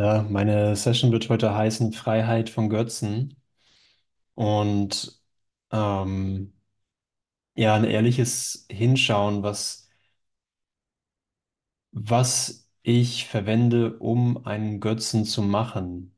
Ja, 0.00 0.22
meine 0.28 0.74
Session 0.76 1.12
wird 1.12 1.28
heute 1.28 1.54
heißen 1.54 1.92
Freiheit 1.92 2.48
von 2.50 2.68
Götzen 2.70 3.36
und 4.34 5.20
ähm, 5.72 6.54
ja, 7.54 7.74
ein 7.76 7.84
ehrliches 7.84 8.66
Hinschauen, 8.70 9.42
was, 9.44 9.88
was 11.92 12.68
ich 12.82 13.26
verwende, 13.28 13.96
um 14.00 14.44
einen 14.46 14.80
Götzen 14.80 15.24
zu 15.24 15.40
machen. 15.42 16.16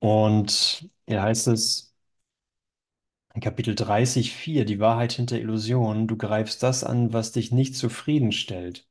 Und 0.00 0.90
hier 1.06 1.22
heißt 1.22 1.48
es 1.48 1.94
in 3.34 3.42
Kapitel 3.42 3.74
30,4, 3.74 4.64
die 4.64 4.80
Wahrheit 4.80 5.12
hinter 5.12 5.38
Illusionen, 5.38 6.08
du 6.08 6.16
greifst 6.16 6.62
das 6.62 6.82
an, 6.82 7.12
was 7.12 7.30
dich 7.32 7.52
nicht 7.52 7.76
zufriedenstellt. 7.76 8.88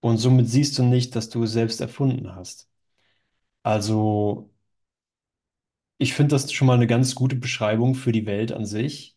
Und 0.00 0.18
somit 0.18 0.48
siehst 0.48 0.78
du 0.78 0.82
nicht, 0.82 1.16
dass 1.16 1.28
du 1.30 1.44
es 1.44 1.52
selbst 1.52 1.80
erfunden 1.80 2.34
hast. 2.34 2.68
Also, 3.62 4.50
ich 5.98 6.14
finde 6.14 6.34
das 6.34 6.52
schon 6.52 6.66
mal 6.66 6.74
eine 6.74 6.86
ganz 6.86 7.14
gute 7.14 7.36
Beschreibung 7.36 7.94
für 7.94 8.12
die 8.12 8.26
Welt 8.26 8.52
an 8.52 8.64
sich. 8.66 9.16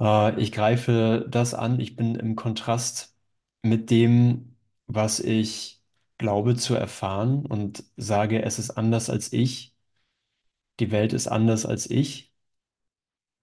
Äh, 0.00 0.40
ich 0.40 0.52
greife 0.52 1.26
das 1.30 1.54
an, 1.54 1.80
ich 1.80 1.96
bin 1.96 2.14
im 2.16 2.36
Kontrast 2.36 3.16
mit 3.62 3.90
dem, 3.90 4.56
was 4.88 5.20
ich 5.20 5.82
glaube 6.18 6.56
zu 6.56 6.74
erfahren 6.74 7.46
und 7.46 7.84
sage, 7.96 8.42
es 8.44 8.58
ist 8.58 8.72
anders 8.72 9.10
als 9.10 9.32
ich, 9.32 9.76
die 10.78 10.92
Welt 10.92 11.12
ist 11.12 11.26
anders 11.26 11.66
als 11.66 11.90
ich 11.90 12.32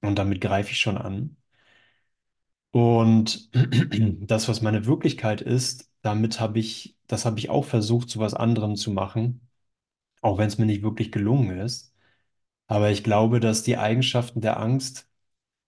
und 0.02 0.16
damit 0.20 0.42
greife 0.42 0.72
ich 0.74 0.80
schon 0.80 0.98
an. 0.98 1.38
Und 2.72 3.50
das, 4.22 4.48
was 4.48 4.62
meine 4.62 4.86
Wirklichkeit 4.86 5.42
ist, 5.42 5.92
damit 6.02 6.40
habe 6.40 6.60
ich, 6.60 6.98
das 7.08 7.26
habe 7.26 7.40
ich 7.40 7.50
auch 7.50 7.66
versucht, 7.66 8.10
zu 8.10 8.20
was 8.20 8.34
anderem 8.34 8.76
zu 8.76 8.92
machen, 8.92 9.42
auch 10.22 10.38
wenn 10.40 10.48
es 10.48 10.60
mir 10.60 10.66
nicht 10.68 10.84
wirklich 10.84 11.12
gelungen 11.12 11.60
ist. 11.60 11.94
Aber 12.68 12.92
ich 12.92 13.04
glaube, 13.04 13.40
dass 13.42 13.64
die 13.64 13.78
Eigenschaften 13.78 14.42
der 14.42 14.60
Angst 14.60 15.10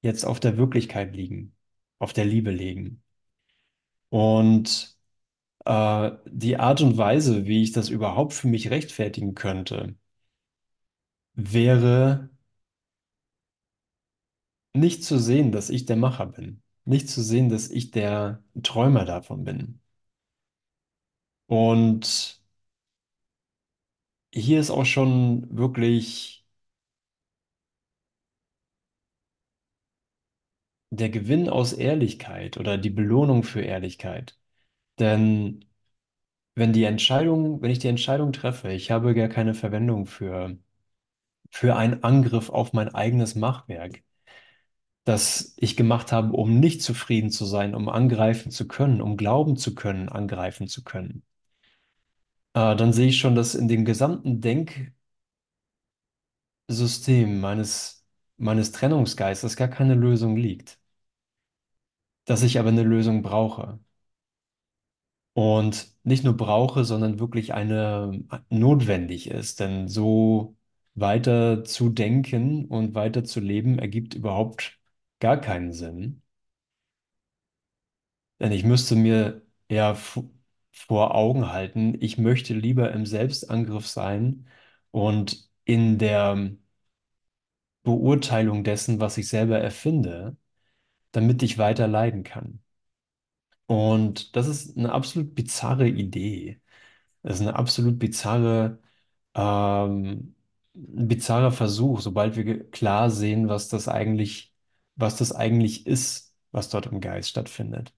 jetzt 0.01 0.25
auf 0.25 0.39
der 0.41 0.57
Wirklichkeit 0.57 1.15
liegen, 1.15 1.55
auf 1.99 2.13
der 2.13 2.25
Liebe 2.25 2.51
liegen. 2.51 3.03
Und 4.09 4.91
Äh, 5.65 6.11
die 6.27 6.57
Art 6.59 6.81
und 6.81 6.97
Weise, 6.97 7.45
wie 7.47 7.63
ich 7.63 7.71
das 7.73 7.89
überhaupt 7.89 8.33
für 8.33 8.47
mich 8.49 8.71
rechtfertigen 8.71 9.35
könnte, 9.35 9.95
wäre 11.35 12.29
nicht 14.75 15.03
zu 15.03 15.17
sehen, 15.19 15.51
dass 15.51 15.69
ich 15.71 15.85
der 15.87 15.95
Macher 15.97 16.27
bin. 16.27 16.62
Nicht 16.85 17.09
zu 17.09 17.21
sehen, 17.21 17.49
dass 17.49 17.69
ich 17.69 17.91
der 17.91 18.41
Träumer 18.63 19.03
davon 19.05 19.43
bin. 19.43 19.81
Und 21.47 22.41
hier 24.33 24.59
ist 24.59 24.69
auch 24.71 24.85
schon 24.85 25.47
wirklich 25.57 26.45
der 30.91 31.09
Gewinn 31.09 31.49
aus 31.49 31.73
Ehrlichkeit 31.73 32.55
oder 32.57 32.77
die 32.77 32.89
Belohnung 32.89 33.43
für 33.43 33.61
Ehrlichkeit. 33.61 34.37
Denn 34.99 35.65
wenn 36.55 36.73
die 36.73 36.83
Entscheidung, 36.85 37.61
wenn 37.61 37.71
ich 37.71 37.79
die 37.79 37.87
Entscheidung 37.89 38.33
treffe, 38.33 38.71
ich 38.73 38.91
habe 38.91 39.15
gar 39.15 39.29
keine 39.29 39.53
Verwendung 39.55 40.05
für, 40.07 40.57
für 41.51 41.75
einen 41.77 42.03
Angriff 42.03 42.49
auf 42.51 42.73
mein 42.73 42.93
eigenes 42.95 43.35
Machwerk. 43.35 44.03
Das 45.05 45.53
ich 45.57 45.75
gemacht 45.77 46.11
habe, 46.11 46.33
um 46.33 46.59
nicht 46.59 46.81
zufrieden 46.81 47.29
zu 47.31 47.45
sein, 47.45 47.75
um 47.75 47.89
angreifen 47.89 48.51
zu 48.51 48.67
können, 48.67 49.01
um 49.01 49.17
glauben 49.17 49.57
zu 49.57 49.75
können, 49.75 50.09
angreifen 50.09 50.67
zu 50.67 50.83
können, 50.83 51.23
äh, 52.53 52.75
dann 52.75 52.93
sehe 52.93 53.07
ich 53.09 53.19
schon, 53.19 53.35
dass 53.35 53.53
in 53.55 53.67
dem 53.67 53.85
gesamten 53.85 54.41
Denksystem 54.41 54.93
meines, 57.39 58.05
meines 58.37 58.71
Trennungsgeistes 58.71 59.55
gar 59.55 59.67
keine 59.69 59.95
Lösung 59.95 60.35
liegt, 60.37 60.79
dass 62.25 62.43
ich 62.43 62.59
aber 62.59 62.67
eine 62.69 62.83
Lösung 62.83 63.21
brauche. 63.21 63.79
Und 65.33 65.95
nicht 66.03 66.23
nur 66.23 66.37
brauche, 66.37 66.85
sondern 66.85 67.19
wirklich 67.19 67.53
eine 67.53 68.23
notwendig 68.49 69.29
ist. 69.29 69.59
Denn 69.59 69.87
so 69.87 70.55
weiter 70.95 71.63
zu 71.63 71.89
denken 71.89 72.65
und 72.65 72.93
weiter 72.95 73.23
zu 73.23 73.39
leben 73.39 73.79
ergibt 73.79 74.13
überhaupt 74.13 74.79
gar 75.23 75.41
keinen 75.41 75.73
Sinn. 75.73 76.21
Denn 78.39 78.51
ich 78.51 78.63
müsste 78.63 78.95
mir 78.95 79.41
ja 79.69 79.95
vor 79.95 81.15
Augen 81.15 81.51
halten, 81.51 81.95
ich 82.01 82.17
möchte 82.17 82.53
lieber 82.53 82.91
im 82.91 83.05
Selbstangriff 83.05 83.87
sein 83.87 84.47
und 84.91 85.49
in 85.65 85.97
der 85.99 86.51
Beurteilung 87.83 88.63
dessen, 88.65 88.99
was 88.99 89.17
ich 89.17 89.29
selber 89.29 89.57
erfinde, 89.59 90.35
damit 91.13 91.43
ich 91.43 91.57
weiter 91.59 91.87
leiden 91.87 92.23
kann. 92.23 92.61
Und 93.65 94.35
das 94.35 94.47
ist 94.47 94.77
eine 94.77 94.91
absolut 94.91 95.35
bizarre 95.35 95.87
Idee. 95.87 96.61
Das 97.23 97.35
ist 97.37 97.41
eine 97.41 97.55
absolut 97.57 97.99
bizarre, 97.99 98.79
ähm, 99.35 100.35
ein 100.75 101.07
bizarrer 101.07 101.51
Versuch, 101.51 102.01
sobald 102.01 102.35
wir 102.37 102.69
klar 102.71 103.11
sehen, 103.11 103.49
was 103.49 103.69
das 103.69 103.87
eigentlich, 103.87 104.52
was 104.95 105.17
das 105.17 105.31
eigentlich 105.33 105.85
ist, 105.87 106.35
was 106.51 106.69
dort 106.69 106.87
im 106.87 107.01
Geist 107.01 107.29
stattfindet. 107.29 107.93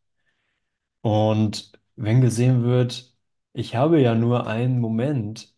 Und 1.02 1.72
wenn 1.96 2.20
gesehen 2.22 2.64
wird, 2.64 3.16
ich 3.54 3.76
habe 3.76 4.02
ja 4.02 4.16
nur 4.16 4.48
einen 4.48 4.80
Moment, 4.80 5.54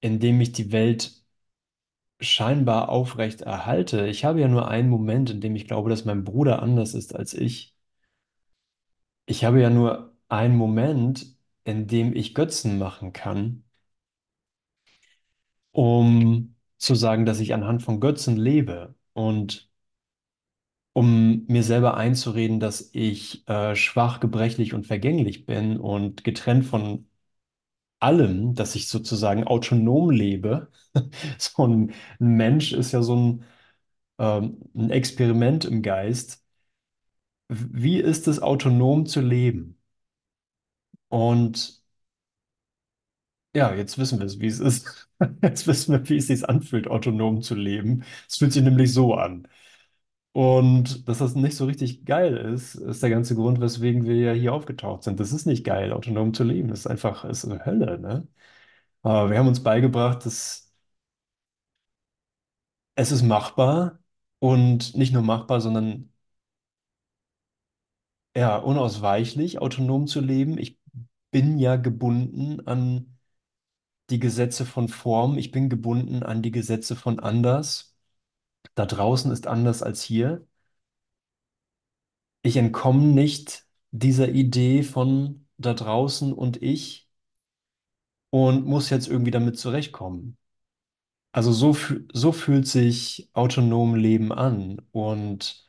in 0.00 0.20
dem 0.20 0.40
ich 0.40 0.52
die 0.52 0.72
Welt 0.72 1.24
scheinbar 2.20 2.88
aufrecht 2.88 3.42
erhalte. 3.42 4.06
Ich 4.06 4.24
habe 4.24 4.40
ja 4.40 4.48
nur 4.48 4.66
einen 4.68 4.88
Moment, 4.88 5.28
in 5.30 5.40
dem 5.42 5.54
ich 5.56 5.66
glaube, 5.66 5.90
dass 5.90 6.04
mein 6.06 6.24
Bruder 6.24 6.62
anders 6.62 6.94
ist 6.94 7.14
als 7.14 7.34
ich. 7.34 7.76
Ich 9.26 9.44
habe 9.44 9.60
ja 9.60 9.68
nur 9.70 10.14
einen 10.28 10.56
Moment, 10.56 11.36
in 11.64 11.86
dem 11.88 12.14
ich 12.14 12.34
Götzen 12.34 12.78
machen 12.78 13.12
kann, 13.12 13.64
um 15.72 16.56
zu 16.78 16.94
sagen, 16.94 17.26
dass 17.26 17.40
ich 17.40 17.54
anhand 17.54 17.82
von 17.82 18.00
Götzen 18.00 18.36
lebe 18.36 18.94
und 19.12 19.70
um 20.92 21.44
mir 21.46 21.62
selber 21.62 21.96
einzureden, 21.96 22.60
dass 22.60 22.90
ich 22.92 23.46
äh, 23.48 23.74
schwach, 23.76 24.20
gebrechlich 24.20 24.74
und 24.74 24.86
vergänglich 24.86 25.46
bin 25.46 25.78
und 25.78 26.24
getrennt 26.24 26.64
von 26.66 27.06
allem, 28.00 28.54
dass 28.54 28.74
ich 28.76 28.88
sozusagen 28.88 29.44
autonom 29.46 30.10
lebe. 30.10 30.70
So 31.38 31.66
ein 31.66 31.92
Mensch 32.18 32.72
ist 32.72 32.92
ja 32.92 33.02
so 33.02 33.16
ein, 33.16 33.44
ähm, 34.18 34.58
ein 34.74 34.90
Experiment 34.90 35.64
im 35.66 35.82
Geist. 35.82 36.44
Wie 37.48 37.98
ist 38.00 38.26
es, 38.26 38.40
autonom 38.42 39.06
zu 39.06 39.20
leben? 39.20 39.78
Und 41.08 41.82
ja, 43.54 43.74
jetzt 43.74 43.98
wissen 43.98 44.18
wir 44.18 44.26
es, 44.26 44.40
wie 44.40 44.46
es 44.46 44.60
ist. 44.60 45.08
Jetzt 45.42 45.66
wissen 45.66 45.92
wir, 45.92 46.08
wie 46.08 46.16
es 46.16 46.26
sich 46.28 46.48
anfühlt, 46.48 46.88
autonom 46.88 47.42
zu 47.42 47.54
leben. 47.54 48.02
Es 48.28 48.36
fühlt 48.38 48.52
sich 48.52 48.62
nämlich 48.62 48.92
so 48.92 49.14
an. 49.14 49.46
Und 50.32 51.08
dass 51.08 51.18
das 51.18 51.34
nicht 51.34 51.56
so 51.56 51.66
richtig 51.66 52.06
geil 52.06 52.36
ist, 52.36 52.74
ist 52.76 53.02
der 53.02 53.10
ganze 53.10 53.34
Grund, 53.34 53.60
weswegen 53.60 54.04
wir 54.04 54.16
ja 54.16 54.32
hier 54.32 54.54
aufgetaucht 54.54 55.02
sind. 55.02 55.20
Das 55.20 55.30
ist 55.32 55.44
nicht 55.46 55.64
geil, 55.64 55.92
autonom 55.92 56.32
zu 56.32 56.42
leben. 56.44 56.68
Das 56.68 56.80
ist 56.80 56.86
einfach, 56.86 57.24
ist 57.24 57.44
eine 57.44 57.64
Hölle, 57.66 57.98
ne? 57.98 58.26
Aber 59.02 59.30
wir 59.30 59.38
haben 59.38 59.48
uns 59.48 59.62
beigebracht, 59.62 60.26
dass 60.26 60.72
Es 62.94 63.12
ist 63.12 63.22
machbar 63.22 63.98
und 64.38 64.94
nicht 64.96 65.12
nur 65.12 65.20
machbar, 65.22 65.60
sondern 65.60 66.10
ja, 68.36 68.56
unausweichlich 68.56 69.58
autonom 69.60 70.06
zu 70.06 70.20
leben. 70.20 70.58
Ich 70.58 70.78
bin 71.30 71.58
ja 71.58 71.76
gebunden 71.76 72.66
an 72.66 73.18
die 74.10 74.20
Gesetze 74.20 74.66
von 74.66 74.88
Form. 74.88 75.38
Ich 75.38 75.50
bin 75.52 75.68
gebunden 75.70 76.22
an 76.22 76.42
die 76.42 76.52
Gesetze 76.52 76.96
von 76.96 77.20
anders. 77.20 77.91
Da 78.74 78.84
draußen 78.86 79.30
ist 79.32 79.46
anders 79.46 79.82
als 79.82 80.02
hier. 80.02 80.46
Ich 82.42 82.56
entkomme 82.56 83.02
nicht 83.04 83.66
dieser 83.90 84.28
Idee 84.28 84.82
von 84.84 85.46
da 85.58 85.74
draußen 85.74 86.32
und 86.32 86.62
ich 86.62 87.08
und 88.30 88.66
muss 88.66 88.90
jetzt 88.90 89.08
irgendwie 89.08 89.30
damit 89.30 89.58
zurechtkommen. 89.58 90.36
Also 91.32 91.52
so, 91.52 91.76
so 92.12 92.32
fühlt 92.32 92.68
sich 92.68 93.30
autonom 93.34 93.94
Leben 93.96 94.32
an 94.32 94.80
und 94.92 95.66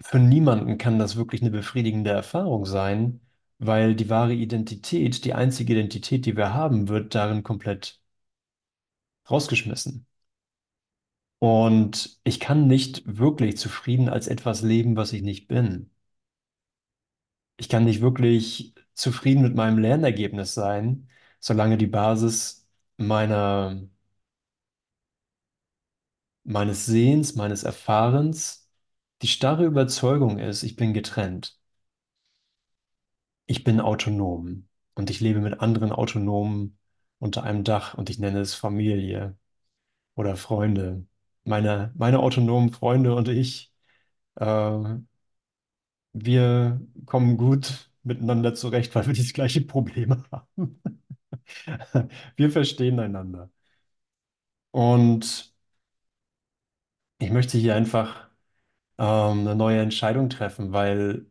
für 0.00 0.18
niemanden 0.18 0.76
kann 0.78 0.98
das 0.98 1.16
wirklich 1.16 1.40
eine 1.42 1.50
befriedigende 1.50 2.10
Erfahrung 2.10 2.64
sein, 2.66 3.20
weil 3.58 3.94
die 3.94 4.08
wahre 4.10 4.34
Identität, 4.34 5.24
die 5.24 5.32
einzige 5.34 5.72
Identität, 5.74 6.26
die 6.26 6.36
wir 6.36 6.52
haben, 6.54 6.88
wird 6.88 7.14
darin 7.14 7.42
komplett 7.42 7.98
rausgeschmissen. 9.30 10.06
Und 11.40 12.20
ich 12.24 12.38
kann 12.40 12.66
nicht 12.68 13.02
wirklich 13.18 13.56
zufrieden 13.58 14.08
als 14.08 14.28
etwas 14.28 14.62
leben, 14.62 14.94
was 14.96 15.12
ich 15.12 15.22
nicht 15.22 15.48
bin. 15.48 15.90
Ich 17.56 17.68
kann 17.68 17.84
nicht 17.84 18.00
wirklich 18.00 18.74
zufrieden 18.94 19.42
mit 19.42 19.54
meinem 19.54 19.78
Lernergebnis 19.78 20.54
sein, 20.54 21.08
solange 21.40 21.76
die 21.78 21.86
Basis 21.86 22.66
meiner, 22.96 23.82
meines 26.44 26.84
Sehens, 26.86 27.34
meines 27.36 27.64
Erfahrens 27.64 28.68
die 29.22 29.28
starre 29.28 29.64
Überzeugung 29.66 30.38
ist, 30.38 30.62
ich 30.64 30.76
bin 30.76 30.92
getrennt, 30.94 31.58
ich 33.46 33.64
bin 33.64 33.80
autonom 33.80 34.66
und 34.94 35.10
ich 35.10 35.20
lebe 35.20 35.40
mit 35.40 35.60
anderen 35.60 35.92
Autonomen 35.92 36.78
unter 37.18 37.42
einem 37.44 37.64
Dach 37.64 37.92
und 37.94 38.08
ich 38.10 38.18
nenne 38.18 38.40
es 38.40 38.54
Familie 38.54 39.36
oder 40.16 40.36
Freunde. 40.36 41.06
Meine, 41.44 41.92
meine 41.96 42.20
autonomen 42.20 42.72
Freunde 42.72 43.14
und 43.14 43.28
ich, 43.28 43.72
äh, 44.36 44.44
wir 46.12 46.80
kommen 47.06 47.36
gut 47.36 47.90
miteinander 48.02 48.54
zurecht, 48.54 48.94
weil 48.94 49.06
wir 49.06 49.12
die 49.14 49.26
gleichen 49.32 49.66
Probleme 49.66 50.24
haben. 50.32 50.80
Wir 52.36 52.50
verstehen 52.50 52.98
einander. 53.00 53.50
Und 54.72 55.52
ich 57.18 57.30
möchte 57.30 57.58
hier 57.58 57.74
einfach 57.76 58.28
ähm, 58.98 59.40
eine 59.40 59.56
neue 59.56 59.80
Entscheidung 59.82 60.30
treffen, 60.30 60.72
weil 60.72 61.26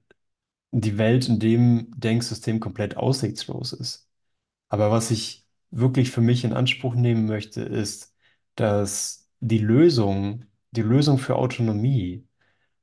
die 0.72 0.98
Welt 1.00 1.30
in 1.30 1.40
dem 1.40 1.92
Denksystem 2.00 2.62
komplett 2.62 2.98
aussichtslos 2.98 3.74
ist. 3.74 4.10
Aber 4.70 4.92
was 4.92 5.12
ich 5.12 5.48
wirklich 5.72 6.12
für 6.12 6.22
mich 6.22 6.46
in 6.46 6.54
Anspruch 6.54 6.96
nehmen 6.96 7.28
möchte, 7.28 7.62
ist, 7.64 8.16
dass 8.56 9.29
die 9.40 9.60
Lösung, 9.60 10.46
die 10.72 10.82
Lösung 10.82 11.18
für 11.18 11.36
Autonomie 11.36 12.28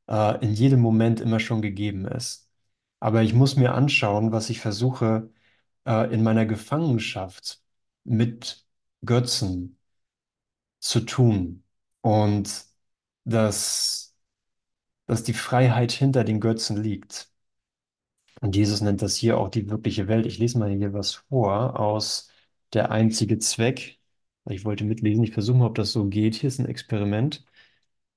äh, 0.08 0.44
in 0.44 0.53
jedem 0.55 0.81
Moment 0.81 1.20
immer 1.20 1.41
schon 1.41 1.62
gegeben 1.62 2.06
ist. 2.06 2.50
Aber 3.00 3.23
ich 3.23 3.35
muss 3.35 3.56
mir 3.56 3.75
anschauen, 3.75 4.32
was 4.32 4.50
ich 4.50 4.61
versuche, 4.61 5.31
äh, 5.87 6.12
in 6.14 6.23
meiner 6.23 6.47
Gefangenschaft 6.47 7.62
mit 8.05 8.67
Götzen 9.05 9.79
zu 10.81 11.00
tun. 11.00 11.64
Und 12.00 12.64
dass, 13.25 14.17
dass 15.06 15.25
die 15.25 15.35
Freiheit 15.35 15.93
hinter 15.93 16.25
den 16.25 16.41
Götzen 16.41 16.82
liegt. 16.82 17.31
Und 18.41 18.55
Jesus 18.56 18.81
nennt 18.81 19.02
das 19.02 19.17
hier 19.17 19.38
auch 19.38 19.49
die 19.49 19.69
wirkliche 19.70 20.09
Welt. 20.09 20.26
Ich 20.26 20.38
lese 20.38 20.59
mal 20.59 20.70
hier 20.70 20.93
was 20.93 21.14
vor 21.14 21.79
aus 21.81 22.31
Der 22.73 22.91
einzige 22.91 23.38
Zweck. 23.38 23.96
Ich 24.49 24.65
wollte 24.65 24.85
mitlesen, 24.85 25.25
ich 25.25 25.33
versuche 25.33 25.59
mal, 25.59 25.67
ob 25.67 25.75
das 25.75 25.93
so 25.93 26.07
geht. 26.09 26.37
Hier 26.37 26.49
ist 26.49 26.59
ein 26.61 26.67
Experiment. 26.67 27.45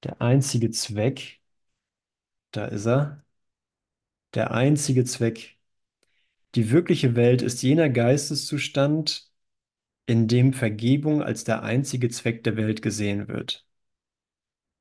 Der 0.04 0.22
einzige 0.22 0.72
Zweck, 0.72 1.42
da 2.52 2.66
ist 2.66 2.86
er. 2.88 3.26
Der 4.34 4.52
einzige 4.52 5.06
Zweck. 5.06 5.58
Die 6.56 6.72
wirkliche 6.72 7.16
Welt 7.16 7.42
ist 7.42 7.62
jener 7.62 7.90
Geisteszustand, 7.90 9.31
in 10.08 10.28
dem 10.28 10.54
Vergebung 10.54 11.22
als 11.24 11.44
der 11.44 11.64
einzige 11.64 12.10
Zweck 12.10 12.44
der 12.44 12.58
Welt 12.58 12.81
gesehen 12.81 13.28
wird. 13.28 13.68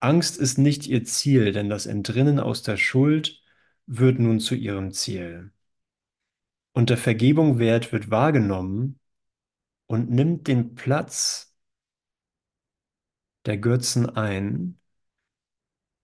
Angst 0.01 0.39
ist 0.39 0.59
nicht 0.59 0.87
ihr 0.87 1.05
Ziel, 1.05 1.53
denn 1.53 1.69
das 1.69 1.87
Entrinnen 1.87 2.41
aus 2.41 2.63
der 2.63 2.77
Schuld 2.77 3.43
wird 3.87 4.19
nun 4.19 4.41
zu 4.41 4.55
ihrem 4.55 4.93
Ziel. 4.93 5.53
Und 6.73 6.91
der 6.91 6.99
Vergebung 6.99 7.59
Wert 7.59 7.93
wird 7.93 8.11
wahrgenommen 8.11 8.99
und 9.89 10.11
nimmt 10.11 10.47
den 10.49 10.77
Platz 10.77 11.57
der 13.47 13.59
Götzen 13.59 14.09
ein, 14.09 14.79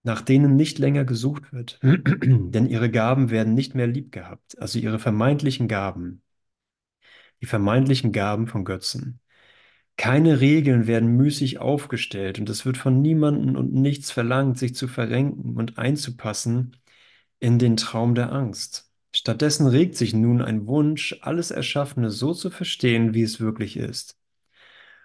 nach 0.02 0.20
denen 0.20 0.56
nicht 0.56 0.78
länger 0.78 1.04
gesucht 1.04 1.52
wird, 1.52 1.78
denn 1.82 2.66
ihre 2.66 2.90
Gaben 2.90 3.30
werden 3.30 3.54
nicht 3.54 3.74
mehr 3.74 3.86
lieb 3.86 4.12
gehabt, 4.12 4.58
also 4.60 4.78
ihre 4.78 4.98
vermeintlichen 4.98 5.68
Gaben, 5.68 6.22
die 7.40 7.46
vermeintlichen 7.46 8.12
Gaben 8.12 8.46
von 8.46 8.64
Götzen. 8.64 9.20
Keine 9.96 10.40
Regeln 10.40 10.86
werden 10.88 11.16
müßig 11.16 11.58
aufgestellt 11.58 12.40
und 12.40 12.48
es 12.50 12.66
wird 12.66 12.76
von 12.78 13.02
niemanden 13.02 13.56
und 13.56 13.74
nichts 13.74 14.10
verlangt, 14.10 14.58
sich 14.58 14.74
zu 14.74 14.88
verrenken 14.88 15.56
und 15.56 15.78
einzupassen 15.78 16.76
in 17.40 17.58
den 17.58 17.76
Traum 17.76 18.14
der 18.14 18.32
Angst. 18.32 18.92
Stattdessen 19.16 19.68
regt 19.68 19.94
sich 19.96 20.12
nun 20.12 20.42
ein 20.42 20.66
Wunsch, 20.66 21.16
alles 21.20 21.52
Erschaffene 21.52 22.10
so 22.10 22.34
zu 22.34 22.50
verstehen, 22.50 23.14
wie 23.14 23.22
es 23.22 23.38
wirklich 23.38 23.76
ist. 23.76 24.18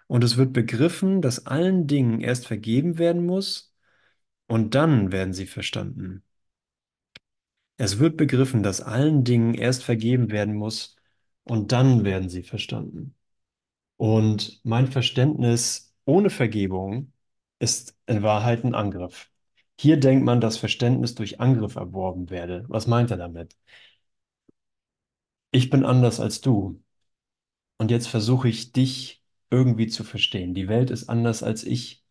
Und 0.07 0.23
es 0.23 0.35
wird 0.35 0.51
begriffen, 0.51 1.21
dass 1.21 1.45
allen 1.45 1.85
Dingen 1.85 2.19
erst 2.19 2.47
vergeben 2.47 2.97
werden 2.97 3.23
muss 3.27 3.75
und 4.47 4.73
dann 4.73 5.11
werden 5.11 5.33
sie 5.33 5.45
verstanden. 5.45 6.23
Es 7.77 7.99
wird 7.99 8.17
begriffen, 8.17 8.63
dass 8.63 8.81
allen 8.81 9.23
Dingen 9.23 9.53
erst 9.53 9.83
vergeben 9.83 10.31
werden 10.31 10.55
muss 10.55 10.95
und 11.43 11.71
dann 11.71 12.03
werden 12.03 12.29
sie 12.29 12.41
verstanden. 12.41 13.15
Und 13.97 14.59
mein 14.63 14.87
Verständnis 14.87 15.93
ohne 16.05 16.31
Vergebung 16.31 17.13
ist 17.59 17.95
in 18.07 18.23
Wahrheit 18.23 18.63
ein 18.63 18.73
Angriff. 18.73 19.29
Hier 19.79 19.97
denkt 19.99 20.25
man, 20.25 20.41
dass 20.41 20.57
Verständnis 20.57 21.13
durch 21.13 21.39
Angriff 21.39 21.75
erworben 21.75 22.31
werde. 22.31 22.65
Was 22.69 22.87
meint 22.87 23.11
er 23.11 23.17
damit? 23.17 23.55
Ich 25.51 25.69
bin 25.69 25.85
anders 25.85 26.19
als 26.19 26.41
du. 26.41 26.81
Und 27.77 27.91
jetzt 27.91 28.07
versuche 28.07 28.49
ich 28.49 28.71
dich 28.73 29.23
irgendwie 29.49 29.87
zu 29.87 30.03
verstehen. 30.03 30.53
Die 30.53 30.67
Welt 30.67 30.89
ist 30.91 31.09
anders 31.09 31.43
als 31.43 31.63
ich. 31.63 32.03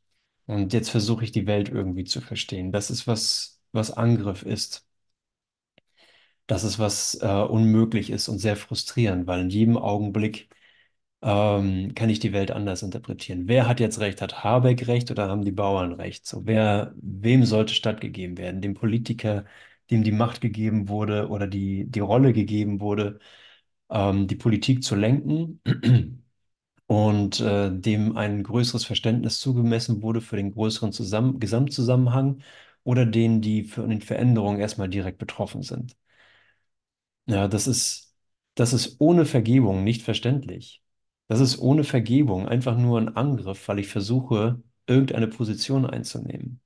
Und 0.47 0.73
jetzt 0.73 0.91
versuche 0.91 1.25
ich 1.25 1.33
die 1.33 1.47
Welt 1.47 1.69
irgendwie 1.71 2.05
zu 2.05 2.21
verstehen. 2.21 2.73
Das 2.73 2.91
ist 2.91 3.07
was, 3.07 3.61
was 3.73 3.93
Angriff 3.93 4.43
ist. 4.45 4.87
Das 6.47 6.65
ist 6.65 6.79
was 6.79 7.15
äh, 7.23 7.27
unmöglich 7.27 8.11
ist 8.11 8.29
und 8.29 8.39
sehr 8.39 8.57
frustrierend, 8.57 9.27
weil 9.27 9.41
in 9.43 9.51
jedem 9.51 9.77
Augenblick 9.77 10.49
ähm, 11.23 11.95
kann 11.95 12.11
ich 12.11 12.21
die 12.21 12.33
Welt 12.33 12.51
anders 12.53 12.83
interpretieren. 12.83 13.49
Wer 13.49 13.69
hat 13.69 13.81
jetzt 13.81 14.01
recht? 14.01 14.23
Hat 14.23 14.45
Habeck 14.45 14.89
recht 14.89 15.11
oder 15.11 15.29
haben 15.29 15.45
die 15.45 15.53
Bauern 15.53 15.93
recht? 15.95 16.27
So, 16.27 16.47
wer, 16.47 16.95
wem 16.97 17.45
sollte 17.45 17.75
stattgegeben 17.75 18.39
werden? 18.39 18.63
Dem 18.63 18.75
Politiker, 18.75 19.47
dem 19.91 20.03
die 20.05 20.13
Macht 20.13 20.41
gegeben 20.41 20.89
wurde 20.89 21.29
oder 21.29 21.47
die, 21.47 21.87
die 21.91 22.01
Rolle 22.01 22.33
gegeben 22.33 22.81
wurde, 22.81 23.19
ähm, 23.91 24.27
die 24.29 24.37
Politik 24.37 24.83
zu 24.85 24.95
lenken 24.97 25.61
und 26.87 27.41
äh, 27.41 27.71
dem 27.73 28.17
ein 28.17 28.43
größeres 28.43 28.85
Verständnis 28.85 29.41
zugemessen 29.41 30.03
wurde 30.03 30.21
für 30.21 30.37
den 30.37 30.53
größeren 30.53 30.93
Zusammen 30.93 31.41
Gesamtzusammenhang 31.41 32.43
oder 32.85 33.07
denen, 33.07 33.41
die 33.43 33.65
für 33.65 33.87
den 33.87 34.03
Veränderungen 34.03 34.61
erstmal 34.61 34.89
direkt 34.89 35.19
betroffen 35.19 35.63
sind. 35.63 35.97
Ja, 37.27 37.47
das 37.49 37.67
ist, 37.67 38.15
das 38.55 38.73
ist 38.73 38.97
ohne 39.01 39.25
Vergebung 39.27 39.85
nicht 39.85 40.03
verständlich. 40.03 40.83
Das 41.29 41.41
ist 41.41 41.59
ohne 41.59 41.85
Vergebung 41.85 42.49
einfach 42.49 42.77
nur 42.79 42.99
ein 43.01 43.17
Angriff, 43.17 43.69
weil 43.69 43.79
ich 43.81 43.89
versuche, 43.89 44.63
irgendeine 44.87 45.29
Position 45.29 45.85
einzunehmen. 45.87 46.61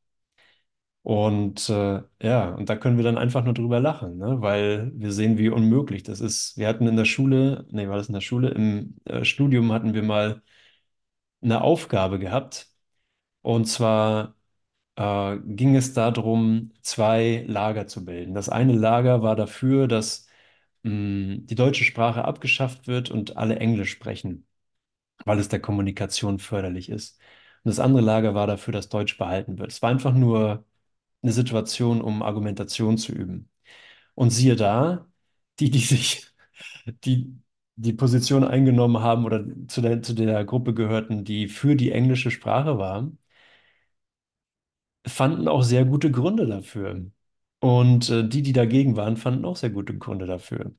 Und 1.04 1.68
äh, 1.68 2.02
ja, 2.22 2.50
und 2.54 2.68
da 2.70 2.76
können 2.76 2.96
wir 2.96 3.02
dann 3.04 3.18
einfach 3.18 3.42
nur 3.44 3.54
drüber 3.54 3.80
lachen, 3.80 4.18
ne? 4.18 4.40
Weil 4.40 4.92
wir 4.94 5.10
sehen, 5.12 5.36
wie 5.36 5.48
unmöglich 5.48 6.04
das 6.04 6.20
ist. 6.20 6.56
Wir 6.56 6.68
hatten 6.68 6.86
in 6.86 6.96
der 6.96 7.04
Schule, 7.06 7.66
nee, 7.70 7.88
war 7.88 7.96
das 7.96 8.06
in 8.08 8.14
der 8.14 8.20
Schule? 8.20 8.50
Im 8.50 8.96
äh, 9.04 9.24
Studium 9.24 9.72
hatten 9.72 9.94
wir 9.94 10.02
mal 10.04 10.42
eine 11.42 11.62
Aufgabe 11.62 12.18
gehabt. 12.18 12.70
Und 13.42 13.66
zwar 13.66 14.36
äh, 14.96 15.38
ging 15.44 15.76
es 15.76 15.94
darum, 15.94 16.72
zwei 16.82 17.44
Lager 17.48 17.86
zu 17.88 18.04
bilden. 18.04 18.34
Das 18.34 18.48
eine 18.48 18.74
Lager 18.74 19.22
war 19.22 19.36
dafür, 19.36 19.88
dass 19.88 20.28
mh, 20.84 21.38
die 21.44 21.56
deutsche 21.56 21.84
Sprache 21.84 22.24
abgeschafft 22.24 22.86
wird 22.88 23.10
und 23.10 23.36
alle 23.38 23.58
Englisch 23.58 23.90
sprechen, 23.92 24.46
weil 25.24 25.38
es 25.38 25.48
der 25.48 25.60
Kommunikation 25.60 26.38
förderlich 26.38 26.88
ist. 26.90 27.20
Und 27.64 27.70
das 27.70 27.80
andere 27.80 28.02
Lager 28.02 28.34
war 28.34 28.46
dafür, 28.46 28.72
dass 28.72 28.88
Deutsch 28.88 29.18
behalten 29.18 29.58
wird. 29.58 29.72
Es 29.72 29.82
war 29.82 29.90
einfach 29.90 30.14
nur 30.14 30.64
eine 31.22 31.32
Situation, 31.32 32.00
um 32.00 32.22
Argumentation 32.22 32.98
zu 32.98 33.12
üben. 33.12 33.50
Und 34.14 34.30
siehe 34.30 34.56
da, 34.56 35.08
die, 35.60 35.70
die 35.70 35.80
sich, 35.80 36.28
die 37.04 37.36
die 37.76 37.92
Position 37.94 38.44
eingenommen 38.44 39.02
haben 39.02 39.24
oder 39.24 39.44
zu 39.68 39.80
der, 39.82 40.02
zu 40.02 40.14
der 40.14 40.44
Gruppe 40.44 40.74
gehörten, 40.74 41.24
die 41.24 41.48
für 41.48 41.76
die 41.76 41.92
englische 41.92 42.30
Sprache 42.30 42.78
waren, 42.78 43.18
fanden 45.06 45.46
auch 45.48 45.62
sehr 45.62 45.84
gute 45.84 46.10
Gründe 46.10 46.46
dafür. 46.46 47.06
Und 47.60 48.10
äh, 48.10 48.28
die, 48.28 48.42
die 48.42 48.52
dagegen 48.52 48.96
waren, 48.96 49.16
fanden 49.16 49.44
auch 49.44 49.56
sehr 49.56 49.70
gute 49.70 49.96
Gründe 49.98 50.26
dafür. 50.26 50.72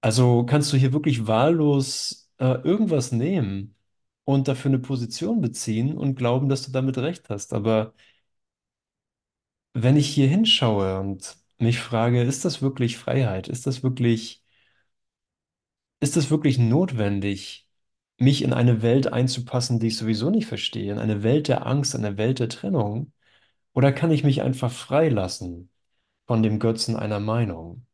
Also 0.00 0.44
kannst 0.46 0.72
du 0.72 0.76
hier 0.76 0.92
wirklich 0.92 1.26
wahllos 1.26 2.30
äh, 2.38 2.54
irgendwas 2.62 3.12
nehmen 3.12 3.76
und 4.24 4.48
dafür 4.48 4.70
eine 4.70 4.78
Position 4.80 5.40
beziehen 5.40 5.96
und 5.96 6.16
glauben, 6.16 6.48
dass 6.48 6.62
du 6.66 6.72
damit 6.72 6.98
recht 6.98 7.28
hast. 7.28 7.52
Aber 7.52 7.94
wenn 9.74 9.96
ich 9.96 10.08
hier 10.08 10.28
hinschaue 10.28 10.98
und 11.00 11.36
mich 11.58 11.78
frage, 11.80 12.22
ist 12.22 12.44
das 12.44 12.62
wirklich 12.62 12.96
Freiheit? 12.98 13.48
Ist 13.48 13.66
das 13.66 13.82
wirklich, 13.82 14.42
ist 16.00 16.16
das 16.16 16.30
wirklich 16.30 16.58
notwendig, 16.58 17.68
mich 18.18 18.42
in 18.42 18.52
eine 18.52 18.82
Welt 18.82 19.12
einzupassen, 19.12 19.80
die 19.80 19.88
ich 19.88 19.96
sowieso 19.96 20.30
nicht 20.30 20.46
verstehe, 20.46 20.92
in 20.92 20.98
eine 20.98 21.22
Welt 21.22 21.48
der 21.48 21.66
Angst, 21.66 21.94
in 21.94 22.04
eine 22.04 22.16
Welt 22.18 22.38
der 22.40 22.48
Trennung? 22.48 23.12
Oder 23.74 23.92
kann 23.92 24.10
ich 24.12 24.24
mich 24.24 24.42
einfach 24.42 24.72
freilassen 24.72 25.70
von 26.26 26.42
dem 26.42 26.58
Götzen 26.60 26.96
einer 26.96 27.20
Meinung, 27.20 27.86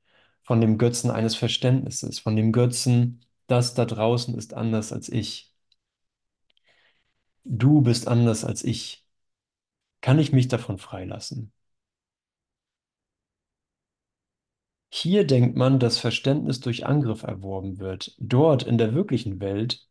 von 0.45 0.61
dem 0.61 0.79
Götzen 0.79 1.11
eines 1.11 1.37
Verständnisses, 1.37 2.19
von 2.21 2.37
dem 2.37 2.53
Götzen 2.53 3.23
das 3.49 3.75
da 3.75 3.85
draußen 3.87 4.37
ist 4.39 4.55
anders 4.55 4.93
als 4.93 5.09
ich. 5.11 5.55
Du 7.45 7.81
bist 7.83 8.07
anders 8.07 8.45
als 8.45 8.63
ich. 8.63 9.05
Kann 10.01 10.19
ich 10.19 10.33
mich 10.33 10.49
davon 10.49 10.79
freilassen? 10.79 11.53
Hier 14.91 15.27
denkt 15.27 15.57
man, 15.57 15.79
dass 15.79 15.97
Verständnis 15.99 16.61
durch 16.61 16.85
Angriff 16.85 17.23
erworben 17.23 17.79
wird. 17.79 18.15
Dort 18.19 18.65
in 18.65 18.77
der 18.77 18.93
wirklichen 18.95 19.41
Welt 19.41 19.89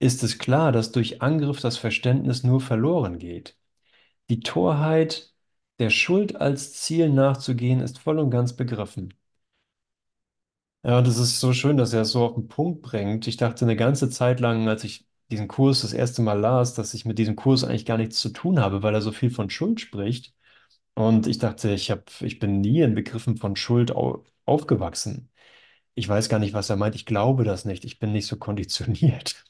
ist 0.00 0.22
es 0.24 0.38
klar, 0.38 0.72
dass 0.72 0.92
durch 0.92 1.22
Angriff 1.22 1.60
das 1.60 1.76
Verständnis 1.78 2.42
nur 2.44 2.60
verloren 2.60 3.18
geht. 3.18 3.56
Die 4.30 4.40
Torheit, 4.40 5.34
der 5.80 5.90
Schuld 5.90 6.36
als 6.36 6.74
Ziel 6.74 7.10
nachzugehen, 7.10 7.80
ist 7.80 7.98
voll 8.00 8.18
und 8.20 8.30
ganz 8.30 8.54
begriffen. 8.56 9.14
Ja, 10.82 11.02
das 11.02 11.18
ist 11.18 11.40
so 11.40 11.52
schön, 11.52 11.76
dass 11.76 11.92
er 11.92 12.02
es 12.02 12.12
so 12.12 12.24
auf 12.24 12.34
den 12.34 12.48
Punkt 12.48 12.80
bringt. 12.82 13.26
Ich 13.26 13.36
dachte 13.36 13.64
eine 13.64 13.76
ganze 13.76 14.08
Zeit 14.08 14.40
lang, 14.40 14.66
als 14.68 14.82
ich 14.84 15.06
diesen 15.30 15.46
Kurs 15.46 15.82
das 15.82 15.92
erste 15.92 16.22
Mal 16.22 16.38
las, 16.40 16.74
dass 16.74 16.94
ich 16.94 17.04
mit 17.04 17.18
diesem 17.18 17.36
Kurs 17.36 17.64
eigentlich 17.64 17.84
gar 17.84 17.98
nichts 17.98 18.18
zu 18.20 18.30
tun 18.30 18.58
habe, 18.60 18.82
weil 18.82 18.94
er 18.94 19.02
so 19.02 19.12
viel 19.12 19.30
von 19.30 19.50
Schuld 19.50 19.80
spricht. 19.80 20.34
Und 20.94 21.26
ich 21.26 21.38
dachte, 21.38 21.70
ich 21.72 21.90
hab, 21.90 22.10
ich 22.22 22.38
bin 22.38 22.60
nie 22.60 22.80
in 22.82 22.94
Begriffen 22.94 23.36
von 23.36 23.56
Schuld 23.56 23.90
au 23.92 24.24
aufgewachsen. 24.46 25.30
Ich 25.94 26.08
weiß 26.08 26.28
gar 26.28 26.38
nicht, 26.40 26.54
was 26.54 26.70
er 26.70 26.76
meint. 26.76 26.94
Ich 26.96 27.06
glaube 27.06 27.44
das 27.44 27.64
nicht. 27.66 27.84
Ich 27.84 27.98
bin 28.00 28.12
nicht 28.12 28.26
so 28.28 28.36
konditioniert. 28.38 29.44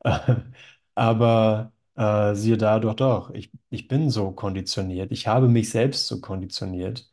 Aber 0.94 1.72
äh, 1.96 2.34
siehe 2.34 2.56
da, 2.58 2.78
doch, 2.80 2.94
doch. 2.94 3.30
Ich, 3.30 3.50
ich 3.70 3.88
bin 3.88 4.10
so 4.10 4.32
konditioniert. 4.32 5.12
Ich 5.12 5.26
habe 5.26 5.48
mich 5.48 5.70
selbst 5.70 6.06
so 6.06 6.20
konditioniert. 6.20 7.10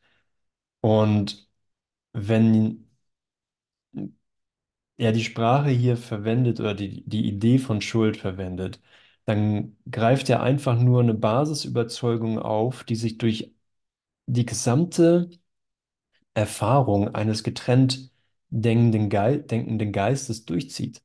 Und 0.81 1.49
wenn 2.13 2.87
er 4.97 5.11
die 5.13 5.23
Sprache 5.23 5.69
hier 5.69 5.95
verwendet 5.97 6.59
oder 6.59 6.73
die, 6.73 7.03
die 7.07 7.25
Idee 7.27 7.59
von 7.59 7.81
Schuld 7.81 8.17
verwendet, 8.17 8.81
dann 9.25 9.77
greift 9.91 10.29
er 10.29 10.41
einfach 10.43 10.77
nur 10.79 11.01
eine 11.01 11.13
Basisüberzeugung 11.13 12.39
auf, 12.39 12.83
die 12.83 12.95
sich 12.95 13.17
durch 13.17 13.53
die 14.27 14.45
gesamte 14.45 15.29
Erfahrung 16.35 17.13
eines 17.15 17.43
getrennt 17.43 18.11
denkenden, 18.49 19.09
Gei 19.09 19.37
denkenden 19.37 19.91
Geistes 19.91 20.45
durchzieht. 20.45 21.01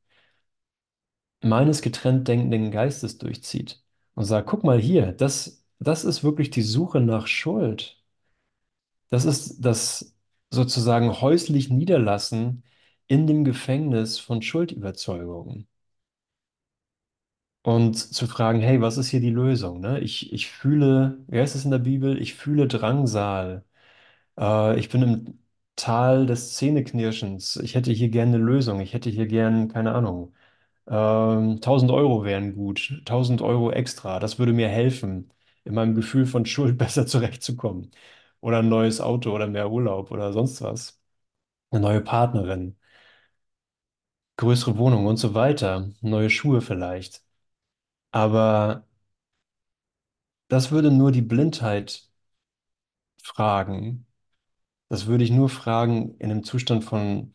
Meines 1.43 1.83
getrennt 1.83 2.29
denkenden 2.29 2.71
Geistes 2.71 3.19
durchzieht 3.19 3.83
und 4.15 4.25
sagt, 4.25 4.49
guck 4.49 4.65
mal 4.65 4.81
hier, 4.81 5.13
das, 5.13 5.63
das 5.79 6.05
ist 6.07 6.25
wirklich 6.25 6.49
die 6.51 6.63
Suche 6.63 7.01
nach 7.01 7.27
Schuld. 7.27 8.03
Das 9.11 9.25
ist 9.25 9.61
das 9.61 10.17
sozusagen 10.51 11.21
häuslich 11.21 11.71
Niederlassen 11.71 12.65
in 13.09 13.27
dem 13.29 13.45
Gefängnis 13.45 14.19
von 14.19 14.43
Schuldüberzeugungen. 14.43 15.69
Und 17.63 17.97
zu 17.97 18.27
fragen, 18.27 18.61
hey, 18.61 18.81
was 18.81 18.97
ist 18.97 19.09
hier 19.09 19.21
die 19.21 19.31
Lösung? 19.31 19.81
Ne? 19.81 20.01
Ich, 20.01 20.33
ich 20.33 20.49
fühle, 20.51 21.19
wie 21.29 21.39
heißt 21.41 21.55
es 21.55 21.65
in 21.65 21.71
der 21.71 21.79
Bibel? 21.79 22.21
Ich 22.21 22.35
fühle 22.35 22.67
Drangsal. 22.69 23.65
Äh, 24.39 24.79
ich 24.81 24.89
bin 24.91 25.03
im 25.03 25.39
Tal 25.77 26.27
des 26.27 26.55
Zähneknirschens. 26.57 27.57
Ich 27.57 27.75
hätte 27.75 27.93
hier 27.93 28.11
gerne 28.11 28.37
eine 28.37 28.45
Lösung. 28.45 28.81
Ich 28.81 28.95
hätte 28.95 29.11
hier 29.11 29.27
gern, 29.27 29.69
keine 29.69 29.95
Ahnung, 29.95 30.35
ähm, 30.89 31.61
1000 31.63 31.91
Euro 31.93 32.25
wären 32.25 32.55
gut. 32.57 33.03
1000 33.07 33.43
Euro 33.43 33.71
extra. 33.73 34.21
Das 34.21 34.39
würde 34.39 34.53
mir 34.55 34.69
helfen, 34.69 35.33
in 35.65 35.75
meinem 35.75 35.95
Gefühl 35.97 36.27
von 36.27 36.47
Schuld 36.47 36.79
besser 36.79 37.07
zurechtzukommen. 37.07 37.91
Oder 38.41 38.61
ein 38.61 38.69
neues 38.71 39.01
Auto 39.01 39.33
oder 39.35 39.47
mehr 39.49 39.71
Urlaub 39.71 40.11
oder 40.13 40.33
sonst 40.33 40.63
was. 40.63 41.01
Eine 41.71 41.83
neue 41.83 42.01
Partnerin, 42.03 42.77
größere 44.39 44.77
Wohnung 44.77 45.07
und 45.07 45.19
so 45.19 45.35
weiter. 45.35 45.89
Neue 46.01 46.31
Schuhe 46.31 46.61
vielleicht. 46.63 47.23
Aber 48.13 48.85
das 50.49 50.71
würde 50.71 50.91
nur 50.91 51.13
die 51.13 51.23
Blindheit 51.23 52.11
fragen. 53.23 54.07
Das 54.89 55.07
würde 55.09 55.25
ich 55.25 55.31
nur 55.31 55.49
fragen 55.51 56.17
in 56.19 56.31
einem 56.31 56.45
Zustand 56.45 56.85
von 56.85 57.35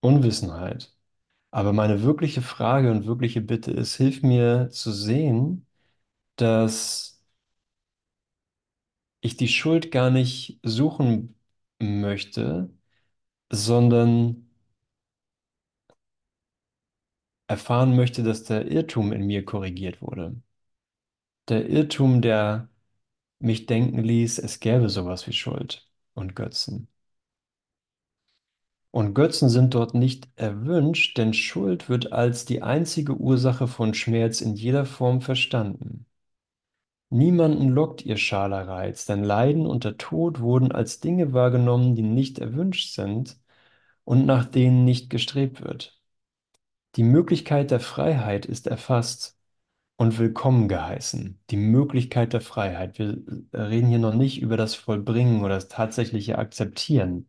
Unwissenheit. 0.00 0.94
Aber 1.52 1.72
meine 1.72 2.02
wirkliche 2.02 2.42
Frage 2.42 2.92
und 2.92 3.06
wirkliche 3.06 3.40
Bitte 3.42 3.72
ist, 3.72 3.96
hilf 3.96 4.22
mir 4.22 4.70
zu 4.70 4.92
sehen, 4.92 5.66
dass 6.36 7.22
ich 9.20 9.36
die 9.36 9.48
Schuld 9.48 9.90
gar 9.92 10.10
nicht 10.10 10.58
suchen 10.62 11.34
möchte, 11.80 12.70
sondern 13.50 14.45
erfahren 17.48 17.96
möchte, 17.96 18.22
dass 18.22 18.44
der 18.44 18.70
Irrtum 18.70 19.12
in 19.12 19.26
mir 19.26 19.44
korrigiert 19.44 20.02
wurde. 20.02 20.40
Der 21.48 21.68
Irrtum, 21.68 22.22
der 22.22 22.68
mich 23.40 23.66
denken 23.66 24.02
ließ, 24.02 24.38
es 24.38 24.60
gäbe 24.60 24.88
sowas 24.90 25.26
wie 25.26 25.32
Schuld 25.32 25.90
und 26.14 26.36
Götzen. 26.36 26.88
Und 28.90 29.14
Götzen 29.14 29.48
sind 29.48 29.74
dort 29.74 29.94
nicht 29.94 30.28
erwünscht, 30.34 31.18
denn 31.18 31.32
Schuld 31.34 31.88
wird 31.88 32.12
als 32.12 32.46
die 32.46 32.62
einzige 32.62 33.14
Ursache 33.14 33.68
von 33.68 33.94
Schmerz 33.94 34.40
in 34.40 34.56
jeder 34.56 34.84
Form 34.86 35.20
verstanden. 35.20 36.04
Niemanden 37.10 37.70
lockt 37.70 38.06
ihr 38.06 38.16
schaler 38.16 38.68
Reiz, 38.68 39.06
denn 39.06 39.24
Leiden 39.24 39.66
und 39.66 39.82
der 39.82 39.96
Tod 39.98 40.38
wurden 40.38 40.70
als 40.70 41.00
Dinge 41.00 41.32
wahrgenommen, 41.32 41.96
die 41.96 42.02
nicht 42.02 42.38
erwünscht 42.38 42.94
sind 42.94 43.36
und 44.04 44.26
nach 44.26 44.44
denen 44.46 44.84
nicht 44.84 45.10
gestrebt 45.10 45.62
wird. 45.64 45.95
Die 46.96 47.02
Möglichkeit 47.02 47.70
der 47.70 47.80
Freiheit 47.80 48.46
ist 48.46 48.66
erfasst 48.66 49.38
und 49.96 50.18
willkommen 50.18 50.68
geheißen. 50.68 51.40
Die 51.50 51.56
Möglichkeit 51.56 52.32
der 52.32 52.40
Freiheit. 52.40 52.98
Wir 52.98 53.22
reden 53.52 53.88
hier 53.88 53.98
noch 53.98 54.14
nicht 54.14 54.40
über 54.40 54.56
das 54.56 54.74
Vollbringen 54.74 55.44
oder 55.44 55.56
das 55.56 55.68
tatsächliche 55.68 56.38
Akzeptieren 56.38 57.28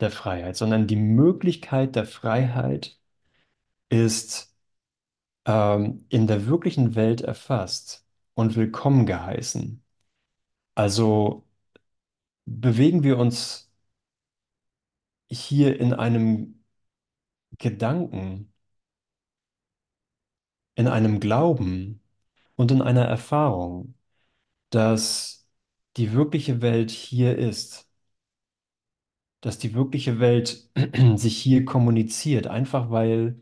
der 0.00 0.10
Freiheit, 0.10 0.56
sondern 0.56 0.86
die 0.86 0.96
Möglichkeit 0.96 1.96
der 1.96 2.06
Freiheit 2.06 2.98
ist 3.90 4.54
ähm, 5.46 6.06
in 6.10 6.26
der 6.26 6.46
wirklichen 6.46 6.94
Welt 6.96 7.22
erfasst 7.22 8.06
und 8.34 8.56
willkommen 8.56 9.06
geheißen. 9.06 9.82
Also 10.76 11.46
bewegen 12.46 13.02
wir 13.04 13.18
uns 13.18 13.70
hier 15.30 15.78
in 15.80 15.92
einem 15.92 16.64
Gedanken, 17.58 18.53
in 20.76 20.88
einem 20.88 21.20
Glauben 21.20 22.02
und 22.56 22.70
in 22.72 22.82
einer 22.82 23.04
Erfahrung, 23.06 23.94
dass 24.70 25.48
die 25.96 26.12
wirkliche 26.14 26.62
Welt 26.62 26.90
hier 26.92 27.38
ist, 27.38 27.88
dass 29.42 29.58
die 29.58 29.74
wirkliche 29.74 30.18
Welt 30.20 30.68
sich 31.16 31.36
hier 31.38 31.64
kommuniziert, 31.64 32.46
einfach 32.48 32.90
weil, 32.90 33.40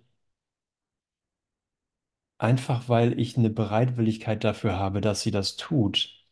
einfach 2.38 2.88
weil 2.90 3.18
ich 3.18 3.36
eine 3.38 3.48
Bereitwilligkeit 3.50 4.44
dafür 4.44 4.78
habe, 4.78 5.00
dass 5.00 5.22
sie 5.22 5.30
das 5.30 5.56
tut. 5.56 6.26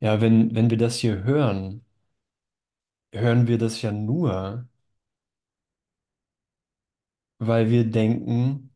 Ja, 0.00 0.20
wenn, 0.22 0.54
wenn 0.54 0.70
wir 0.70 0.78
das 0.78 0.96
hier 0.98 1.22
hören, 1.24 1.84
hören 3.12 3.48
wir 3.48 3.58
das 3.58 3.82
ja 3.82 3.90
nur, 3.92 4.68
weil 7.38 7.70
wir 7.70 7.84
denken, 7.90 8.70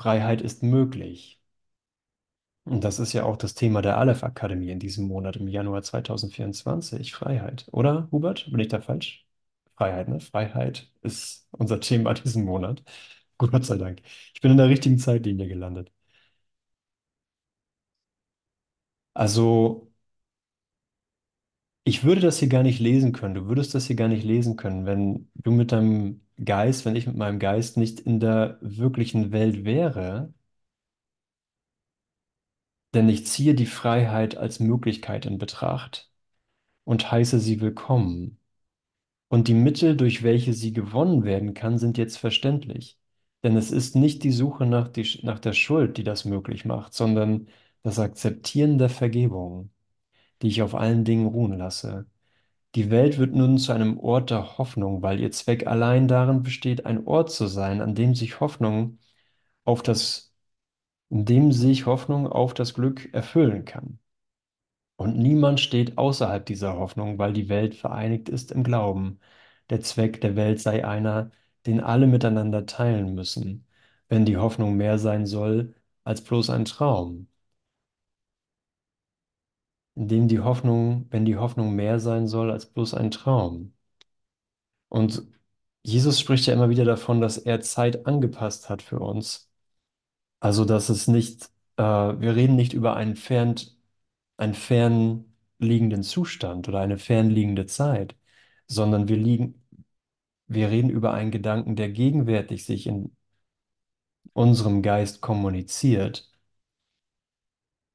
Freiheit 0.00 0.40
ist 0.42 0.64
möglich. 0.64 1.40
Und 2.64 2.84
das 2.84 2.98
ist 2.98 3.12
ja 3.12 3.24
auch 3.24 3.36
das 3.36 3.54
Thema 3.54 3.82
der 3.82 3.96
Aleph 3.98 4.22
Akademie 4.22 4.70
in 4.70 4.78
diesem 4.78 5.06
Monat 5.08 5.36
im 5.36 5.48
Januar 5.48 5.82
2024, 5.82 7.12
Freiheit. 7.14 7.66
Oder, 7.72 8.08
Hubert? 8.12 8.50
Bin 8.50 8.60
ich 8.60 8.68
da 8.68 8.80
falsch? 8.80 9.26
Freiheit, 9.76 10.08
ne? 10.08 10.20
Freiheit 10.20 10.90
ist 11.02 11.48
unser 11.52 11.80
Thema 11.80 12.14
diesen 12.14 12.44
Monat. 12.44 12.82
Gott 13.38 13.64
sei 13.64 13.78
Dank. 13.78 14.02
Ich 14.34 14.40
bin 14.40 14.50
in 14.52 14.58
der 14.58 14.68
richtigen 14.68 14.98
Zeitlinie 14.98 15.48
gelandet. 15.48 15.90
Also, 19.14 19.88
ich 21.84 22.04
würde 22.04 22.20
das 22.20 22.38
hier 22.38 22.48
gar 22.48 22.62
nicht 22.62 22.80
lesen 22.80 23.12
können. 23.12 23.34
Du 23.34 23.46
würdest 23.48 23.74
das 23.74 23.86
hier 23.86 23.96
gar 23.96 24.08
nicht 24.08 24.24
lesen 24.24 24.56
können, 24.56 24.86
wenn 24.86 25.30
du 25.34 25.50
mit 25.50 25.72
deinem 25.72 26.20
Geist, 26.44 26.84
wenn 26.84 26.96
ich 26.96 27.06
mit 27.06 27.16
meinem 27.16 27.38
Geist 27.38 27.76
nicht 27.76 28.00
in 28.00 28.20
der 28.20 28.58
wirklichen 28.60 29.32
Welt 29.32 29.64
wäre. 29.64 30.32
Denn 32.94 33.08
ich 33.08 33.26
ziehe 33.26 33.54
die 33.54 33.66
Freiheit 33.66 34.36
als 34.36 34.60
Möglichkeit 34.60 35.26
in 35.26 35.38
Betracht 35.38 36.10
und 36.84 37.10
heiße 37.12 37.40
sie 37.40 37.60
willkommen. 37.60 38.38
Und 39.28 39.48
die 39.48 39.54
Mittel, 39.54 39.96
durch 39.96 40.22
welche 40.24 40.54
sie 40.54 40.72
gewonnen 40.74 41.24
werden 41.24 41.54
kann, 41.54 41.78
sind 41.78 41.98
jetzt 41.98 42.18
verständlich. 42.18 42.98
Denn 43.44 43.56
es 43.56 43.70
ist 43.72 43.96
nicht 43.96 44.24
die 44.24 44.32
Suche 44.32 44.66
nach, 44.66 44.88
die, 44.88 45.20
nach 45.24 45.40
der 45.40 45.54
Schuld, 45.54 45.98
die 45.98 46.04
das 46.04 46.24
möglich 46.26 46.64
macht, 46.66 46.94
sondern 46.94 47.48
das 47.82 47.98
Akzeptieren 48.00 48.78
der 48.78 48.90
Vergebung, 48.90 49.70
die 50.42 50.48
ich 50.48 50.62
auf 50.62 50.74
allen 50.76 51.04
Dingen 51.06 51.26
ruhen 51.28 51.58
lasse. 51.58 52.06
Die 52.74 52.90
Welt 52.90 53.18
wird 53.18 53.32
nun 53.34 53.58
zu 53.58 53.72
einem 53.72 53.98
Ort 54.00 54.30
der 54.30 54.58
Hoffnung, 54.58 55.02
weil 55.02 55.20
ihr 55.20 55.30
Zweck 55.32 55.66
allein 55.68 56.08
darin 56.08 56.42
besteht, 56.42 56.84
ein 56.86 57.06
Ort 57.06 57.30
zu 57.30 57.46
sein, 57.46 57.80
an 57.80 57.94
dem 57.94 58.14
sich 58.16 58.40
Hoffnung 58.40 58.98
auf 59.64 59.82
das, 59.82 60.34
in 61.10 61.24
dem 61.26 61.52
sich 61.52 61.86
Hoffnung 61.86 62.26
auf 62.28 62.54
das 62.54 62.74
Glück 62.74 63.12
erfüllen 63.14 63.64
kann. 63.66 64.00
Und 64.96 65.18
niemand 65.18 65.60
steht 65.60 65.98
außerhalb 65.98 66.44
dieser 66.46 66.76
Hoffnung, 66.76 67.18
weil 67.18 67.32
die 67.32 67.48
Welt 67.48 67.74
vereinigt 67.74 68.28
ist 68.28 68.52
im 68.52 68.62
Glauben. 68.64 69.18
Der 69.70 69.80
Zweck 69.80 70.20
der 70.20 70.36
Welt 70.36 70.60
sei 70.60 70.86
einer, 70.86 71.30
den 71.66 71.80
alle 71.80 72.06
miteinander 72.06 72.66
teilen 72.66 73.14
müssen, 73.14 73.66
wenn 74.08 74.24
die 74.26 74.36
Hoffnung 74.36 74.76
mehr 74.76 74.98
sein 74.98 75.26
soll 75.26 75.74
als 76.04 76.22
bloß 76.22 76.50
ein 76.50 76.64
Traum. 76.66 77.28
In 80.00 80.08
dem 80.08 80.26
die 80.26 80.40
Hoffnung, 80.40 81.06
wenn 81.10 81.24
die 81.24 81.36
Hoffnung 81.36 81.76
mehr 81.76 82.00
sein 82.00 82.26
soll 82.26 82.50
als 82.50 82.66
bloß 82.66 82.94
ein 82.94 83.12
Traum. 83.12 83.72
Und 84.88 85.22
Jesus 85.82 86.20
spricht 86.20 86.46
ja 86.46 86.54
immer 86.54 86.68
wieder 86.70 86.84
davon, 86.84 87.20
dass 87.20 87.38
er 87.38 87.60
Zeit 87.60 88.06
angepasst 88.06 88.68
hat 88.68 88.82
für 88.82 89.00
uns. 89.00 89.50
Also, 90.40 90.64
dass 90.66 90.88
es 90.90 91.08
nicht, 91.08 91.50
äh, 91.78 91.82
wir 91.84 92.36
reden 92.36 92.56
nicht 92.56 92.72
über 92.74 92.96
einen 92.96 93.16
fern, 93.16 93.56
einen 94.38 94.54
fern 94.54 95.26
liegenden 95.58 96.02
Zustand 96.04 96.68
oder 96.68 96.80
eine 96.80 96.98
fernliegende 96.98 97.66
Zeit, 97.66 98.16
sondern 98.68 99.08
wir 99.08 99.16
liegen, 99.18 99.62
wir 100.48 100.70
reden 100.70 100.90
über 100.90 101.14
einen 101.14 101.32
Gedanken, 101.32 101.76
der 101.76 101.90
gegenwärtig 101.90 102.64
sich 102.66 102.86
in 102.86 103.16
unserem 104.32 104.82
Geist 104.82 105.20
kommuniziert 105.20 106.28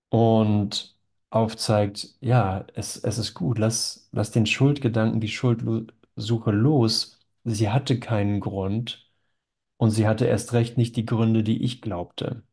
und 0.10 0.95
aufzeigt, 1.36 2.16
ja, 2.22 2.66
es, 2.76 2.98
es 2.98 3.18
ist 3.20 3.34
gut, 3.36 3.60
lass, 3.60 4.10
lass 4.14 4.32
den 4.32 4.46
Schuldgedanken, 4.48 5.22
die 5.22 5.28
Schuldsuche 5.30 6.52
los. 6.52 7.20
Sie 7.44 7.70
hatte 7.70 8.00
keinen 8.00 8.40
Grund 8.40 9.12
und 9.78 9.92
sie 9.92 10.08
hatte 10.08 10.26
erst 10.28 10.54
recht 10.54 10.78
nicht 10.78 10.96
die 10.98 11.06
Gründe, 11.08 11.44
die 11.44 11.64
ich 11.64 11.82
glaubte. 11.82 12.44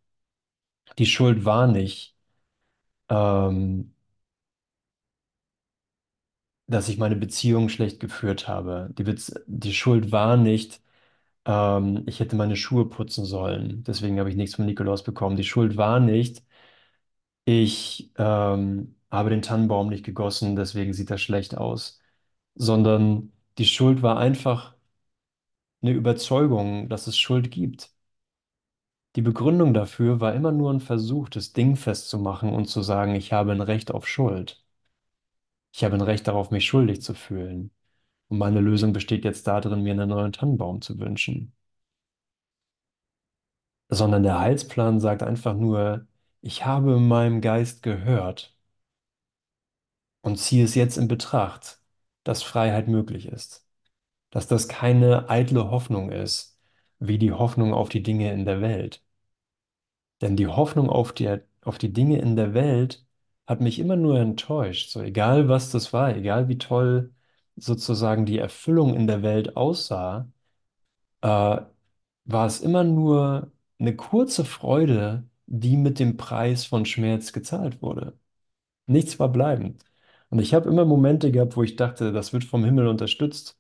Die 0.99 1.05
Schuld 1.07 1.45
war 1.45 1.67
nicht, 1.67 2.17
ähm, 3.11 3.95
dass 6.67 6.89
ich 6.89 6.99
meine 6.99 7.17
Beziehung 7.17 7.69
schlecht 7.69 8.01
geführt 8.01 8.49
habe. 8.49 8.91
Die, 8.99 9.05
Bez 9.05 9.35
die 9.47 9.75
Schuld 9.75 10.13
war 10.13 10.37
nicht, 10.37 10.81
ähm, 11.47 12.05
ich 12.07 12.21
hätte 12.21 12.37
meine 12.37 12.57
Schuhe 12.57 12.89
putzen 12.89 13.25
sollen. 13.25 13.85
Deswegen 13.85 14.19
habe 14.21 14.31
ich 14.31 14.37
nichts 14.37 14.57
von 14.57 14.67
Nikolaus 14.67 15.05
bekommen. 15.05 15.37
Die 15.37 15.45
Schuld 15.45 15.77
war 15.77 16.01
nicht, 16.01 16.45
ich 17.45 18.13
ähm, 18.17 18.97
habe 19.11 19.31
den 19.31 19.43
Tannenbaum 19.43 19.89
nicht 19.89 20.05
gegossen, 20.05 20.57
deswegen 20.57 20.93
sieht 20.93 21.11
das 21.11 21.21
schlecht 21.23 21.57
aus. 21.57 22.01
Sondern 22.55 23.33
die 23.59 23.67
Schuld 23.67 24.03
war 24.03 24.19
einfach 24.19 24.75
eine 25.83 25.93
Überzeugung, 25.93 26.89
dass 26.89 27.07
es 27.07 27.19
Schuld 27.19 27.51
gibt. 27.51 27.93
Die 29.17 29.23
Begründung 29.23 29.73
dafür 29.73 30.21
war 30.21 30.35
immer 30.35 30.53
nur 30.53 30.71
ein 30.71 30.81
Versuch, 30.81 31.31
das 31.31 31.55
Ding 31.55 31.77
festzumachen 31.77 32.53
und 32.53 32.67
zu 32.67 32.83
sagen, 32.83 33.15
ich 33.15 33.33
habe 33.33 33.53
ein 33.53 33.63
Recht 33.63 33.91
auf 33.91 34.07
Schuld. 34.07 34.63
Ich 35.75 35.85
habe 35.85 35.95
ein 35.97 36.01
Recht 36.01 36.27
darauf, 36.29 36.51
mich 36.51 36.65
schuldig 36.67 37.03
zu 37.03 37.13
fühlen. 37.15 37.73
Und 38.29 38.39
meine 38.39 38.61
Lösung 38.61 38.93
besteht 38.95 39.25
jetzt 39.25 39.47
darin, 39.49 39.83
mir 39.83 39.93
einen 39.93 40.09
neuen 40.11 40.33
Tannenbaum 40.33 40.83
zu 40.83 40.99
wünschen. 41.01 41.55
Sondern 43.91 44.23
der 44.25 44.41
Heilsplan 44.41 44.99
sagt 45.01 45.23
einfach 45.23 45.55
nur, 45.55 46.07
ich 46.43 46.67
habe 46.67 46.99
meinem 47.01 47.41
Geist 47.41 47.83
gehört 47.83 48.55
und 50.23 50.37
ziehe 50.39 50.65
es 50.65 50.75
jetzt 50.75 50.97
in 50.99 51.09
Betracht, 51.09 51.81
dass 52.25 52.43
Freiheit 52.43 52.89
möglich 52.89 53.27
ist. 53.29 53.67
Dass 54.31 54.49
das 54.49 54.69
keine 54.69 55.31
eitle 55.31 55.71
Hoffnung 55.71 56.13
ist, 56.13 56.59
wie 57.01 57.19
die 57.19 57.33
Hoffnung 57.33 57.75
auf 57.75 57.89
die 57.91 58.03
Dinge 58.05 58.33
in 58.33 58.45
der 58.47 58.61
Welt. 58.63 59.05
Denn 60.21 60.37
die 60.37 60.47
Hoffnung 60.47 60.89
auf 60.89 61.13
die, 61.13 61.39
auf 61.63 61.79
die 61.79 61.93
Dinge 61.93 62.19
in 62.21 62.37
der 62.37 62.55
Welt 62.55 63.05
hat 63.47 63.61
mich 63.61 63.79
immer 63.79 63.97
nur 63.97 64.19
enttäuscht. 64.21 64.91
So 64.91 65.01
egal, 65.03 65.49
was 65.49 65.71
das 65.71 65.93
war, 65.93 66.15
egal 66.17 66.49
wie 66.49 66.59
toll 66.59 67.15
sozusagen 67.57 68.25
die 68.27 68.39
Erfüllung 68.39 68.95
in 68.95 69.07
der 69.07 69.23
Welt 69.23 69.57
aussah, 69.57 70.31
äh, 71.23 71.29
war 72.25 72.47
es 72.47 72.61
immer 72.61 72.85
nur 72.85 73.53
eine 73.79 73.97
kurze 73.97 74.45
Freude, 74.45 75.25
die 75.53 75.79
mit 75.79 76.01
dem 76.01 76.19
Preis 76.19 76.67
von 76.67 76.87
Schmerz 76.87 77.33
gezahlt 77.35 77.83
wurde. 77.83 78.19
Nichts 78.87 79.19
war 79.21 79.31
bleibend. 79.31 79.85
Und 80.31 80.41
ich 80.41 80.55
habe 80.55 80.69
immer 80.71 80.85
Momente 80.87 81.33
gehabt, 81.33 81.57
wo 81.57 81.63
ich 81.65 81.77
dachte, 81.77 82.13
das 82.13 82.33
wird 82.35 82.45
vom 82.45 82.65
Himmel 82.65 82.89
unterstützt. 82.89 83.59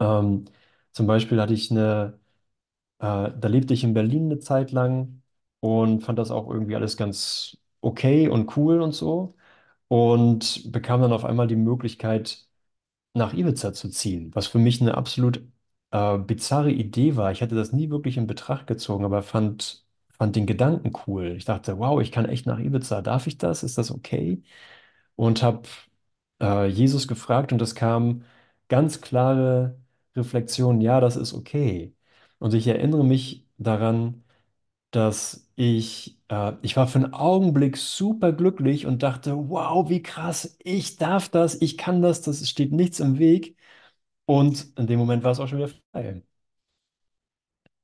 Ähm, 0.00 0.46
zum 0.92 1.06
Beispiel 1.06 1.40
hatte 1.40 1.54
ich 1.54 1.70
eine, 1.70 2.18
äh, 3.00 3.32
da 3.38 3.48
lebte 3.48 3.74
ich 3.74 3.84
in 3.84 3.94
Berlin 3.94 4.26
eine 4.26 4.40
Zeit 4.40 4.72
lang 4.72 5.22
und 5.60 6.02
fand 6.02 6.18
das 6.20 6.32
auch 6.32 6.50
irgendwie 6.50 6.76
alles 6.76 6.96
ganz 6.96 7.58
okay 7.82 8.28
und 8.28 8.56
cool 8.58 8.82
und 8.82 8.92
so. 8.92 9.36
Und 9.88 10.72
bekam 10.72 11.02
dann 11.02 11.12
auf 11.14 11.24
einmal 11.26 11.48
die 11.48 11.56
Möglichkeit, 11.56 12.46
nach 13.14 13.34
Ibiza 13.34 13.72
zu 13.74 13.90
ziehen, 13.90 14.34
was 14.34 14.46
für 14.48 14.58
mich 14.60 14.80
eine 14.82 14.96
absolut 14.96 15.42
äh, 15.92 16.18
bizarre 16.18 16.72
Idee 16.72 17.16
war. 17.16 17.32
Ich 17.32 17.42
hatte 17.42 17.54
das 17.56 17.72
nie 17.72 17.90
wirklich 17.90 18.16
in 18.18 18.26
Betracht 18.28 18.66
gezogen, 18.68 19.04
aber 19.04 19.22
fand, 19.22 19.85
fand 20.16 20.36
den 20.36 20.46
Gedanken 20.46 20.92
cool. 21.06 21.34
Ich 21.36 21.44
dachte, 21.44 21.78
wow, 21.78 22.00
ich 22.00 22.12
kann 22.12 22.26
echt 22.26 22.46
nach 22.46 22.58
Ibiza. 22.58 23.02
Darf 23.02 23.26
ich 23.26 23.38
das? 23.38 23.62
Ist 23.62 23.78
das 23.78 23.90
okay? 23.90 24.42
Und 25.16 25.42
habe 25.42 25.62
äh, 26.40 26.66
Jesus 26.68 27.08
gefragt 27.08 27.52
und 27.52 27.62
es 27.62 27.74
kam 27.74 28.24
ganz 28.68 29.00
klare 29.00 29.78
Reflexion, 30.16 30.80
ja, 30.80 31.00
das 31.00 31.16
ist 31.16 31.34
okay. 31.34 31.94
Und 32.38 32.54
ich 32.54 32.66
erinnere 32.66 33.04
mich 33.04 33.46
daran, 33.58 34.24
dass 34.90 35.48
ich, 35.56 36.18
äh, 36.28 36.52
ich 36.62 36.76
war 36.76 36.88
für 36.88 36.98
einen 37.00 37.14
Augenblick 37.14 37.76
super 37.76 38.32
glücklich 38.32 38.86
und 38.86 39.02
dachte, 39.02 39.36
wow, 39.50 39.88
wie 39.90 40.02
krass, 40.02 40.56
ich 40.62 40.96
darf 40.96 41.28
das, 41.28 41.60
ich 41.60 41.76
kann 41.78 42.02
das, 42.02 42.22
das 42.22 42.48
steht 42.48 42.72
nichts 42.72 43.00
im 43.00 43.18
Weg. 43.18 43.56
Und 44.26 44.66
in 44.78 44.86
dem 44.86 44.98
Moment 45.00 45.24
war 45.24 45.32
es 45.32 45.40
auch 45.40 45.48
schon 45.48 45.58
wieder 45.58 45.70
frei. 45.92 46.22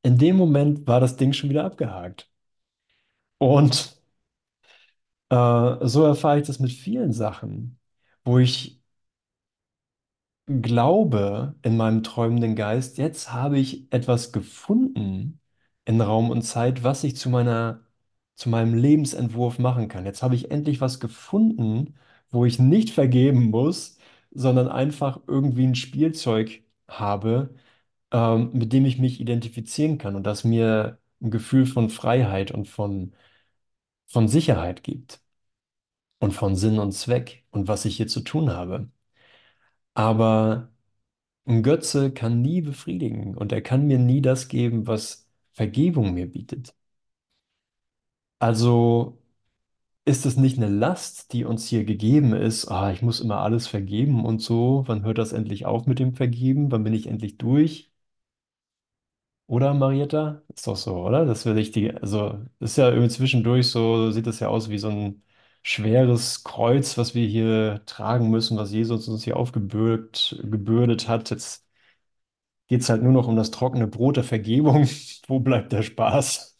In 0.05 0.17
dem 0.17 0.37
Moment 0.37 0.87
war 0.87 1.01
das 1.01 1.17
Ding 1.17 1.33
schon 1.33 1.51
wieder 1.51 1.65
abgehakt. 1.65 2.31
Und 3.39 3.99
äh, 5.31 5.87
so 5.89 6.05
erfahre 6.05 6.41
ich 6.41 6.47
das 6.47 6.59
mit 6.61 6.73
vielen 6.73 7.13
Sachen, 7.13 7.79
wo 8.25 8.39
ich 8.39 8.81
glaube 10.47 11.55
in 11.63 11.77
meinem 11.77 12.03
träumenden 12.03 12.57
Geist, 12.57 12.99
jetzt 12.99 13.33
habe 13.33 13.59
ich 13.59 13.93
etwas 13.93 14.33
gefunden 14.33 15.41
in 15.85 16.01
Raum 16.01 16.31
und 16.31 16.43
Zeit, 16.43 16.85
was 16.85 17.05
ich 17.05 17.17
zu 17.17 17.31
meiner, 17.31 17.81
zu 18.37 18.49
meinem 18.49 18.75
Lebensentwurf 18.75 19.59
machen 19.59 19.89
kann. 19.89 20.05
Jetzt 20.07 20.23
habe 20.23 20.35
ich 20.35 20.51
endlich 20.51 20.81
was 20.81 21.01
gefunden, 21.01 21.95
wo 22.31 22.45
ich 22.45 22.59
nicht 22.59 22.91
vergeben 22.91 23.51
muss, 23.51 23.99
sondern 24.31 24.69
einfach 24.69 25.21
irgendwie 25.27 25.67
ein 25.67 25.75
Spielzeug 25.75 26.63
habe, 26.89 27.55
ähm, 28.13 28.51
mit 28.55 28.73
dem 28.75 28.87
ich 28.87 28.99
mich 28.99 29.21
identifizieren 29.21 29.99
kann 29.99 30.17
und 30.17 30.25
das 30.25 30.45
mir 30.45 31.01
ein 31.23 31.33
Gefühl 31.33 31.67
von 31.67 31.91
Freiheit 31.91 32.53
und 32.53 32.69
von, 32.69 33.15
von 34.09 34.29
Sicherheit 34.29 34.85
gibt 34.85 35.23
und 36.21 36.33
von 36.33 36.57
Sinn 36.57 36.79
und 36.79 36.93
Zweck 36.93 37.45
und 37.51 37.69
was 37.69 37.85
ich 37.85 37.97
hier 37.99 38.09
zu 38.09 38.21
tun 38.23 38.51
habe. 38.53 38.91
Aber 39.95 40.71
ein 41.47 41.63
Götze 41.65 42.13
kann 42.13 42.43
nie 42.43 42.63
befriedigen 42.63 43.37
und 43.37 43.53
er 43.53 43.63
kann 43.63 43.87
mir 43.89 43.99
nie 44.01 44.23
das 44.23 44.49
geben, 44.49 44.87
was 44.89 45.29
Vergebung 45.53 46.15
mir 46.15 46.27
bietet. 46.31 46.75
Also 48.39 49.19
ist 50.07 50.27
es 50.27 50.37
nicht 50.39 50.59
eine 50.59 50.69
Last, 50.71 51.33
die 51.35 51.45
uns 51.47 51.69
hier 51.69 51.85
gegeben 51.87 52.35
ist, 52.35 52.69
ah, 52.69 52.93
ich 52.93 53.03
muss 53.03 53.21
immer 53.21 53.39
alles 53.41 53.69
vergeben 53.69 54.27
und 54.27 54.41
so, 54.43 54.85
wann 54.89 55.05
hört 55.05 55.19
das 55.19 55.33
endlich 55.35 55.67
auf 55.67 55.87
mit 55.87 56.01
dem 56.01 56.15
Vergeben, 56.17 56.73
wann 56.73 56.85
bin 56.85 56.95
ich 56.95 57.09
endlich 57.09 57.39
durch? 57.39 57.92
Oder, 59.47 59.75
Marietta? 59.75 60.43
Ist 60.55 60.67
doch 60.67 60.77
so, 60.77 60.97
oder? 61.07 61.27
Das 61.27 61.45
will 61.45 61.59
ich 61.59 61.73
die, 61.73 61.93
also, 61.93 62.41
ist 62.61 62.77
ja 62.79 62.89
irgendwie 62.89 63.09
zwischendurch 63.11 63.69
so, 63.69 64.11
sieht 64.11 64.27
das 64.27 64.41
ja 64.41 64.49
aus 64.49 64.71
wie 64.71 64.79
so 64.79 64.89
ein 64.89 65.23
schweres 65.63 66.43
Kreuz, 66.43 66.97
was 66.97 67.15
wir 67.15 67.27
hier 67.27 67.83
tragen 67.85 68.31
müssen, 68.31 68.57
was 68.57 68.73
Jesus 68.73 69.09
uns 69.09 69.25
hier 69.25 69.37
aufgebürdet, 69.37 70.41
gebürdet 70.43 71.07
hat. 71.09 71.31
Jetzt 71.31 71.67
geht 72.69 72.81
es 72.83 72.89
halt 72.89 73.03
nur 73.03 73.13
noch 73.13 73.29
um 73.29 73.37
das 73.37 73.51
trockene 73.51 73.87
Brot 73.89 74.17
der 74.17 74.25
Vergebung. 74.25 74.89
Wo 75.29 75.41
bleibt 75.41 75.73
der 75.73 75.83
Spaß? 75.83 76.59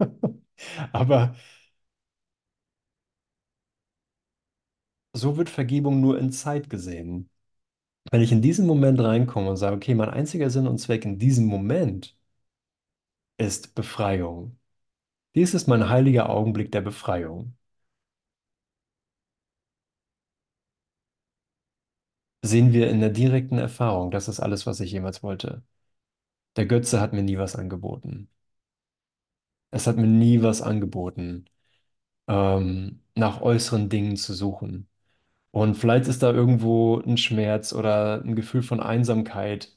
Aber 0.92 1.34
so 5.14 5.36
wird 5.36 5.48
Vergebung 5.50 6.00
nur 6.00 6.18
in 6.18 6.32
Zeit 6.32 6.70
gesehen. 6.70 7.30
Wenn 8.12 8.22
ich 8.22 8.32
in 8.32 8.42
diesen 8.42 8.66
Moment 8.68 9.00
reinkomme 9.00 9.50
und 9.50 9.58
sage, 9.58 9.76
okay, 9.76 9.96
mein 9.96 10.10
einziger 10.10 10.50
Sinn 10.50 10.68
und 10.68 10.78
Zweck 10.80 11.06
in 11.06 11.20
diesem 11.20 11.46
Moment 11.46 12.17
ist 13.38 13.74
Befreiung. 13.74 14.58
Dies 15.36 15.54
ist 15.54 15.68
mein 15.68 15.88
heiliger 15.90 16.30
Augenblick 16.30 16.72
der 16.72 16.82
Befreiung. 16.82 17.56
sehen 22.42 22.72
wir 22.72 22.90
in 22.90 22.98
der 23.00 23.10
direkten 23.10 23.58
Erfahrung, 23.58 24.10
das 24.10 24.26
ist 24.28 24.40
alles, 24.40 24.66
was 24.66 24.80
ich 24.80 24.90
jemals 24.92 25.22
wollte. 25.22 25.62
Der 26.56 26.66
Götze 26.66 27.00
hat 27.00 27.12
mir 27.14 27.22
nie 27.24 27.38
was 27.38 27.56
angeboten. 27.56 28.30
Es 29.70 29.86
hat 29.86 29.96
mir 29.96 30.06
nie 30.06 30.42
was 30.42 30.62
angeboten, 30.62 31.46
ähm, 32.28 33.02
nach 33.16 33.42
äußeren 33.42 33.88
Dingen 33.90 34.16
zu 34.16 34.34
suchen. 34.34 34.88
Und 35.52 35.76
vielleicht 35.76 36.08
ist 36.08 36.22
da 36.24 36.32
irgendwo 36.32 37.00
ein 37.00 37.18
Schmerz 37.18 37.72
oder 37.74 38.22
ein 38.24 38.36
Gefühl 38.36 38.62
von 38.62 38.80
Einsamkeit, 38.80 39.76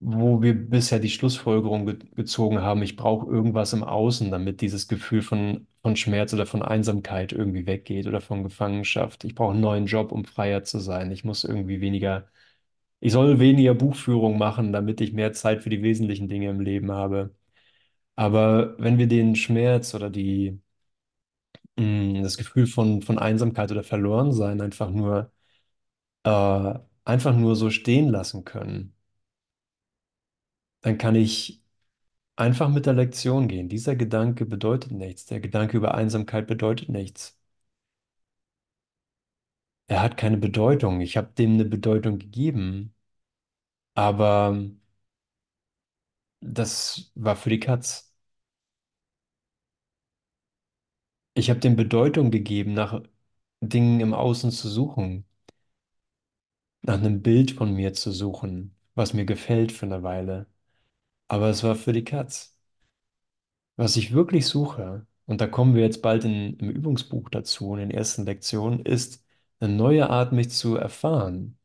wo 0.00 0.42
wir 0.42 0.54
bisher 0.54 1.00
die 1.00 1.10
Schlussfolgerung 1.10 1.86
ge 1.86 1.98
gezogen 2.14 2.60
haben, 2.62 2.82
ich 2.82 2.96
brauche 2.96 3.26
irgendwas 3.30 3.72
im 3.72 3.82
Außen, 3.84 4.30
damit 4.30 4.60
dieses 4.60 4.86
Gefühl 4.88 5.22
von, 5.22 5.66
von 5.82 5.96
Schmerz 5.96 6.32
oder 6.34 6.46
von 6.46 6.62
Einsamkeit 6.62 7.32
irgendwie 7.32 7.66
weggeht 7.66 8.06
oder 8.06 8.20
von 8.20 8.44
Gefangenschaft. 8.44 9.24
Ich 9.24 9.34
brauche 9.34 9.52
einen 9.52 9.60
neuen 9.60 9.86
Job, 9.86 10.12
um 10.12 10.24
freier 10.24 10.62
zu 10.64 10.78
sein. 10.78 11.10
Ich 11.10 11.24
muss 11.24 11.42
irgendwie 11.44 11.80
weniger, 11.80 12.28
ich 13.00 13.12
soll 13.12 13.40
weniger 13.40 13.74
Buchführung 13.74 14.38
machen, 14.38 14.72
damit 14.72 15.00
ich 15.00 15.12
mehr 15.14 15.32
Zeit 15.34 15.62
für 15.62 15.70
die 15.70 15.82
wesentlichen 15.82 16.28
Dinge 16.28 16.50
im 16.50 16.60
Leben 16.60 16.92
habe. 16.92 17.34
Aber 18.16 18.76
wenn 18.80 18.98
wir 18.98 19.08
den 19.08 19.36
Schmerz 19.36 19.94
oder 19.94 20.10
die, 20.10 20.60
mh, 21.76 22.22
das 22.22 22.36
Gefühl 22.36 22.66
von, 22.66 23.02
von 23.02 23.18
Einsamkeit 23.18 23.70
oder 23.70 23.82
Verlorensein 23.84 24.60
einfach 24.60 24.90
nur, 24.90 25.32
äh, 26.24 26.74
einfach 27.06 27.36
nur 27.36 27.56
so 27.56 27.70
stehen 27.70 28.10
lassen 28.10 28.44
können, 28.44 28.94
dann 30.88 30.96
kann 30.98 31.14
ich 31.16 31.62
einfach 32.36 32.68
mit 32.70 32.86
der 32.86 32.94
Lektion 32.94 33.48
gehen. 33.48 33.68
Dieser 33.68 33.96
Gedanke 33.96 34.46
bedeutet 34.46 34.92
nichts. 34.92 35.26
Der 35.26 35.40
Gedanke 35.40 35.76
über 35.78 35.94
Einsamkeit 35.96 36.46
bedeutet 36.48 36.88
nichts. 36.90 37.38
Er 39.86 40.00
hat 40.02 40.16
keine 40.16 40.38
Bedeutung. 40.38 41.00
Ich 41.02 41.16
habe 41.18 41.30
dem 41.36 41.52
eine 41.54 41.64
Bedeutung 41.66 42.18
gegeben, 42.18 42.94
aber 43.94 44.54
das 46.40 47.10
war 47.14 47.36
für 47.36 47.50
die 47.50 47.60
Katz. 47.60 48.12
Ich 51.34 51.48
habe 51.50 51.58
dem 51.60 51.74
Bedeutung 51.76 52.30
gegeben, 52.30 52.74
nach 52.74 53.02
Dingen 53.62 54.00
im 54.00 54.12
Außen 54.14 54.50
zu 54.50 54.68
suchen, 54.68 55.24
nach 56.82 56.94
einem 56.98 57.22
Bild 57.22 57.52
von 57.52 57.72
mir 57.74 57.92
zu 57.94 58.10
suchen, 58.10 58.74
was 58.96 59.14
mir 59.14 59.24
gefällt 59.24 59.70
für 59.72 59.86
eine 59.86 60.02
Weile. 60.02 60.46
Aber 61.28 61.48
es 61.50 61.62
war 61.62 61.74
für 61.76 61.92
die 61.94 62.04
Katz. 62.04 62.54
Was 63.76 63.96
ich 63.96 64.12
wirklich 64.12 64.46
suche, 64.46 65.06
und 65.26 65.40
da 65.40 65.46
kommen 65.46 65.74
wir 65.74 65.82
jetzt 65.82 66.02
bald 66.02 66.24
in, 66.24 66.56
im 66.58 66.68
Übungsbuch 66.70 67.28
dazu, 67.30 67.72
in 67.74 67.80
den 67.80 67.90
ersten 67.90 68.24
Lektionen, 68.26 68.80
ist 68.84 69.24
eine 69.60 69.72
neue 69.74 70.10
Art, 70.10 70.32
mich 70.32 70.50
zu 70.50 70.76
erfahren. 70.76 71.58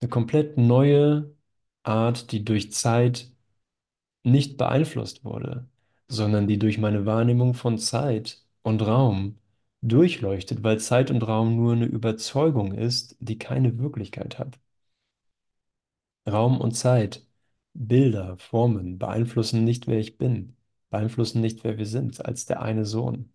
Eine 0.00 0.08
komplett 0.10 0.56
neue 0.58 1.34
Art, 1.82 2.32
die 2.32 2.44
durch 2.44 2.72
Zeit 2.72 3.30
nicht 4.24 4.56
beeinflusst 4.58 5.24
wurde, 5.24 5.68
sondern 6.08 6.48
die 6.48 6.58
durch 6.58 6.78
meine 6.78 7.06
Wahrnehmung 7.06 7.54
von 7.54 7.78
Zeit 7.78 8.44
und 8.62 8.82
Raum 8.82 9.38
durchleuchtet, 9.82 10.62
weil 10.64 10.80
Zeit 10.80 11.10
und 11.10 11.22
Raum 11.26 11.56
nur 11.56 11.72
eine 11.74 11.86
Überzeugung 11.86 12.72
ist, 12.74 13.16
die 13.20 13.38
keine 13.38 13.78
Wirklichkeit 13.78 14.38
hat. 14.38 14.58
Raum 16.28 16.60
und 16.60 16.72
Zeit, 16.72 17.26
Bilder, 17.78 18.38
Formen 18.38 18.98
beeinflussen 18.98 19.64
nicht, 19.64 19.86
wer 19.86 19.98
ich 20.00 20.18
bin, 20.18 20.56
beeinflussen 20.90 21.40
nicht, 21.40 21.62
wer 21.64 21.78
wir 21.78 21.86
sind, 21.86 22.24
als 22.24 22.46
der 22.46 22.62
eine 22.62 22.84
Sohn, 22.86 23.32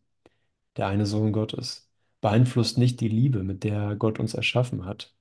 der 0.77 0.87
eine 0.87 1.05
Sohn 1.07 1.33
Gottes, 1.33 1.91
beeinflusst 2.21 2.77
nicht 2.77 3.01
die 3.01 3.09
Liebe, 3.09 3.43
mit 3.43 3.63
der 3.63 3.95
Gott 3.97 4.19
uns 4.19 4.33
erschaffen 4.35 4.85
hat, 4.85 5.15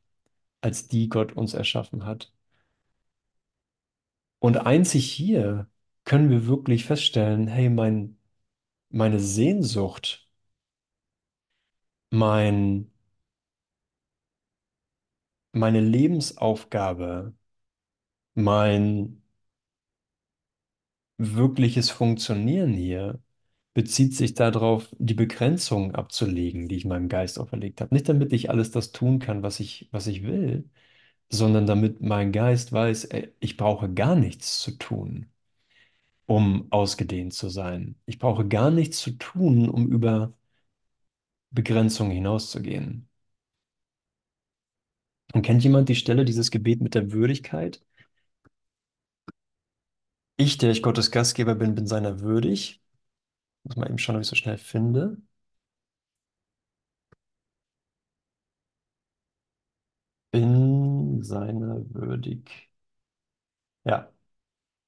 als 0.63 0.89
die 0.89 1.09
Gott 1.11 1.33
uns 1.35 1.55
erschaffen 1.55 2.07
hat. 2.07 2.33
Und 4.39 4.57
einzig 4.59 5.11
hier 5.13 5.69
können 6.05 6.29
wir 6.31 6.47
wirklich 6.47 6.85
feststellen, 6.85 7.47
hey, 7.47 7.69
mein, 7.71 8.19
meine 8.91 9.21
Sehnsucht, 9.21 10.29
mein, 12.13 12.91
meine 15.53 15.81
Lebensaufgabe, 15.81 17.35
mein 18.43 19.23
wirkliches 21.19 21.91
Funktionieren 21.91 22.73
hier 22.75 23.21
bezieht 23.75 24.15
sich 24.17 24.35
darauf, 24.35 24.89
die 24.99 25.15
Begrenzungen 25.15 25.95
abzulegen, 25.95 26.69
die 26.69 26.77
ich 26.77 26.85
meinem 26.87 27.09
Geist 27.09 27.39
auferlegt 27.39 27.81
habe. 27.81 27.95
Nicht 27.95 28.09
damit 28.09 28.33
ich 28.33 28.51
alles 28.51 28.71
das 28.73 28.93
tun 28.93 29.19
kann, 29.21 29.43
was 29.43 29.61
ich, 29.61 29.89
was 29.93 30.07
ich 30.09 30.23
will, 30.25 30.69
sondern 31.31 31.67
damit 31.67 32.03
mein 32.03 32.33
Geist 32.33 32.73
weiß, 32.73 33.11
ich 33.41 33.57
brauche 33.59 33.93
gar 33.93 34.17
nichts 34.17 34.61
zu 34.63 34.73
tun, 34.79 35.27
um 36.27 36.67
ausgedehnt 36.73 37.35
zu 37.35 37.49
sein. 37.51 37.97
Ich 38.07 38.19
brauche 38.19 38.47
gar 38.49 38.71
nichts 38.71 39.01
zu 39.01 39.13
tun, 39.13 39.69
um 39.69 39.89
über 39.91 40.35
Begrenzungen 41.53 42.11
hinauszugehen. 42.13 43.09
Und 45.33 45.43
kennt 45.43 45.63
jemand 45.65 45.89
die 45.89 45.97
Stelle, 45.97 46.25
dieses 46.25 46.51
Gebet 46.53 46.81
mit 46.81 46.95
der 46.95 47.11
Würdigkeit? 47.13 47.83
Ich, 50.41 50.59
der 50.59 50.71
ich 50.73 50.83
Gottes 50.83 51.11
Gastgeber 51.13 51.55
bin, 51.55 51.75
bin 51.77 51.87
seiner 51.87 52.19
würdig. 52.21 52.83
Muss 53.65 53.77
mal 53.77 53.89
eben 53.89 53.99
schauen, 53.99 54.17
ob 54.17 54.23
ich 54.23 54.29
so 54.29 54.37
schnell 54.37 54.59
finde. 54.59 55.19
Bin 60.33 61.23
seiner 61.23 61.85
würdig. 61.95 62.69
Ja, 63.85 64.11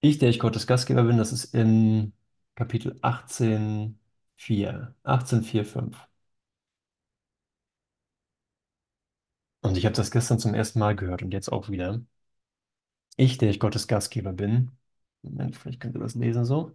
ich, 0.00 0.18
der 0.18 0.30
ich 0.30 0.40
Gottes 0.40 0.66
Gastgeber 0.68 1.04
bin, 1.04 1.18
das 1.18 1.32
ist 1.32 1.54
in 1.54 2.14
Kapitel 2.56 2.98
18, 3.02 4.00
4. 4.36 4.94
18, 5.04 5.42
4, 5.44 5.64
5. 5.66 5.98
Und 9.60 9.76
ich 9.76 9.86
habe 9.86 9.94
das 9.96 10.10
gestern 10.12 10.38
zum 10.38 10.54
ersten 10.54 10.78
Mal 10.78 10.94
gehört 10.96 11.22
und 11.22 11.32
jetzt 11.32 11.50
auch 11.50 11.68
wieder. 11.70 12.00
Ich, 13.16 13.38
der 13.38 13.48
ich 13.50 13.58
Gottes 13.60 13.86
Gastgeber 13.88 14.32
bin. 14.34 14.70
Moment, 15.22 15.56
vielleicht 15.56 15.80
könnt 15.80 15.96
ihr 15.96 16.00
das 16.00 16.14
lesen 16.14 16.44
so. 16.44 16.72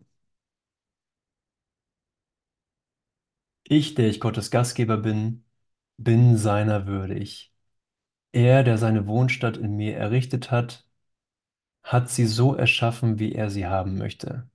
Ich, 3.63 3.93
der 3.95 4.07
ich 4.09 4.19
Gottes 4.19 4.49
Gastgeber 4.51 4.97
bin, 4.97 5.45
bin 5.97 6.37
seiner 6.37 6.87
würdig. 6.87 7.53
Er, 8.33 8.63
der 8.63 8.77
seine 8.79 9.07
Wohnstatt 9.07 9.57
in 9.57 9.75
mir 9.77 9.97
errichtet 9.97 10.51
hat, 10.51 10.87
hat 11.83 12.09
sie 12.11 12.27
so 12.27 12.55
erschaffen, 12.55 13.19
wie 13.19 13.33
er 13.33 13.49
sie 13.51 13.67
haben 13.67 13.97
möchte. 13.99 14.49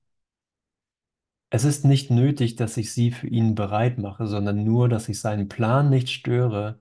Es 1.51 1.63
ist 1.65 1.85
nicht 1.85 2.11
nötig, 2.11 2.57
dass 2.57 2.77
ich 2.77 2.93
sie 2.93 3.11
für 3.13 3.29
ihn 3.29 3.55
bereit 3.55 3.97
mache, 3.99 4.27
sondern 4.27 4.65
nur, 4.65 4.89
dass 4.89 5.09
ich 5.09 5.21
seinen 5.21 5.49
Plan 5.49 5.89
nicht 5.91 6.11
störe, 6.11 6.81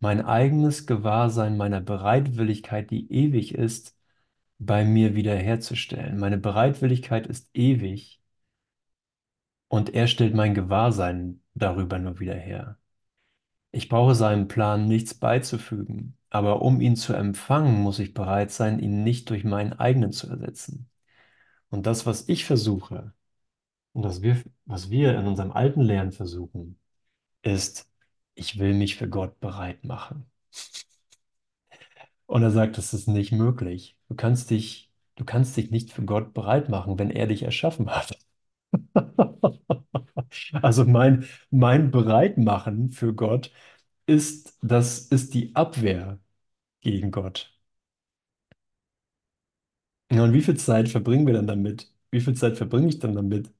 mein 0.00 0.24
eigenes 0.24 0.86
Gewahrsein 0.86 1.58
meiner 1.58 1.80
Bereitwilligkeit, 1.82 2.90
die 2.90 3.12
ewig 3.12 3.54
ist, 3.54 3.97
bei 4.58 4.84
mir 4.84 5.14
wiederherzustellen. 5.14 6.18
Meine 6.18 6.38
Bereitwilligkeit 6.38 7.26
ist 7.26 7.50
ewig 7.54 8.20
und 9.68 9.94
er 9.94 10.06
stellt 10.06 10.34
mein 10.34 10.54
Gewahrsein 10.54 11.42
darüber 11.54 11.98
nur 11.98 12.20
wieder 12.20 12.34
her. 12.34 12.78
Ich 13.72 13.88
brauche 13.88 14.14
seinem 14.14 14.48
Plan 14.48 14.86
nichts 14.86 15.14
beizufügen, 15.14 16.16
aber 16.30 16.62
um 16.62 16.80
ihn 16.80 16.96
zu 16.96 17.14
empfangen, 17.14 17.80
muss 17.82 17.98
ich 17.98 18.14
bereit 18.14 18.50
sein, 18.50 18.78
ihn 18.80 19.04
nicht 19.04 19.30
durch 19.30 19.44
meinen 19.44 19.74
eigenen 19.74 20.12
zu 20.12 20.28
ersetzen. 20.28 20.90
Und 21.70 21.86
das, 21.86 22.06
was 22.06 22.28
ich 22.28 22.44
versuche, 22.46 23.14
und 23.92 24.02
das 24.04 24.22
wir, 24.22 24.42
was 24.66 24.90
wir 24.90 25.18
in 25.18 25.26
unserem 25.26 25.52
alten 25.52 25.82
Lernen 25.82 26.12
versuchen, 26.12 26.78
ist, 27.42 27.90
ich 28.34 28.58
will 28.58 28.74
mich 28.74 28.96
für 28.96 29.08
Gott 29.08 29.40
bereit 29.40 29.84
machen. 29.84 30.26
Und 32.28 32.42
er 32.44 32.50
sagt, 32.52 32.78
das 32.78 32.94
ist 32.94 33.08
nicht 33.08 33.32
möglich. 33.32 33.98
Du 34.08 34.14
kannst 34.14 34.50
dich, 34.50 34.92
du 35.16 35.24
kannst 35.24 35.56
dich 35.56 35.70
nicht 35.72 35.92
für 35.92 36.04
Gott 36.04 36.32
bereit 36.34 36.68
machen, 36.68 36.96
wenn 37.00 37.10
er 37.10 37.26
dich 37.26 37.42
erschaffen 37.42 37.90
hat. 37.90 38.18
Also 40.62 40.84
mein, 40.84 41.26
mein 41.50 41.90
Bereitmachen 41.90 42.90
für 42.90 43.14
Gott 43.14 43.52
ist, 44.06 44.58
das 44.62 45.00
ist 45.00 45.34
die 45.34 45.54
Abwehr 45.56 46.18
gegen 46.82 47.10
Gott. 47.12 47.54
Und 50.10 50.32
wie 50.34 50.42
viel 50.42 50.56
Zeit 50.58 50.88
verbringen 50.90 51.26
wir 51.26 51.32
dann 51.34 51.46
damit? 51.46 51.90
Wie 52.10 52.20
viel 52.20 52.34
Zeit 52.34 52.56
verbringe 52.58 52.88
ich 52.88 52.98
dann 52.98 53.14
damit, 53.14 53.50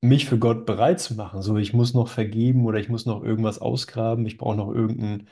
mich 0.00 0.26
für 0.26 0.38
Gott 0.38 0.66
bereit 0.66 1.00
zu 1.00 1.14
machen? 1.14 1.42
So, 1.42 1.56
ich 1.58 1.72
muss 1.72 1.94
noch 1.94 2.06
vergeben 2.08 2.64
oder 2.66 2.78
ich 2.78 2.88
muss 2.88 3.06
noch 3.06 3.22
irgendwas 3.24 3.58
ausgraben, 3.58 4.24
ich 4.26 4.38
brauche 4.38 4.56
noch 4.56 4.72
irgendein, 4.72 5.26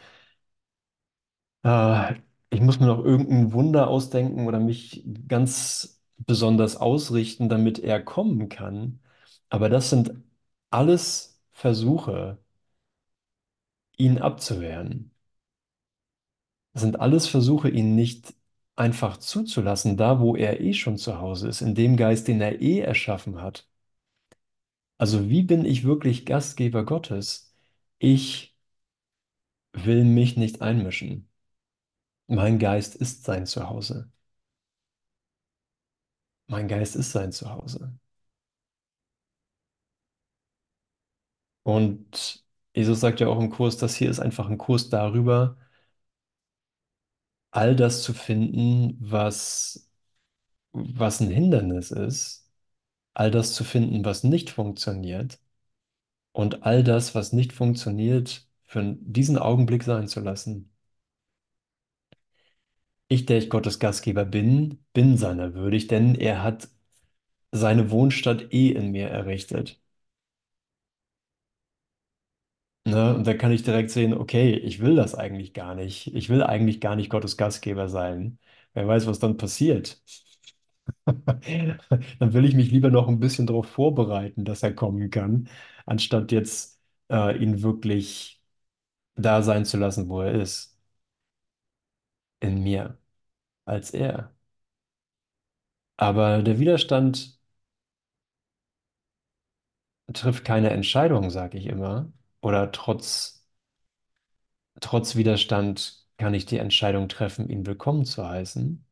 äh, 1.63 2.15
ich 2.53 2.61
muss 2.61 2.81
mir 2.81 2.87
noch 2.87 3.05
irgendein 3.05 3.53
Wunder 3.53 3.89
ausdenken 3.89 4.47
oder 4.47 4.61
mich 4.61 5.05
ganz 5.29 6.01
besonders 6.19 6.77
ausrichten, 6.77 7.49
damit 7.49 7.79
er 7.81 8.03
kommen 8.03 8.49
kann. 8.49 9.01
Aber 9.49 9.69
das 9.69 9.91
sind 9.91 10.13
alles 10.71 11.41
Versuche, 11.53 12.39
ihn 13.97 14.19
abzuwehren. 14.19 15.11
Das 16.75 16.83
sind 16.83 17.01
alles 17.01 17.27
Versuche, 17.29 17.69
ihn 17.71 17.95
nicht 17.95 18.35
einfach 18.77 19.17
zuzulassen, 19.19 19.97
da 19.97 20.21
wo 20.21 20.37
er 20.37 20.61
eh 20.61 20.73
schon 20.75 20.97
zu 20.99 21.19
Hause 21.19 21.49
ist, 21.49 21.61
in 21.63 21.75
dem 21.75 21.97
Geist, 21.97 22.29
den 22.29 22.41
er 22.43 22.61
eh 22.61 22.81
erschaffen 22.81 23.41
hat. 23.43 23.67
Also 24.99 25.29
wie 25.29 25.43
bin 25.43 25.65
ich 25.67 25.85
wirklich 25.85 26.25
Gastgeber 26.27 26.85
Gottes? 26.87 27.55
Ich 27.99 28.57
will 29.75 30.05
mich 30.07 30.39
nicht 30.39 30.63
einmischen. 30.63 31.29
Mein 32.33 32.59
Geist 32.59 32.97
ist 32.97 33.23
sein 33.23 33.47
Zuhause. 33.47 34.11
Mein 36.47 36.69
Geist 36.69 36.95
ist 36.97 37.11
sein 37.13 37.33
Zuhause. 37.33 37.99
Und 41.65 42.45
Jesus 42.75 43.01
sagt 43.01 43.21
ja 43.21 43.29
auch 43.29 43.39
im 43.41 43.51
Kurs, 43.51 43.77
das 43.77 43.95
hier 43.97 44.11
ist 44.11 44.21
einfach 44.21 44.49
ein 44.49 44.59
Kurs 44.59 44.89
darüber, 44.91 45.57
all 47.51 47.77
das 47.77 48.03
zu 48.03 48.15
finden, 48.15 48.97
was, 49.01 49.91
was 50.73 51.21
ein 51.21 51.31
Hindernis 51.31 51.93
ist, 51.93 52.51
all 53.15 53.31
das 53.33 53.55
zu 53.55 53.65
finden, 53.65 54.05
was 54.07 54.25
nicht 54.25 54.51
funktioniert 54.51 55.41
und 56.33 56.65
all 56.65 56.85
das, 56.85 57.15
was 57.17 57.35
nicht 57.35 57.55
funktioniert, 57.55 58.49
für 58.65 58.97
diesen 59.01 59.39
Augenblick 59.39 59.85
sein 59.85 60.09
zu 60.09 60.21
lassen. 60.21 60.72
Ich, 63.13 63.27
der 63.27 63.39
ich 63.39 63.51
Gottes 63.51 63.79
Gastgeber 63.79 64.25
bin, 64.25 64.85
bin 64.93 65.17
seiner 65.17 65.55
würdig, 65.55 65.87
denn 65.89 66.15
er 66.17 66.43
hat 66.43 66.69
seine 67.53 67.91
Wohnstatt 67.91 68.53
eh 68.55 68.71
in 68.73 68.93
mir 68.93 69.09
errichtet. 69.09 69.81
Ne? 72.85 73.15
Und 73.15 73.27
da 73.27 73.35
kann 73.35 73.53
ich 73.53 73.63
direkt 73.63 73.91
sehen, 73.91 74.13
okay, 74.15 74.55
ich 74.57 74.81
will 74.81 74.97
das 74.97 75.15
eigentlich 75.15 75.55
gar 75.55 75.75
nicht. 75.75 76.09
Ich 76.15 76.29
will 76.29 76.43
eigentlich 76.43 76.81
gar 76.81 76.97
nicht 76.97 77.11
Gottes 77.11 77.37
Gastgeber 77.37 77.89
sein. 77.89 78.39
Wer 78.75 78.89
weiß, 78.89 79.07
was 79.07 79.19
dann 79.21 79.37
passiert. 79.37 80.03
Dann 82.19 82.33
will 82.33 82.45
ich 82.45 82.55
mich 82.55 82.71
lieber 82.71 82.91
noch 82.91 83.09
ein 83.09 83.21
bisschen 83.21 83.47
darauf 83.47 83.67
vorbereiten, 83.69 84.45
dass 84.45 84.63
er 84.63 84.75
kommen 84.75 85.11
kann, 85.11 85.49
anstatt 85.87 86.33
jetzt 86.33 86.81
äh, 87.11 87.37
ihn 87.43 87.63
wirklich 87.63 88.41
da 89.17 89.43
sein 89.43 89.65
zu 89.67 89.79
lassen, 89.79 90.09
wo 90.11 90.23
er 90.23 90.33
ist, 90.35 90.79
in 92.41 92.63
mir, 92.63 92.99
als 93.65 93.91
er. 93.93 94.33
Aber 95.97 96.43
der 96.43 96.59
Widerstand 96.59 97.39
trifft 100.15 100.45
keine 100.45 100.71
Entscheidung, 100.71 101.31
sage 101.31 101.59
ich 101.59 101.67
immer. 101.67 102.13
Oder 102.41 102.71
trotz, 102.73 103.45
trotz 104.83 105.17
Widerstand 105.17 106.07
kann 106.19 106.35
ich 106.35 106.45
die 106.47 106.59
Entscheidung 106.59 107.09
treffen, 107.09 107.49
ihn 107.49 107.65
willkommen 107.67 108.05
zu 108.05 108.29
heißen. 108.29 108.85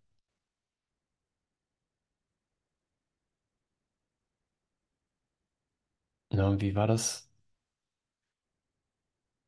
Na, 6.32 6.48
und 6.48 6.60
wie 6.60 6.74
war 6.74 6.86
das? 6.88 7.30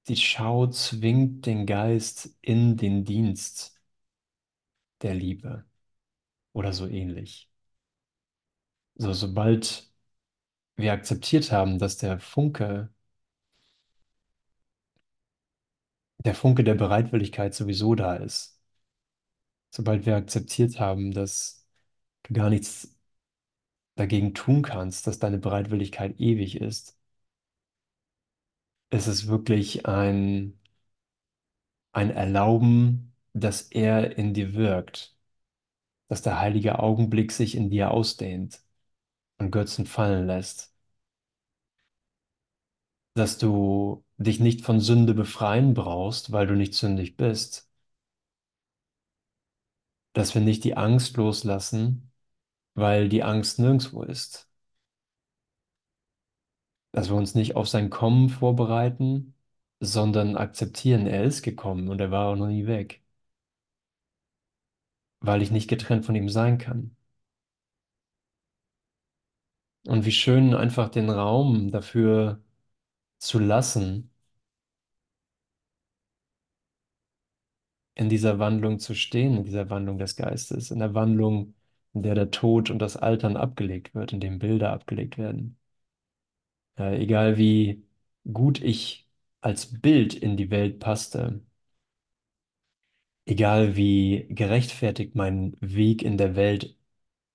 Die 0.06 0.14
Schau 0.16 0.68
zwingt 0.68 1.44
den 1.46 1.66
Geist 1.66 2.36
in 2.40 2.76
den 2.76 3.04
Dienst 3.04 3.81
der 5.02 5.14
Liebe 5.14 5.64
oder 6.54 6.72
so 6.74 6.86
ähnlich. 6.88 7.50
So, 8.96 9.12
sobald 9.12 9.90
wir 10.76 10.92
akzeptiert 10.94 11.52
haben, 11.52 11.78
dass 11.80 11.98
der 11.98 12.20
Funke, 12.20 12.90
der 16.24 16.34
Funke 16.34 16.64
der 16.64 16.74
Bereitwilligkeit 16.74 17.52
sowieso 17.54 17.94
da 17.94 18.14
ist, 18.16 18.58
sobald 19.70 20.06
wir 20.06 20.14
akzeptiert 20.16 20.78
haben, 20.80 21.12
dass 21.12 21.66
du 22.24 22.34
gar 22.34 22.50
nichts 22.50 22.96
dagegen 23.96 24.34
tun 24.34 24.60
kannst, 24.62 25.06
dass 25.06 25.18
deine 25.18 25.38
Bereitwilligkeit 25.38 26.20
ewig 26.20 26.60
ist, 26.60 26.98
ist 28.90 29.08
es 29.08 29.26
wirklich 29.26 29.86
ein, 29.86 30.56
ein 31.92 32.10
Erlauben, 32.10 33.11
dass 33.34 33.62
er 33.62 34.16
in 34.18 34.34
dir 34.34 34.54
wirkt, 34.54 35.16
dass 36.08 36.22
der 36.22 36.40
heilige 36.40 36.78
Augenblick 36.80 37.32
sich 37.32 37.56
in 37.56 37.70
dir 37.70 37.90
ausdehnt 37.92 38.62
und 39.38 39.50
Götzen 39.52 39.86
fallen 39.86 40.26
lässt, 40.28 40.74
dass 43.14 43.38
du 43.38 44.04
dich 44.18 44.38
nicht 44.40 44.60
von 44.66 44.78
Sünde 44.80 45.14
befreien 45.14 45.72
brauchst, 45.74 46.30
weil 46.32 46.46
du 46.46 46.54
nicht 46.54 46.74
sündig 46.74 47.16
bist, 47.16 47.68
dass 50.14 50.34
wir 50.34 50.40
nicht 50.42 50.64
die 50.64 50.74
Angst 50.76 51.16
loslassen, 51.18 52.10
weil 52.74 53.08
die 53.10 53.22
Angst 53.24 53.58
nirgendwo 53.60 54.02
ist, 54.04 54.48
dass 56.92 57.08
wir 57.10 57.16
uns 57.16 57.34
nicht 57.34 57.54
auf 57.56 57.68
sein 57.68 57.90
Kommen 57.90 58.28
vorbereiten, 58.30 59.34
sondern 59.80 60.36
akzeptieren, 60.36 61.06
er 61.06 61.24
ist 61.24 61.42
gekommen 61.42 61.88
und 61.88 62.00
er 62.00 62.10
war 62.10 62.28
auch 62.28 62.36
noch 62.36 62.46
nie 62.48 62.66
weg, 62.66 63.01
weil 65.22 65.42
ich 65.42 65.50
nicht 65.50 65.68
getrennt 65.68 66.04
von 66.04 66.14
ihm 66.14 66.28
sein 66.28 66.58
kann. 66.58 66.96
Und 69.86 70.04
wie 70.04 70.10
schön 70.12 70.54
einfach 70.54 70.88
den 70.88 71.08
Raum 71.10 71.70
dafür 71.70 72.42
zu 73.18 73.38
lassen, 73.40 74.10
in 77.94 78.08
dieser 78.10 78.38
Wandlung 78.38 78.78
zu 78.80 78.94
stehen, 78.94 79.34
in 79.36 79.44
dieser 79.44 79.70
Wandlung 79.70 79.96
des 79.98 80.14
Geistes, 80.16 80.70
in 80.70 80.78
der 80.80 80.92
Wandlung, 80.94 81.54
in 81.94 82.02
der 82.02 82.14
der 82.14 82.30
Tod 82.30 82.68
und 82.70 82.78
das 82.80 82.96
Altern 82.98 83.36
abgelegt 83.38 83.94
wird, 83.94 84.12
in 84.12 84.20
dem 84.20 84.38
Bilder 84.38 84.72
abgelegt 84.72 85.16
werden. 85.18 85.58
Ja, 86.78 86.92
egal 86.92 87.36
wie 87.38 87.82
gut 88.32 88.60
ich 88.62 89.08
als 89.40 89.80
Bild 89.80 90.14
in 90.14 90.36
die 90.36 90.50
Welt 90.50 90.78
passte, 90.80 91.40
egal 93.26 93.76
wie 93.76 94.26
gerechtfertigt 94.30 95.14
mein 95.16 95.56
Weg 95.60 96.02
in 96.02 96.18
der 96.18 96.36
Welt 96.36 96.76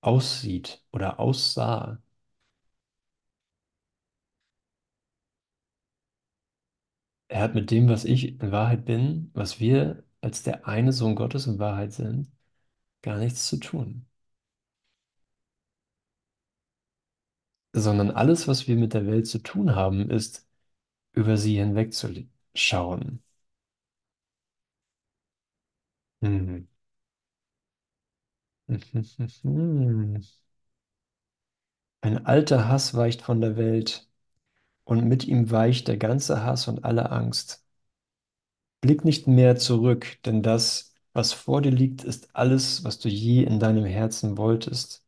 aussieht 0.01 0.83
oder 0.91 1.19
aussah, 1.19 2.01
er 7.29 7.39
hat 7.41 7.55
mit 7.55 7.71
dem, 7.71 7.87
was 7.89 8.03
ich 8.05 8.39
in 8.41 8.51
Wahrheit 8.51 8.83
bin, 8.85 9.31
was 9.33 9.59
wir 9.61 10.03
als 10.21 10.43
der 10.43 10.67
eine 10.67 10.91
Sohn 10.93 11.15
Gottes 11.15 11.47
in 11.47 11.57
Wahrheit 11.59 11.93
sind, 11.93 12.29
gar 13.03 13.17
nichts 13.19 13.47
zu 13.47 13.57
tun. 13.59 14.07
Sondern 17.73 18.11
alles, 18.11 18.47
was 18.49 18.67
wir 18.67 18.75
mit 18.75 18.93
der 18.93 19.05
Welt 19.07 19.25
zu 19.27 19.39
tun 19.39 19.73
haben, 19.75 20.09
ist, 20.09 20.45
über 21.13 21.37
sie 21.37 21.57
hinwegzuschauen. 21.57 23.23
Hm. 26.21 26.67
Ein 32.01 32.25
alter 32.25 32.67
Hass 32.67 32.95
weicht 32.95 33.21
von 33.21 33.39
der 33.39 33.55
Welt, 33.55 34.09
und 34.85 35.05
mit 35.05 35.25
ihm 35.27 35.51
weicht 35.51 35.87
der 35.89 35.97
ganze 35.97 36.43
Hass 36.43 36.67
und 36.67 36.85
alle 36.85 37.11
Angst. 37.11 37.65
Blick 38.81 39.05
nicht 39.05 39.27
mehr 39.27 39.57
zurück, 39.57 40.17
denn 40.25 40.41
das, 40.41 40.95
was 41.13 41.31
vor 41.31 41.61
dir 41.61 41.69
liegt, 41.71 42.03
ist 42.03 42.35
alles, 42.35 42.83
was 42.83 42.97
du 42.99 43.07
je 43.07 43.43
in 43.43 43.59
deinem 43.59 43.85
Herzen 43.85 44.35
wolltest. 44.37 45.03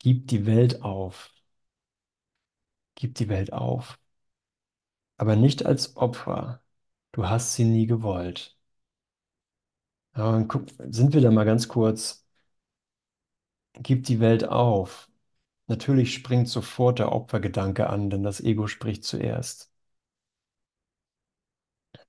Gib 0.00 0.26
die 0.28 0.44
Welt 0.44 0.82
auf. 0.82 1.30
Gib 2.94 3.14
die 3.16 3.28
Welt 3.28 3.52
auf. 3.52 3.98
Aber 5.16 5.36
nicht 5.36 5.64
als 5.64 5.96
Opfer. 5.96 6.62
Du 7.12 7.26
hast 7.28 7.54
sie 7.54 7.64
nie 7.64 7.86
gewollt. 7.86 8.58
Ja, 10.16 10.46
sind 10.90 11.12
wir 11.14 11.20
da 11.20 11.30
mal 11.30 11.44
ganz 11.44 11.68
kurz. 11.68 12.24
Gib 13.74 14.04
die 14.04 14.18
Welt 14.20 14.48
auf. 14.48 15.10
Natürlich 15.68 16.14
springt 16.14 16.48
sofort 16.48 16.98
der 17.00 17.12
Opfergedanke 17.12 17.90
an, 17.90 18.10
denn 18.10 18.22
das 18.22 18.40
Ego 18.40 18.66
spricht 18.66 19.04
zuerst. 19.04 19.70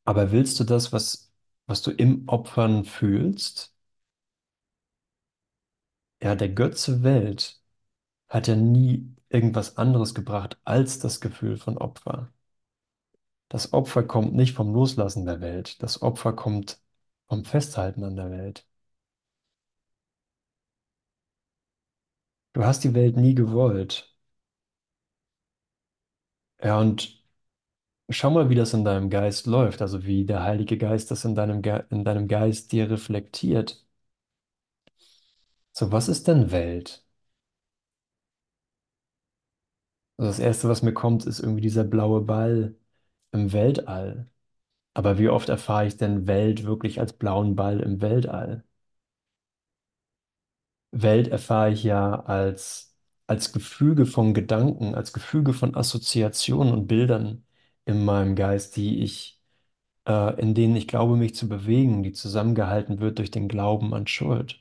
Aber 0.05 0.31
willst 0.31 0.57
du 0.59 0.63
das, 0.63 0.93
was, 0.93 1.31
was 1.67 1.81
du 1.81 1.91
im 1.91 2.23
Opfern 2.29 2.85
fühlst? 2.85 3.73
Ja, 6.23 6.33
der 6.35 6.49
Götze 6.49 7.03
Welt 7.03 7.61
hat 8.29 8.47
ja 8.47 8.55
nie 8.57 9.15
irgendwas 9.29 9.77
anderes 9.77 10.15
gebracht 10.15 10.59
als 10.65 10.99
das 10.99 11.21
Gefühl 11.21 11.57
von 11.57 11.77
Opfer. 11.79 12.31
Das 13.47 13.71
Opfer 13.71 14.03
kommt 14.03 14.33
nicht 14.35 14.53
vom 14.53 14.73
Loslassen 14.73 15.25
der 15.25 15.39
Welt, 15.39 15.81
das 15.81 16.01
Opfer 16.01 16.33
kommt 16.33 16.81
vom 17.33 17.45
Festhalten 17.45 18.03
an 18.05 18.15
der 18.15 18.31
Welt. 18.31 18.65
Du 22.53 22.63
hast 22.65 22.83
die 22.83 22.95
Welt 22.95 23.15
nie 23.15 23.35
gewollt. 23.35 24.11
Ja, 26.63 26.79
und 26.79 27.21
Schau 28.09 28.29
mal, 28.31 28.49
wie 28.49 28.55
das 28.55 28.73
in 28.73 28.85
deinem 28.85 29.09
Geist 29.09 29.47
läuft, 29.47 29.81
also 29.81 30.05
wie 30.05 30.25
der 30.25 30.43
Heilige 30.43 30.77
Geist 30.77 31.11
das 31.11 31.25
in 31.25 31.35
deinem, 31.35 31.61
Ge 31.61 31.83
in 31.91 32.05
deinem 32.05 32.27
Geist 32.29 32.71
dir 32.71 32.89
reflektiert. 32.91 33.85
So, 35.71 35.91
was 35.91 36.07
ist 36.07 36.27
denn 36.27 36.49
Welt? 36.51 37.05
Also 40.17 40.29
das 40.31 40.39
Erste, 40.39 40.69
was 40.69 40.81
mir 40.81 40.93
kommt, 40.93 41.25
ist 41.25 41.39
irgendwie 41.39 41.61
dieser 41.61 41.83
blaue 41.83 42.21
Ball 42.21 42.75
im 43.31 43.53
Weltall. 43.53 44.29
Aber 44.95 45.19
wie 45.19 45.29
oft 45.29 45.49
erfahre 45.49 45.85
ich 45.85 45.97
denn 45.97 46.25
Welt 46.25 46.63
wirklich 46.65 46.99
als 46.99 47.13
blauen 47.13 47.55
Ball 47.55 47.79
im 47.79 48.01
Weltall? 48.01 48.63
Welt 50.91 51.27
erfahre 51.27 51.71
ich 51.73 51.83
ja 51.83 52.21
als, 52.25 52.95
als 53.27 53.51
Gefüge 53.51 54.05
von 54.05 54.33
Gedanken, 54.33 54.95
als 54.95 55.11
Gefüge 55.13 55.53
von 55.53 55.75
Assoziationen 55.75 56.73
und 56.73 56.87
Bildern 56.87 57.45
in 57.85 58.05
meinem 58.05 58.35
Geist, 58.35 58.75
die 58.77 59.01
ich, 59.03 59.41
äh, 60.07 60.39
in 60.41 60.55
denen 60.55 60.75
ich 60.77 60.87
glaube, 60.89 61.17
mich 61.17 61.35
zu 61.35 61.49
bewegen, 61.49 62.03
die 62.03 62.13
zusammengehalten 62.13 62.99
wird 63.01 63.19
durch 63.19 63.31
den 63.31 63.47
Glauben 63.49 63.93
an 63.95 64.07
Schuld. 64.07 64.59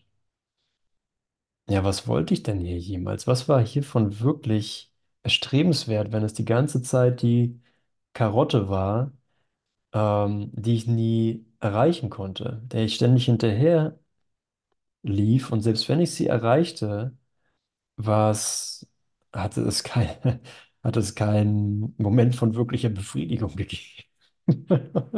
Ja, 1.68 1.84
was 1.84 2.06
wollte 2.06 2.34
ich 2.34 2.42
denn 2.42 2.58
hier 2.60 2.78
jemals? 2.78 3.26
Was 3.26 3.48
war 3.48 3.60
hiervon 3.64 4.20
wirklich 4.20 4.92
erstrebenswert, 5.22 6.12
wenn 6.12 6.22
es 6.24 6.34
die 6.34 6.44
ganze 6.44 6.82
Zeit 6.82 7.22
die 7.22 7.60
Karotte 8.12 8.68
war, 8.68 9.12
ähm, 9.92 10.50
die 10.54 10.74
ich 10.76 10.86
nie 10.86 11.46
erreichen 11.60 12.10
konnte, 12.10 12.62
der 12.66 12.84
ich 12.84 12.94
ständig 12.96 13.24
hinterher 13.26 13.98
lief 15.02 15.50
und 15.52 15.60
selbst 15.62 15.88
wenn 15.88 16.00
ich 16.00 16.12
sie 16.14 16.26
erreichte, 16.26 17.16
war 17.96 18.32
es, 18.32 18.88
hatte 19.32 19.62
es 19.62 19.84
kein, 19.84 20.08
hatte 20.84 21.00
es 21.00 21.16
keinen 21.16 21.94
Moment 21.98 22.36
von 22.36 22.54
wirklicher 22.56 22.90
Befriedigung 22.90 23.56
gegeben. 23.56 24.04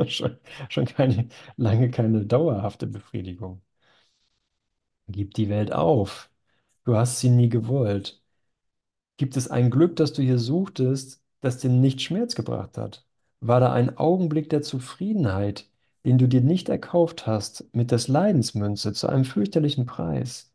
Schon, 0.09 0.39
schon 0.71 0.85
keine, 0.87 1.29
lange 1.57 1.91
keine 1.91 2.27
dauerhafte 2.27 2.87
Befriedigung. 2.87 3.63
Gib 5.09 5.33
die 5.35 5.49
Welt 5.49 5.73
auf. 5.73 6.31
Du 6.85 6.97
hast 6.97 7.21
sie 7.21 7.31
nie 7.31 7.49
gewollt. 7.49 8.23
Gibt 9.19 9.37
es 9.37 9.49
ein 9.49 9.71
Glück, 9.71 9.97
das 9.97 10.13
du 10.15 10.23
hier 10.23 10.39
suchtest, 10.39 11.23
das 11.41 11.59
dir 11.59 11.71
nicht 11.71 12.03
Schmerz 12.03 12.35
gebracht 12.37 12.79
hat? 12.79 13.07
War 13.47 13.61
da 13.61 13.73
ein 13.73 13.97
Augenblick 13.97 14.51
der 14.51 14.63
Zufriedenheit, 14.63 15.69
den 16.05 16.19
du 16.19 16.27
dir 16.27 16.41
nicht 16.41 16.69
erkauft 16.69 17.29
hast, 17.29 17.65
mit 17.73 17.93
des 17.93 18.09
Leidens 18.09 18.55
Münze 18.55 18.93
zu 18.93 19.07
einem 19.09 19.25
fürchterlichen 19.25 19.87
Preis? 19.87 20.53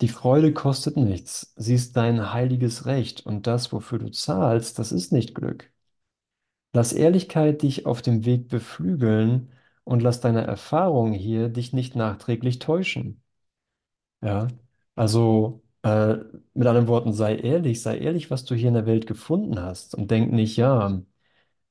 Die 0.00 0.08
Freude 0.08 0.52
kostet 0.54 0.96
nichts, 0.96 1.54
sie 1.56 1.74
ist 1.74 1.96
dein 1.96 2.32
heiliges 2.32 2.86
Recht, 2.86 3.26
und 3.26 3.46
das, 3.46 3.72
wofür 3.72 3.98
du 4.00 4.10
zahlst, 4.10 4.78
das 4.78 4.92
ist 4.92 5.12
nicht 5.12 5.34
Glück. 5.34 5.70
Lass 6.72 6.94
Ehrlichkeit 6.94 7.60
dich 7.62 7.84
auf 7.84 8.00
dem 8.02 8.24
Weg 8.24 8.48
beflügeln 8.48 9.50
und 9.84 10.02
lass 10.02 10.20
deine 10.22 10.46
Erfahrung 10.46 11.12
hier 11.12 11.50
dich 11.50 11.74
nicht 11.74 11.94
nachträglich 11.94 12.58
täuschen. 12.58 13.22
Ja, 14.20 14.48
also 14.96 15.62
äh, 15.82 16.14
mit 16.54 16.66
anderen 16.66 16.88
Worten, 16.88 17.12
sei 17.12 17.36
ehrlich, 17.36 17.82
sei 17.82 17.98
ehrlich, 17.98 18.30
was 18.30 18.44
du 18.44 18.54
hier 18.54 18.68
in 18.68 18.74
der 18.74 18.86
Welt 18.86 19.06
gefunden 19.06 19.60
hast 19.62 19.94
und 19.94 20.10
denk 20.10 20.32
nicht, 20.32 20.56
ja, 20.56 21.00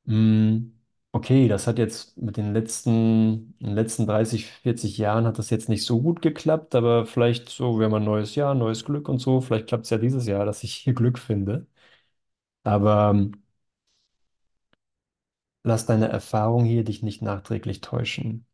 mh, 0.08 0.72
okay, 1.14 1.48
das 1.50 1.68
hat 1.68 1.80
jetzt 1.80 2.18
mit 2.18 2.38
den 2.38 2.54
letzten, 2.54 3.56
in 3.60 3.68
den 3.68 3.76
letzten 3.76 4.08
30, 4.08 4.48
40 4.48 4.98
Jahren 5.00 5.26
hat 5.28 5.40
das 5.40 5.50
jetzt 5.52 5.70
nicht 5.70 5.86
so 5.86 6.02
gut 6.04 6.22
geklappt, 6.24 6.76
aber 6.76 7.06
vielleicht 7.08 7.50
so, 7.50 7.80
wir 7.80 7.86
haben 7.88 7.96
ein 7.96 8.06
neues 8.06 8.36
Jahr, 8.36 8.56
neues 8.56 8.86
Glück 8.86 9.10
und 9.10 9.20
so, 9.20 9.42
vielleicht 9.42 9.68
klappt 9.68 9.86
es 9.86 9.92
ja 9.92 10.00
dieses 10.00 10.28
Jahr, 10.28 10.46
dass 10.46 10.64
ich 10.64 10.74
hier 10.76 10.94
Glück 10.96 11.20
finde. 11.20 11.68
Aber 12.64 13.12
ähm, 13.16 13.34
lass 15.64 15.86
deine 15.86 16.08
Erfahrung 16.10 16.66
hier 16.66 16.84
dich 16.84 17.04
nicht 17.04 17.22
nachträglich 17.22 17.82
täuschen. 17.82 18.48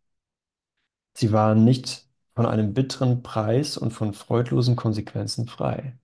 Sie 1.15 1.31
waren 1.31 1.63
nicht 1.65 2.07
von 2.35 2.45
einem 2.45 2.75
bitteren 2.75 3.23
Preis 3.23 3.77
und 3.79 3.89
von 3.93 4.13
freudlosen 4.13 4.75
Konsequenzen 4.75 5.47
frei. 5.47 5.97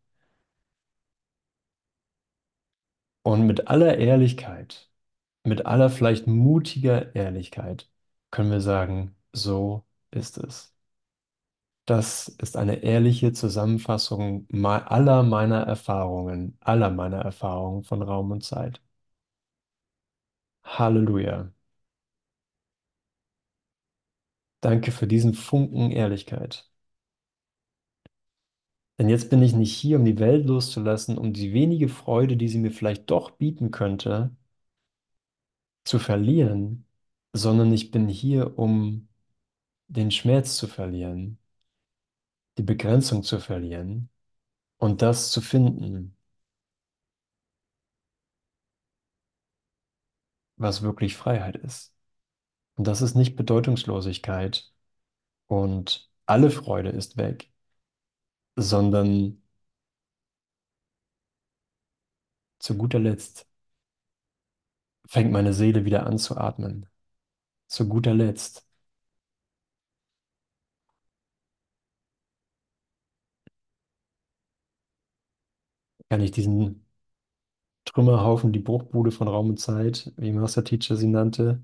Und 3.23 3.47
mit 3.47 3.69
aller 3.69 3.97
Ehrlichkeit, 3.97 4.88
mit 5.49 5.65
aller 5.65 5.89
vielleicht 5.89 6.27
mutiger 6.27 7.15
Ehrlichkeit 7.15 7.89
können 8.31 8.51
wir 8.51 8.61
sagen, 8.61 9.15
so 9.33 9.85
ist 10.11 10.37
es. 10.37 10.73
Das 11.85 12.29
ist 12.29 12.55
eine 12.55 12.83
ehrliche 12.83 13.33
Zusammenfassung 13.33 14.45
me- 14.49 14.89
aller 14.89 15.23
meiner 15.23 15.57
Erfahrungen, 15.63 16.57
aller 16.61 16.89
meiner 16.89 17.17
Erfahrungen 17.19 17.83
von 17.83 18.01
Raum 18.01 18.31
und 18.31 18.43
Zeit. 18.45 18.81
Halleluja. 20.63 21.51
Danke 24.61 24.93
für 24.93 25.05
diesen 25.05 25.33
Funken 25.33 25.91
Ehrlichkeit. 25.91 26.69
Denn 28.99 29.09
jetzt 29.09 29.31
bin 29.31 29.41
ich 29.41 29.53
nicht 29.55 29.73
hier, 29.75 29.97
um 29.97 30.05
die 30.05 30.19
Welt 30.19 30.45
loszulassen, 30.45 31.17
um 31.17 31.33
die 31.33 31.53
wenige 31.53 31.89
Freude, 31.89 32.37
die 32.37 32.47
sie 32.47 32.59
mir 32.59 32.69
vielleicht 32.69 33.09
doch 33.09 33.31
bieten 33.31 33.71
könnte, 33.71 34.29
zu 35.89 35.99
verlieren, 35.99 36.85
sondern 37.33 37.73
ich 37.73 37.91
bin 37.91 38.07
hier, 38.09 38.59
um 38.59 39.09
den 39.87 40.11
Schmerz 40.11 40.57
zu 40.57 40.67
verlieren, 40.67 41.39
die 42.59 42.63
Begrenzung 42.63 43.23
zu 43.23 43.39
verlieren 43.39 44.09
und 44.77 45.01
das 45.01 45.31
zu 45.31 45.41
finden, 45.41 46.17
was 50.57 50.81
wirklich 50.83 51.15
Freiheit 51.17 51.55
ist. 51.55 51.93
Und 52.75 52.87
das 52.87 53.01
ist 53.01 53.15
nicht 53.15 53.35
Bedeutungslosigkeit 53.35 54.71
und 55.47 56.11
alle 56.27 56.51
Freude 56.51 56.89
ist 56.91 57.17
weg, 57.17 57.51
sondern 58.57 59.41
zu 62.59 62.77
guter 62.77 62.99
Letzt 62.99 63.48
fängt 65.09 65.31
meine 65.33 65.53
Seele 65.53 65.85
wieder 65.85 66.07
an 66.07 66.17
zu 66.19 66.37
atmen. 66.37 66.87
Zu 67.67 67.89
guter 67.89 68.13
Letzt 68.15 68.67
kann 76.09 76.21
ich 76.21 76.31
diesen 76.31 76.85
Trümmerhaufen, 77.85 78.53
die 78.53 78.59
Bruchbude 78.59 79.11
von 79.11 79.27
Raum 79.27 79.49
und 79.51 79.59
Zeit, 79.59 80.13
wie 80.17 80.31
Master 80.31 80.63
Teacher 80.63 80.95
sie 80.95 81.07
nannte, 81.07 81.63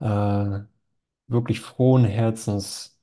äh, 0.00 0.60
wirklich 1.28 1.60
frohen 1.60 2.04
Herzens 2.06 3.00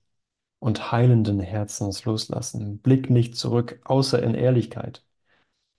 und 0.60 0.92
heilenden 0.94 1.42
Herzens 1.42 2.06
loslassen. 2.06 2.80
Blick 2.82 3.10
nicht 3.12 3.38
zurück, 3.38 3.82
außer 3.86 4.24
in 4.24 4.36
Ehrlichkeit. 4.36 5.06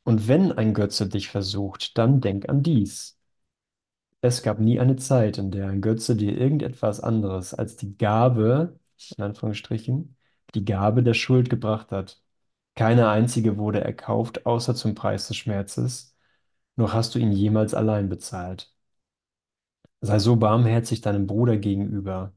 Und 0.04 0.28
wenn 0.28 0.52
ein 0.52 0.74
Götze 0.74 1.08
dich 1.08 1.30
versucht, 1.30 1.98
dann 1.98 2.22
denk 2.22 2.48
an 2.50 2.64
dies. 2.64 3.19
Es 4.22 4.42
gab 4.42 4.60
nie 4.60 4.78
eine 4.80 4.96
Zeit, 4.96 5.38
in 5.38 5.50
der 5.50 5.68
ein 5.68 5.80
Götze 5.80 6.16
dir 6.16 6.36
irgendetwas 6.36 7.00
anderes 7.00 7.54
als 7.54 7.76
die 7.76 7.96
Gabe, 7.96 8.78
in 9.16 9.24
Anführungsstrichen, 9.24 10.16
die 10.54 10.64
Gabe 10.64 11.02
der 11.02 11.14
Schuld 11.14 11.48
gebracht 11.50 11.90
hat. 11.92 12.22
Keine 12.74 13.08
einzige 13.10 13.58
wurde 13.58 13.82
erkauft, 13.82 14.46
außer 14.46 14.74
zum 14.74 14.94
Preis 14.94 15.28
des 15.28 15.36
Schmerzes, 15.38 16.16
noch 16.76 16.94
hast 16.94 17.14
du 17.14 17.18
ihn 17.20 17.32
jemals 17.32 17.74
allein 17.74 18.08
bezahlt. 18.08 18.74
Sei 20.02 20.18
so 20.18 20.36
barmherzig 20.36 21.00
deinem 21.00 21.26
Bruder 21.26 21.56
gegenüber 21.56 22.32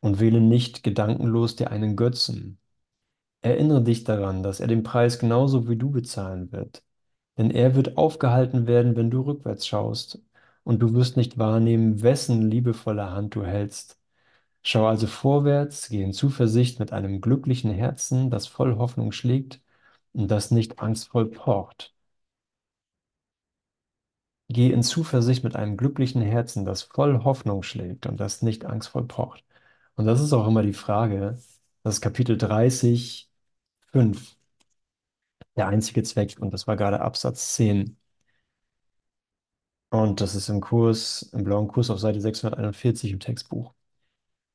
und 0.00 0.20
wähle 0.20 0.40
nicht 0.40 0.82
gedankenlos 0.84 1.56
dir 1.56 1.70
einen 1.70 1.96
Götzen. 1.96 2.58
Erinnere 3.42 3.82
dich 3.84 4.04
daran, 4.04 4.42
dass 4.42 4.60
er 4.60 4.68
den 4.68 4.82
Preis 4.84 5.18
genauso 5.18 5.68
wie 5.68 5.76
du 5.76 5.90
bezahlen 5.90 6.52
wird. 6.52 6.84
Denn 7.38 7.50
er 7.50 7.74
wird 7.76 7.96
aufgehalten 7.98 8.66
werden, 8.66 8.96
wenn 8.96 9.10
du 9.10 9.22
rückwärts 9.22 9.66
schaust, 9.66 10.22
und 10.64 10.80
du 10.80 10.94
wirst 10.94 11.16
nicht 11.16 11.38
wahrnehmen, 11.38 12.02
wessen 12.02 12.50
liebevolle 12.50 13.10
Hand 13.10 13.34
du 13.34 13.44
hältst. 13.44 13.98
Schau 14.62 14.86
also 14.88 15.06
vorwärts, 15.08 15.88
geh 15.90 16.02
in 16.02 16.12
Zuversicht 16.14 16.80
mit 16.80 16.92
einem 16.92 17.20
glücklichen 17.20 17.72
Herzen, 17.72 18.30
das 18.30 18.46
voll 18.48 18.76
Hoffnung 18.78 19.12
schlägt 19.12 19.60
und 20.14 20.28
das 20.30 20.50
nicht 20.52 20.80
angstvoll 20.80 21.30
pocht. 21.30 21.94
Geh 24.48 24.70
in 24.72 24.82
Zuversicht 24.82 25.44
mit 25.44 25.54
einem 25.56 25.76
glücklichen 25.76 26.20
Herzen, 26.22 26.64
das 26.64 26.82
voll 26.82 27.22
Hoffnung 27.24 27.62
schlägt 27.62 28.06
und 28.06 28.18
das 28.18 28.42
nicht 28.42 28.64
angstvoll 28.66 29.06
pocht. 29.06 29.44
Und 29.94 30.06
das 30.06 30.20
ist 30.20 30.32
auch 30.32 30.46
immer 30.48 30.62
die 30.62 30.72
Frage, 30.72 31.38
das 31.84 31.94
ist 31.96 32.00
Kapitel 32.00 32.36
30, 32.36 33.30
5, 33.92 34.36
der 35.56 35.68
einzige 35.68 36.02
Zweck, 36.04 36.38
und 36.40 36.52
das 36.54 36.66
war 36.68 36.76
gerade 36.76 37.00
Absatz 37.02 37.54
10. 37.56 37.96
Und 39.90 40.20
das 40.20 40.34
ist 40.36 40.48
im 40.48 40.60
Kurs, 40.60 41.22
im 41.32 41.42
blauen 41.44 41.66
Kurs 41.68 41.90
auf 41.90 41.98
Seite 41.98 42.20
641 42.20 43.10
im 43.12 43.20
Textbuch. 43.20 43.74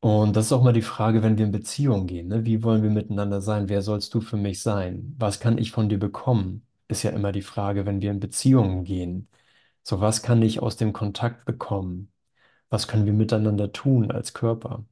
Und 0.02 0.36
das 0.36 0.48
ist 0.48 0.52
auch 0.54 0.64
mal 0.64 0.74
die 0.74 0.82
Frage, 0.84 1.24
wenn 1.24 1.38
wir 1.38 1.46
in 1.46 1.52
Beziehung 1.52 2.08
gehen, 2.08 2.28
ne? 2.30 2.46
Wie 2.46 2.64
wollen 2.64 2.84
wir 2.84 2.92
miteinander 2.92 3.42
sein? 3.42 3.70
Wer 3.70 3.82
sollst 3.82 4.14
du 4.14 4.22
für 4.22 4.38
mich 4.38 4.62
sein? 4.62 5.16
Was 5.20 5.40
kann 5.40 5.58
ich 5.58 5.72
von 5.72 5.90
dir 5.90 6.00
bekommen? 6.00 6.66
Ist 6.88 7.04
ja 7.04 7.12
immer 7.12 7.32
die 7.32 7.42
Frage, 7.42 7.86
wenn 7.86 8.02
wir 8.02 8.12
in 8.12 8.20
Beziehungen 8.20 8.84
gehen. 8.86 9.30
So, 9.84 10.02
was 10.02 10.24
kann 10.24 10.42
ich 10.44 10.62
aus 10.62 10.78
dem 10.78 10.94
Kontakt 10.94 11.46
bekommen? 11.46 12.12
Was 12.70 12.88
können 12.88 13.06
wir 13.06 13.14
miteinander 13.14 13.72
tun 13.74 14.12
als 14.12 14.34
Körper? 14.34 14.86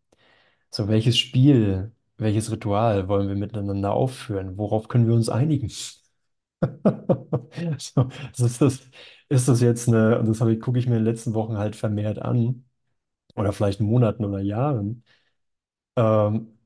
So, 0.72 0.88
welches 0.90 1.18
Spiel, 1.20 1.94
welches 2.18 2.52
Ritual 2.52 3.08
wollen 3.10 3.30
wir 3.30 3.36
miteinander 3.38 3.94
aufführen? 3.94 4.58
Worauf 4.58 4.88
können 4.90 5.08
wir 5.08 5.16
uns 5.16 5.30
einigen? 5.30 5.70
So, 7.80 8.10
also 8.32 8.46
ist 8.46 8.62
das, 8.62 8.80
ist 9.34 9.48
das 9.48 9.62
jetzt 9.62 9.88
eine, 9.88 10.20
und 10.20 10.28
das 10.28 10.42
ich, 10.42 10.60
gucke 10.60 10.80
ich 10.80 10.88
mir 10.88 10.98
in 10.98 11.04
den 11.04 11.12
letzten 11.14 11.34
Wochen 11.34 11.58
halt 11.58 11.76
vermehrt 11.76 12.20
an, 12.22 12.66
oder 13.36 13.54
vielleicht 13.54 13.82
Monaten 13.82 14.26
oder 14.26 14.40
Jahren. 14.42 15.04
Ähm, 15.98 16.58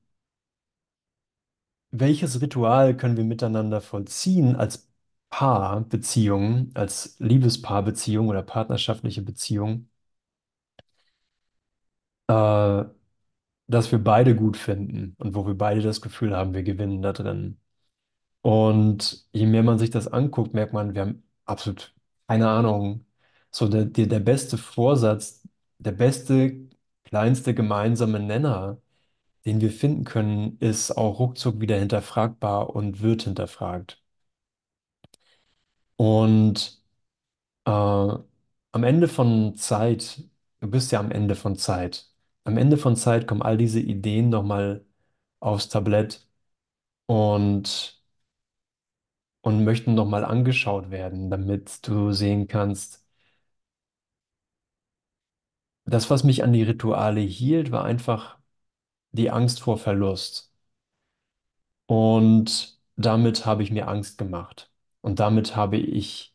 welches 1.92 2.40
Ritual 2.42 2.96
können 2.98 3.18
wir 3.18 3.24
miteinander 3.26 3.82
vollziehen 3.82 4.56
als 4.56 4.90
Paarbeziehung, 5.30 6.72
als 6.76 7.16
Liebespaarbeziehung 7.20 8.30
oder 8.30 8.42
partnerschaftliche 8.44 9.22
Beziehung, 9.22 9.90
äh, 12.28 12.84
das 13.68 13.92
wir 13.92 14.00
beide 14.04 14.36
gut 14.36 14.58
finden 14.58 15.16
und 15.20 15.36
wo 15.36 15.48
wir 15.48 15.56
beide 15.58 15.82
das 15.84 16.02
Gefühl 16.02 16.36
haben, 16.38 16.54
wir 16.56 16.64
gewinnen 16.64 17.04
da 17.04 17.14
drin. 17.14 17.60
Und 18.44 19.28
je 19.34 19.48
mehr 19.48 19.64
man 19.64 19.80
sich 19.80 19.92
das 19.92 20.08
anguckt, 20.10 20.56
merkt 20.56 20.74
man, 20.74 20.96
wir 20.96 21.04
haben 21.04 21.24
absolut 21.46 21.96
keine 22.28 22.50
Ahnung. 22.50 23.06
So 23.52 23.68
der, 23.68 23.86
der, 23.86 24.08
der 24.08 24.20
beste 24.20 24.58
Vorsatz, 24.58 25.48
der 25.80 25.92
beste, 25.94 26.68
kleinste 27.04 27.54
gemeinsame 27.54 28.20
Nenner, 28.20 28.82
den 29.46 29.62
wir 29.62 29.72
finden 29.72 30.04
können, 30.06 30.58
ist 30.60 30.92
auch 30.94 31.20
ruckzuck 31.20 31.62
wieder 31.62 31.78
hinterfragbar 31.80 32.72
und 32.76 33.02
wird 33.02 33.24
hinterfragt. 33.24 34.02
Und 35.96 36.82
äh, 37.66 37.72
am 37.72 38.84
Ende 38.84 39.08
von 39.08 39.56
Zeit, 39.58 40.24
du 40.60 40.70
bist 40.70 40.92
ja 40.92 41.00
am 41.00 41.12
Ende 41.12 41.36
von 41.36 41.56
Zeit, 41.58 42.12
am 42.44 42.58
Ende 42.58 42.78
von 42.78 42.96
Zeit 42.96 43.28
kommen 43.28 43.42
all 43.42 43.58
diese 43.58 43.80
Ideen 43.80 44.30
nochmal 44.30 44.86
aufs 45.40 45.70
Tablett 45.70 46.28
und 47.08 47.97
und 49.48 49.64
möchten 49.64 49.94
nochmal 49.96 50.26
angeschaut 50.26 50.92
werden, 50.92 51.30
damit 51.30 51.88
du 51.88 52.12
sehen 52.12 52.50
kannst, 52.50 53.06
das, 55.86 56.10
was 56.12 56.24
mich 56.24 56.44
an 56.44 56.54
die 56.54 56.62
Rituale 56.64 57.20
hielt, 57.22 57.72
war 57.72 57.84
einfach 57.84 58.38
die 59.14 59.32
Angst 59.32 59.62
vor 59.62 59.78
Verlust. 59.80 60.54
Und 61.86 62.80
damit 62.96 63.46
habe 63.46 63.64
ich 63.64 63.72
mir 63.72 63.88
Angst 63.88 64.18
gemacht. 64.18 64.72
Und 65.02 65.20
damit 65.20 65.56
habe 65.56 65.78
ich 65.78 66.34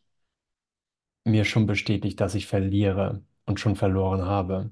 mir 1.25 1.43
schon 1.45 1.65
bestätigt, 1.67 2.19
dass 2.21 2.33
ich 2.35 2.47
verliere 2.47 3.23
und 3.45 3.59
schon 3.59 3.75
verloren 3.75 4.23
habe. 4.25 4.71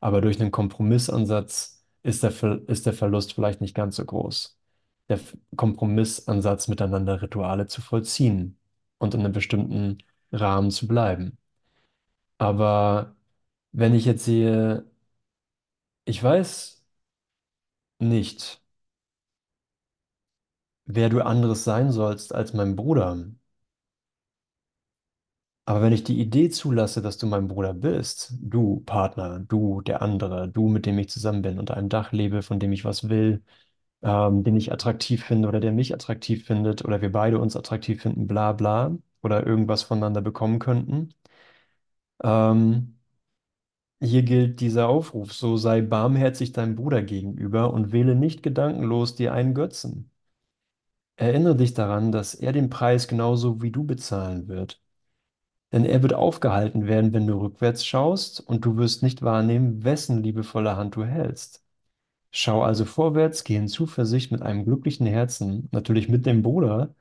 Aber 0.00 0.20
durch 0.22 0.40
einen 0.40 0.52
Kompromissansatz 0.52 1.84
ist 2.02 2.22
der, 2.24 2.32
Ver 2.32 2.60
ist 2.68 2.86
der 2.86 2.94
Verlust 2.94 3.34
vielleicht 3.34 3.60
nicht 3.62 3.74
ganz 3.76 3.96
so 3.96 4.04
groß. 4.06 4.58
Der 5.08 5.18
Kompromissansatz, 5.56 6.68
miteinander 6.68 7.20
Rituale 7.22 7.66
zu 7.66 7.80
vollziehen 7.82 8.58
und 8.98 9.14
in 9.14 9.20
einem 9.20 9.32
bestimmten 9.32 9.98
Rahmen 10.32 10.70
zu 10.70 10.86
bleiben. 10.88 11.38
Aber 12.38 13.16
wenn 13.72 13.94
ich 13.94 14.04
jetzt 14.06 14.24
sehe, 14.24 14.86
ich 16.06 16.22
weiß 16.22 16.82
nicht, 17.98 18.60
wer 20.86 21.10
du 21.10 21.20
anderes 21.20 21.62
sein 21.64 21.92
sollst 21.92 22.34
als 22.34 22.54
mein 22.54 22.74
Bruder, 22.74 23.26
aber 25.66 25.80
wenn 25.82 25.92
ich 25.92 26.04
die 26.04 26.20
Idee 26.20 26.50
zulasse, 26.50 27.00
dass 27.02 27.16
du 27.18 27.26
mein 27.26 27.48
Bruder 27.48 27.72
bist, 27.74 28.34
du 28.40 28.80
Partner, 28.86 29.40
du 29.40 29.80
der 29.80 30.02
andere, 30.02 30.48
du, 30.48 30.68
mit 30.68 30.84
dem 30.86 30.98
ich 30.98 31.08
zusammen 31.08 31.40
bin, 31.42 31.58
unter 31.58 31.76
einem 31.76 31.88
Dach 31.88 32.12
lebe, 32.12 32.42
von 32.42 32.58
dem 32.60 32.72
ich 32.72 32.84
was 32.84 33.08
will, 33.08 33.42
ähm, 34.04 34.44
den 34.44 34.56
ich 34.56 34.72
attraktiv 34.72 35.24
finde 35.24 35.48
oder 35.48 35.60
der 35.60 35.72
mich 35.72 35.94
attraktiv 35.94 36.46
findet 36.46 36.84
oder 36.86 37.02
wir 37.02 37.12
beide 37.12 37.40
uns 37.40 37.56
attraktiv 37.56 38.02
finden, 38.02 38.28
bla 38.28 38.52
bla, 38.54 38.96
oder 39.22 39.46
irgendwas 39.46 39.82
voneinander 39.84 40.22
bekommen 40.22 40.60
könnten, 40.60 41.14
ähm, 42.22 42.94
Hier 44.00 44.22
gilt 44.22 44.60
dieser 44.60 44.86
Aufruf, 44.88 45.32
so 45.32 45.56
sei 45.56 45.80
barmherzig 45.82 46.52
deinem 46.52 46.76
Bruder 46.76 47.02
gegenüber 47.02 47.72
und 47.72 47.90
wähle 47.90 48.14
nicht 48.14 48.44
gedankenlos 48.44 49.16
dir 49.16 49.32
einen 49.34 49.52
Götzen. 49.52 50.12
Erinnere 51.16 51.56
dich 51.56 51.74
daran, 51.74 52.12
dass 52.12 52.34
er 52.36 52.52
den 52.52 52.70
Preis 52.70 53.08
genauso 53.08 53.60
wie 53.62 53.72
du 53.72 53.82
bezahlen 53.84 54.46
wird. 54.46 54.80
Denn 55.72 55.84
er 55.86 56.02
wird 56.02 56.14
aufgehalten 56.14 56.86
werden, 56.88 57.12
wenn 57.14 57.26
du 57.26 57.40
rückwärts 57.40 57.86
schaust, 57.86 58.40
und 58.40 58.64
du 58.66 58.76
wirst 58.78 59.02
nicht 59.02 59.22
wahrnehmen, 59.22 59.84
wessen 59.84 60.22
liebevolle 60.22 60.76
Hand 60.76 60.96
du 60.96 61.04
hältst. 61.06 61.63
Schau 62.34 62.62
also 62.62 62.84
vorwärts, 62.84 63.44
geh 63.44 63.56
in 63.56 63.66
Zuversicht 63.68 64.30
mit 64.32 64.42
einem 64.42 64.64
glücklichen 64.66 65.06
Herzen, 65.06 65.68
natürlich 65.72 66.08
mit 66.10 66.26
dem 66.26 66.42
Bruder, 66.42 66.94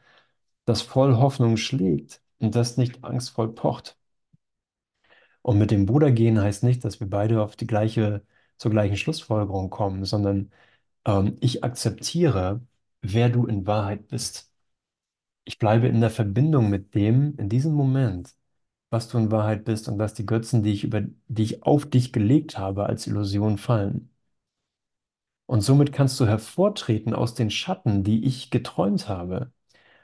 das 0.66 0.82
voll 0.84 1.16
Hoffnung 1.18 1.58
schlägt 1.58 2.22
und 2.40 2.56
das 2.56 2.78
nicht 2.78 3.04
angstvoll 3.04 3.54
pocht. 3.54 3.98
Und 5.42 5.58
mit 5.58 5.72
dem 5.72 5.86
Bruder 5.86 6.12
gehen 6.12 6.40
heißt 6.42 6.64
nicht, 6.64 6.84
dass 6.86 7.00
wir 7.00 7.10
beide 7.10 7.42
auf 7.42 7.56
die 7.56 7.68
gleiche, 7.68 8.26
zur 8.58 8.72
gleichen 8.72 8.98
Schlussfolgerung 8.98 9.70
kommen, 9.70 10.06
sondern 10.06 10.52
ähm, 11.06 11.38
ich 11.42 11.64
akzeptiere, 11.64 12.62
wer 13.02 13.30
du 13.30 13.46
in 13.48 13.68
Wahrheit 13.68 14.08
bist. 14.10 14.52
Ich 15.46 15.60
bleibe 15.60 15.88
in 15.90 16.02
der 16.02 16.12
Verbindung 16.12 16.70
mit 16.72 16.96
dem, 16.96 17.36
in 17.38 17.50
diesem 17.50 17.74
Moment, 17.74 18.36
was 18.92 19.10
du 19.10 19.20
in 19.20 19.32
Wahrheit 19.32 19.66
bist 19.66 19.90
und 19.90 20.00
dass 20.00 20.16
die 20.16 20.28
Götzen, 20.28 20.64
die 20.64 20.74
ich 20.74 20.86
über, 20.86 21.04
die 21.30 21.44
ich 21.44 21.64
auf 21.64 21.90
dich 21.90 22.14
gelegt 22.14 22.58
habe, 22.60 22.88
als 22.88 23.08
Illusion 23.08 23.58
fallen. 23.60 24.12
Und 25.46 25.62
somit 25.62 25.94
kannst 25.94 26.20
du 26.20 26.26
hervortreten 26.28 27.14
aus 27.14 27.34
den 27.36 27.50
Schatten, 27.52 28.04
die 28.04 28.26
ich 28.26 28.50
geträumt 28.50 29.08
habe, 29.08 29.52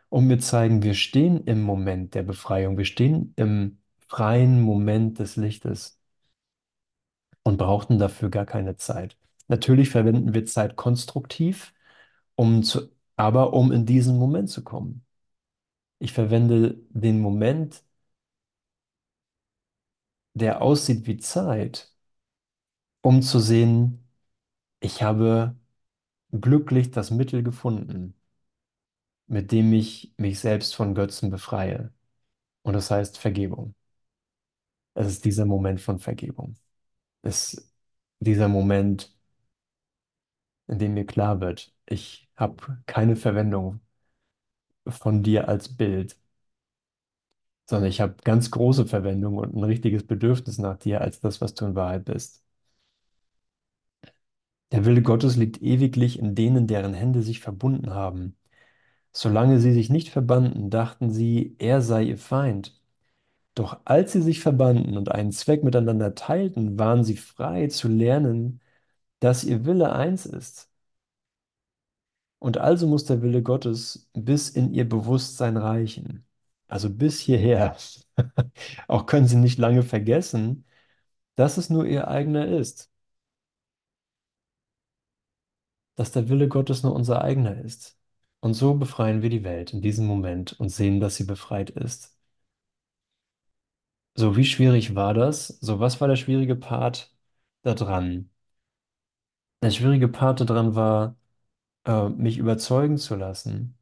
und 0.10 0.28
mir 0.28 0.40
zeigen, 0.40 0.84
wir 0.84 0.94
stehen 0.96 1.46
im 1.46 1.62
Moment 1.64 2.16
der 2.16 2.24
Befreiung, 2.24 2.78
wir 2.78 2.86
stehen 2.86 3.34
im 3.38 3.80
freien 4.08 4.62
Moment 4.62 5.20
des 5.20 5.36
Lichtes. 5.38 6.00
und 7.44 7.58
brauchten 7.58 7.98
dafür 8.00 8.30
gar 8.30 8.46
keine 8.46 8.76
Zeit. 8.78 9.18
Natürlich 9.48 9.90
verwenden 9.90 10.34
wir 10.34 10.46
Zeit 10.46 10.76
konstruktiv, 10.76 11.74
um 12.36 12.64
zu, 12.64 12.90
aber 13.16 13.54
um 13.54 13.72
in 13.72 13.86
diesen 13.86 14.18
Moment 14.18 14.50
zu 14.50 14.64
kommen. 14.64 15.06
Ich 16.00 16.14
verwende 16.14 16.78
den 16.92 17.22
Moment, 17.22 17.84
der 20.34 20.62
aussieht 20.64 21.06
wie 21.08 21.18
Zeit, 21.18 21.94
um 23.02 23.22
zu 23.22 23.40
sehen, 23.40 24.09
ich 24.82 25.02
habe 25.04 25.56
glücklich 26.32 26.92
das 26.92 27.12
Mittel 27.12 27.44
gefunden, 27.44 28.16
mit 29.28 29.52
dem 29.54 29.72
ich 29.74 30.14
mich 30.18 30.40
selbst 30.40 30.76
von 30.76 30.94
Götzen 30.96 31.30
befreie. 31.30 31.94
Und 32.64 32.74
das 32.76 32.92
heißt 32.92 33.18
Vergebung. 33.20 33.76
Es 34.94 35.08
ist 35.08 35.26
dieser 35.26 35.46
Moment 35.46 35.82
von 35.82 36.00
Vergebung. 36.00 36.56
Es 37.24 37.54
ist 37.56 37.74
dieser 38.22 38.48
Moment, 38.50 39.16
in 40.68 40.80
dem 40.80 40.94
mir 40.94 41.06
klar 41.06 41.42
wird, 41.42 41.74
ich 41.86 42.30
habe 42.38 42.82
keine 42.86 43.16
Verwendung 43.18 43.82
von 44.90 45.24
dir 45.24 45.48
als 45.48 45.70
Bild, 45.78 46.18
sondern 47.70 47.90
ich 47.90 48.02
habe 48.02 48.16
ganz 48.26 48.52
große 48.52 48.86
Verwendung 48.86 49.38
und 49.38 49.56
ein 49.56 49.64
richtiges 49.64 50.06
Bedürfnis 50.06 50.58
nach 50.58 50.78
dir 50.78 51.00
als 51.02 51.20
das, 51.22 51.40
was 51.42 51.54
du 51.54 51.66
in 51.68 51.76
Wahrheit 51.76 52.04
bist. 52.06 52.44
Der 54.72 54.86
Wille 54.86 55.02
Gottes 55.02 55.36
liegt 55.36 55.62
ewiglich 55.62 56.20
in 56.20 56.36
denen, 56.36 56.68
deren 56.68 56.94
Hände 56.94 57.22
sich 57.24 57.40
verbunden 57.40 57.92
haben. 57.92 58.36
Solange 59.14 59.60
sie 59.60 59.74
sich 59.74 59.90
nicht 59.90 60.10
verbanden, 60.10 60.70
dachten 60.72 61.12
sie, 61.12 61.56
er 61.60 61.82
sei 61.82 62.04
ihr 62.06 62.18
Feind. 62.18 62.80
Doch 63.56 63.82
als 63.86 64.14
sie 64.14 64.22
sich 64.22 64.42
verbanden 64.42 64.98
und 64.98 65.12
einen 65.12 65.32
Zweck 65.34 65.64
miteinander 65.64 66.16
teilten, 66.16 66.80
waren 66.80 67.04
sie 67.04 67.18
frei 67.18 67.68
zu 67.68 67.88
lernen, 67.90 68.62
dass 69.20 69.44
ihr 69.46 69.66
Wille 69.66 69.94
eins 69.94 70.26
ist. 70.26 70.70
Und 72.40 72.58
also 72.58 72.88
muss 72.88 73.06
der 73.06 73.22
Wille 73.22 73.44
Gottes 73.44 74.10
bis 74.14 74.50
in 74.50 74.74
ihr 74.74 74.88
Bewusstsein 74.88 75.58
reichen. 75.58 76.26
Also 76.68 76.90
bis 76.90 77.20
hierher. 77.20 77.76
Auch 78.88 79.06
können 79.06 79.28
sie 79.28 79.36
nicht 79.38 79.58
lange 79.60 79.84
vergessen, 79.84 80.66
dass 81.36 81.58
es 81.58 81.70
nur 81.70 81.86
ihr 81.88 82.08
eigener 82.10 82.48
ist, 82.48 82.89
dass 86.00 86.12
der 86.14 86.30
Wille 86.30 86.50
Gottes 86.50 86.84
nur 86.84 86.94
unser 86.96 87.24
eigener 87.24 87.58
ist. 87.64 88.00
Und 88.42 88.56
so 88.56 88.76
befreien 88.76 89.22
wir 89.24 89.30
die 89.32 89.46
Welt 89.46 89.74
in 89.74 89.82
diesem 89.84 90.08
Moment 90.08 90.54
und 90.60 90.70
sehen, 90.70 91.00
dass 91.02 91.18
sie 91.18 91.26
befreit 91.26 91.70
ist. 91.72 92.18
So, 94.16 94.36
wie 94.36 94.46
schwierig 94.46 94.94
war 94.96 95.14
das? 95.16 95.48
So, 95.62 95.80
was 95.80 96.00
war 96.02 96.08
der 96.08 96.16
schwierige 96.16 96.56
Part 96.56 97.12
da 97.64 97.74
dran? 97.74 98.30
Der 99.62 99.72
schwierige 99.72 100.08
Part 100.10 100.42
daran 100.42 100.76
war, 100.76 101.16
äh, 101.86 102.10
mich 102.10 102.38
überzeugen 102.40 102.98
zu 102.98 103.16
lassen, 103.18 103.78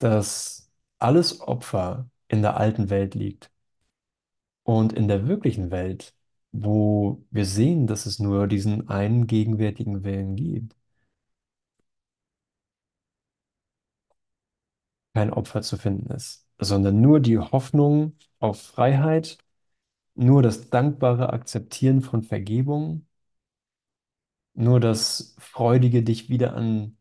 dass 0.00 0.70
alles 0.98 1.40
Opfer 1.42 2.10
in 2.28 2.42
der 2.42 2.56
alten 2.58 2.90
Welt 2.90 3.14
liegt 3.16 3.52
Und 4.62 4.92
in 4.92 5.08
der 5.08 5.26
wirklichen 5.28 5.70
Welt, 5.70 6.14
wo 6.52 7.24
wir 7.30 7.44
sehen, 7.46 7.86
dass 7.86 8.06
es 8.06 8.18
nur 8.18 8.46
diesen 8.46 8.88
einen 8.88 9.26
gegenwärtigen 9.26 10.04
Willen 10.04 10.36
gibt, 10.36 10.74
kein 15.14 15.32
Opfer 15.32 15.62
zu 15.62 15.76
finden 15.76 16.10
ist, 16.12 16.46
sondern 16.58 17.00
nur 17.00 17.20
die 17.20 17.38
Hoffnung 17.38 18.16
auf 18.40 18.60
Freiheit, 18.62 19.38
nur 20.14 20.42
das 20.42 20.70
dankbare 20.70 21.32
Akzeptieren 21.32 22.02
von 22.02 22.22
Vergebung, 22.24 23.06
nur 24.54 24.80
das 24.80 25.34
freudige 25.38 26.02
dich 26.02 26.28
wieder 26.28 26.54
an 26.54 26.96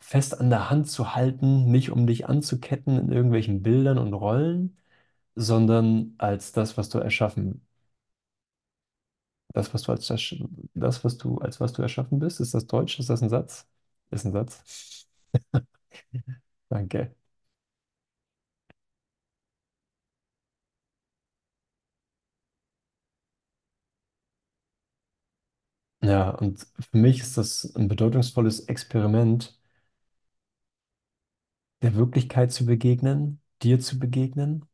fest 0.00 0.40
an 0.40 0.50
der 0.50 0.70
Hand 0.70 0.88
zu 0.90 1.14
halten, 1.16 1.70
nicht 1.70 1.90
um 1.90 2.06
dich 2.06 2.28
anzuketten 2.28 2.98
in 2.98 3.12
irgendwelchen 3.12 3.62
Bildern 3.62 3.98
und 3.98 4.14
Rollen, 4.14 4.78
sondern 5.36 6.14
als 6.18 6.52
das, 6.52 6.76
was 6.78 6.88
du 6.90 6.98
erschaffen, 6.98 7.66
das, 9.54 9.72
was 9.74 9.82
du 9.82 9.92
als 9.92 10.06
das, 10.06 10.34
das, 10.74 11.04
was 11.04 11.18
du 11.18 11.38
als 11.38 11.60
was 11.60 11.72
du 11.72 11.82
erschaffen 11.82 12.18
bist. 12.18 12.40
Ist 12.40 12.54
das 12.54 12.66
Deutsch? 12.66 12.98
Ist 12.98 13.10
das 13.10 13.22
ein 13.22 13.28
Satz? 13.30 13.66
Ist 14.10 14.24
ein 14.24 14.32
Satz. 14.32 15.06
Danke. 16.72 17.14
Ja, 26.02 26.30
und 26.30 26.66
für 26.92 26.96
mich 26.98 27.20
ist 27.20 27.36
das 27.38 27.74
ein 27.76 27.88
bedeutungsvolles 27.88 28.60
Experiment, 28.68 29.58
der 31.82 31.94
Wirklichkeit 31.96 32.50
zu 32.52 32.64
begegnen, 32.66 33.40
dir 33.62 33.78
zu 33.80 33.98
begegnen. 33.98 34.64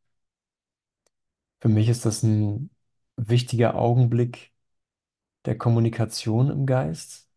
Für 1.61 1.69
mich 1.69 1.89
ist 1.89 2.05
das 2.05 2.23
ein 2.23 2.69
wichtiger 3.17 3.75
Augenblick 3.75 4.53
der 5.45 5.57
Kommunikation 5.57 6.49
im 6.51 6.65
Geist, 6.65 7.29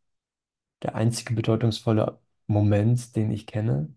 der 0.83 0.95
einzige 0.97 1.35
bedeutungsvolle 1.35 2.21
Moment, 2.49 3.17
den 3.17 3.31
ich 3.33 3.47
kenne 3.47 3.95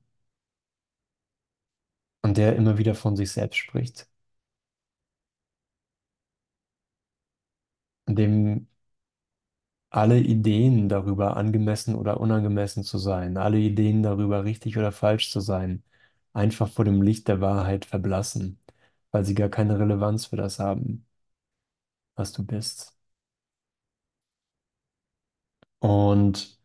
und 2.26 2.38
der 2.38 2.56
immer 2.58 2.78
wieder 2.78 2.94
von 2.96 3.16
sich 3.16 3.32
selbst 3.32 3.56
spricht, 3.58 4.10
in 8.08 8.16
dem 8.16 8.68
alle 9.90 10.20
Ideen 10.20 10.90
darüber, 10.90 11.38
angemessen 11.38 11.96
oder 11.96 12.20
unangemessen 12.20 12.84
zu 12.84 12.98
sein, 13.00 13.36
alle 13.38 13.58
Ideen 13.60 14.04
darüber, 14.04 14.44
richtig 14.44 14.78
oder 14.78 14.92
falsch 14.92 15.32
zu 15.32 15.40
sein, 15.40 15.84
einfach 16.34 16.70
vor 16.70 16.86
dem 16.86 17.02
Licht 17.02 17.28
der 17.28 17.42
Wahrheit 17.42 17.86
verblassen, 17.86 18.60
weil 19.12 19.26
sie 19.26 19.34
gar 19.36 19.50
keine 19.50 19.80
Relevanz 19.80 20.26
für 20.28 20.36
das 20.38 20.60
haben, 20.60 21.06
was 22.16 22.32
du 22.34 22.44
bist. 22.46 22.94
Und 25.80 26.60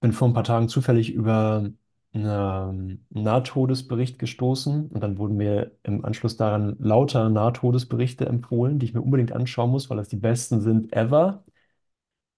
bin 0.00 0.12
vor 0.12 0.28
ein 0.28 0.34
paar 0.34 0.44
Tagen 0.44 0.68
zufällig 0.68 1.12
über 1.12 1.70
einen 2.14 3.06
Nahtodesbericht 3.10 4.18
gestoßen 4.18 4.88
und 4.88 5.00
dann 5.02 5.18
wurden 5.18 5.36
mir 5.36 5.72
im 5.82 6.04
Anschluss 6.04 6.36
daran 6.36 6.76
lauter 6.80 7.28
Nahtodesberichte 7.28 8.26
empfohlen, 8.26 8.78
die 8.78 8.86
ich 8.86 8.94
mir 8.94 9.02
unbedingt 9.02 9.32
anschauen 9.32 9.70
muss, 9.70 9.90
weil 9.90 9.98
das 9.98 10.08
die 10.08 10.16
besten 10.16 10.60
sind 10.60 10.92
ever. 10.92 11.44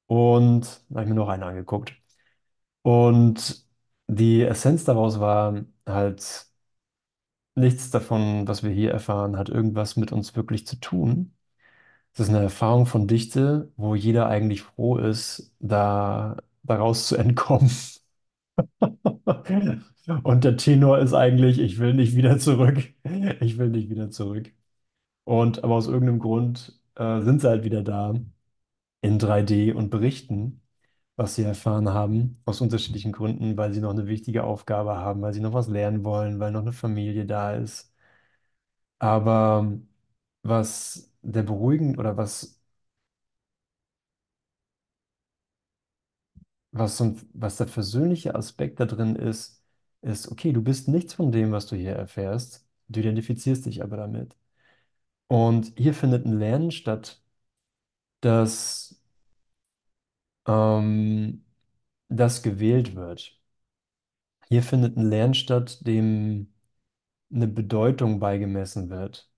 Und 0.07 0.85
da 0.89 0.97
habe 0.97 1.05
ich 1.05 1.09
mir 1.11 1.15
noch 1.15 1.29
einen 1.29 1.43
angeguckt. 1.45 1.95
Und 2.83 3.67
die 4.09 4.43
Essenz 4.43 4.85
daraus 4.85 5.21
war 5.21 5.65
halt, 5.87 6.47
nichts 7.55 7.91
davon, 7.91 8.47
was 8.49 8.63
wir 8.63 8.71
hier 8.71 8.91
erfahren, 8.93 9.37
hat 9.37 9.49
irgendwas 9.49 9.97
mit 9.97 10.13
uns 10.13 10.37
wirklich 10.37 10.67
zu 10.67 10.77
tun. 10.81 11.35
Es 12.15 12.21
ist 12.21 12.29
eine 12.31 12.41
Erfahrung 12.43 12.87
von 12.87 13.09
Dichte, 13.09 13.73
wo 13.77 13.95
jeder 13.97 14.29
eigentlich 14.29 14.63
froh 14.63 14.99
ist, 14.99 15.53
da 15.61 16.39
daraus 16.65 17.09
zu 17.09 17.17
entkommen. 17.17 17.71
Und 20.25 20.45
der 20.45 20.57
Tenor 20.57 20.99
ist 20.99 21.15
eigentlich, 21.15 21.59
ich 21.59 21.79
will 21.79 21.95
nicht 21.95 22.15
wieder 22.17 22.39
zurück. 22.39 22.79
Ich 23.41 23.59
will 23.59 23.69
nicht 23.71 23.91
wieder 23.91 24.11
zurück. 24.11 24.53
Und 25.25 25.65
aber 25.65 25.75
aus 25.77 25.89
irgendeinem 25.89 26.21
Grund 26.21 26.81
äh, 26.97 27.21
sind 27.23 27.41
sie 27.43 27.49
halt 27.49 27.65
wieder 27.65 27.83
da 27.83 28.15
in 29.03 29.19
3D 29.19 29.73
und 29.75 29.91
berichten, 29.91 30.63
was 31.17 31.37
sie 31.37 31.45
erfahren 31.45 31.91
haben, 31.91 32.39
aus 32.47 32.61
unterschiedlichen 32.63 33.13
Gründen, 33.13 33.57
weil 33.57 33.73
sie 33.75 33.81
noch 33.81 33.91
eine 33.93 34.09
wichtige 34.09 34.45
Aufgabe 34.45 34.97
haben, 34.99 35.23
weil 35.23 35.35
sie 35.35 35.41
noch 35.41 35.55
was 35.55 35.69
lernen 35.69 36.05
wollen, 36.05 36.41
weil 36.41 36.53
noch 36.53 36.63
eine 36.63 36.73
Familie 36.73 37.27
da 37.27 37.55
ist. 37.55 37.95
Aber 38.99 39.79
was 40.43 41.13
der 41.23 41.43
beruhigend 41.43 41.99
oder 41.99 42.17
was, 42.17 42.60
was, 46.73 46.97
so 46.97 47.05
ein, 47.05 47.21
was 47.35 47.57
der 47.57 47.69
versöhnliche 47.69 48.35
Aspekt 48.35 48.81
da 48.81 48.87
drin 48.87 49.17
ist, 49.17 49.63
ist, 50.03 50.31
okay, 50.31 50.53
du 50.53 50.63
bist 50.63 50.89
nichts 50.89 51.15
von 51.15 51.33
dem, 51.33 51.53
was 51.53 51.67
du 51.67 51.77
hier 51.77 51.93
erfährst. 51.95 52.67
Du 52.89 53.01
identifizierst 53.01 53.67
dich 53.67 53.83
aber 53.83 53.97
damit. 53.97 54.37
Und 55.29 55.73
hier 55.79 55.95
findet 55.95 56.27
ein 56.27 56.39
Lernen 56.39 56.71
statt, 56.73 57.23
dass 58.23 58.95
ähm, 60.47 61.45
das 62.09 62.43
gewählt 62.43 62.95
wird. 62.97 63.39
Hier 64.49 64.63
findet 64.63 64.97
ein 64.99 65.09
Lernen 65.09 65.33
statt, 65.35 65.79
dem 65.87 66.53
eine 67.33 67.49
Bedeutung 67.49 68.21
beigemessen 68.21 68.91
wird. 68.91 69.31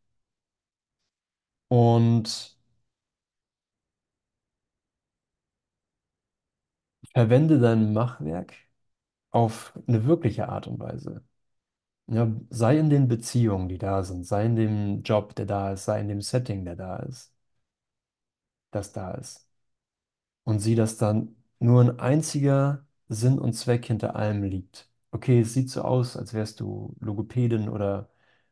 Und 1.68 2.57
verwende 7.15 7.59
dein 7.61 7.93
Machwerk 7.93 8.55
auf 9.31 9.75
eine 9.89 10.07
wirkliche 10.07 10.49
Art 10.49 10.67
und 10.69 10.81
Weise. 10.81 11.25
Ja, 12.09 12.31
sei 12.51 12.79
in 12.79 12.91
den 12.91 13.09
Beziehungen, 13.09 13.69
die 13.69 13.79
da 13.79 14.05
sind, 14.05 14.27
sei 14.27 14.47
in 14.47 14.57
dem 14.57 15.03
Job, 15.05 15.35
der 15.37 15.47
da 15.47 15.73
ist, 15.73 15.87
sei 15.87 16.01
in 16.03 16.09
dem 16.09 16.23
Setting, 16.23 16.65
der 16.65 16.77
da 16.77 16.99
ist, 16.99 17.35
das 18.71 18.93
da 18.93 19.13
ist. 19.15 19.47
Und 20.45 20.61
sieh, 20.61 20.75
dass 20.75 20.97
dann 20.99 21.37
nur 21.59 21.83
ein 21.83 21.99
einziger 22.01 22.87
Sinn 23.09 23.39
und 23.39 23.55
Zweck 23.55 23.87
hinter 23.87 24.17
allem 24.17 24.43
liegt. 24.45 24.91
Okay, 25.11 25.41
es 25.41 25.55
sieht 25.55 25.71
so 25.71 25.83
aus, 25.83 26.17
als 26.17 26.35
wärst 26.35 26.61
du 26.61 26.97
Logopädin 27.01 27.69
oder 27.69 28.11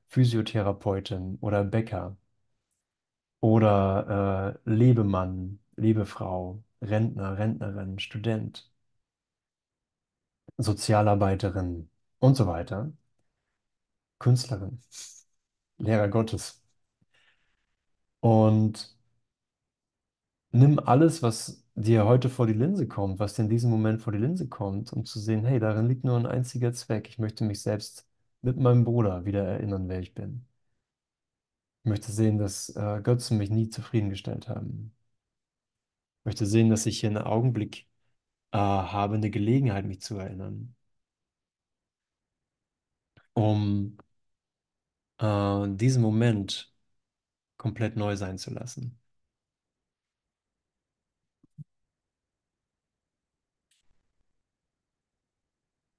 Physiotherapeutin 0.08 1.38
oder 1.40 1.64
Bäcker 1.64 2.16
oder 3.40 4.54
äh, 4.64 4.70
Lebemann, 4.70 5.60
Lebefrau, 5.76 6.62
Rentner, 6.82 7.38
Rentnerin, 7.38 7.98
Student, 7.98 8.70
Sozialarbeiterin 10.58 11.90
und 12.20 12.36
so 12.36 12.46
weiter, 12.46 12.92
Künstlerin, 14.20 14.78
Lehrer 15.78 16.08
Gottes. 16.08 16.62
Und 18.20 18.96
nimm 20.52 20.78
alles, 20.78 21.22
was 21.24 21.64
dir 21.74 22.04
heute 22.06 22.28
vor 22.28 22.46
die 22.46 22.52
Linse 22.52 22.86
kommt, 22.88 23.18
was 23.18 23.34
dir 23.34 23.42
in 23.42 23.48
diesem 23.48 23.68
Moment 23.70 24.00
vor 24.02 24.12
die 24.12 24.18
Linse 24.20 24.48
kommt, 24.48 24.92
um 24.92 25.04
zu 25.04 25.18
sehen, 25.18 25.44
hey, 25.44 25.58
darin 25.60 25.88
liegt 25.88 26.04
nur 26.04 26.16
ein 26.18 26.26
einziger 26.26 26.72
Zweck. 26.72 27.08
Ich 27.08 27.18
möchte 27.18 27.42
mich 27.44 27.62
selbst 27.62 28.06
mit 28.42 28.56
meinem 28.58 28.84
Bruder 28.84 29.24
wieder 29.24 29.44
erinnern, 29.44 29.88
wer 29.88 29.98
ich 30.00 30.14
bin. 30.14 30.46
Ich 31.84 31.88
möchte 31.90 32.10
sehen, 32.10 32.38
dass 32.38 32.70
äh, 32.70 33.00
Götzen 33.02 33.36
mich 33.36 33.50
nie 33.50 33.68
zufriedengestellt 33.68 34.48
haben. 34.48 34.92
Ich 36.30 36.34
möchte 36.36 36.46
sehen, 36.46 36.70
dass 36.70 36.86
ich 36.86 37.00
hier 37.00 37.08
einen 37.10 37.18
Augenblick 37.18 37.88
äh, 38.52 38.58
habe, 38.58 39.16
eine 39.16 39.30
Gelegenheit, 39.30 39.86
mich 39.86 40.00
zu 40.02 40.18
erinnern, 40.18 40.76
um 43.34 43.96
äh, 45.18 45.66
diesen 45.68 46.02
Moment 46.02 46.72
komplett 47.58 47.96
neu 47.96 48.16
sein 48.16 48.38
zu 48.38 48.52
lassen. 48.52 49.00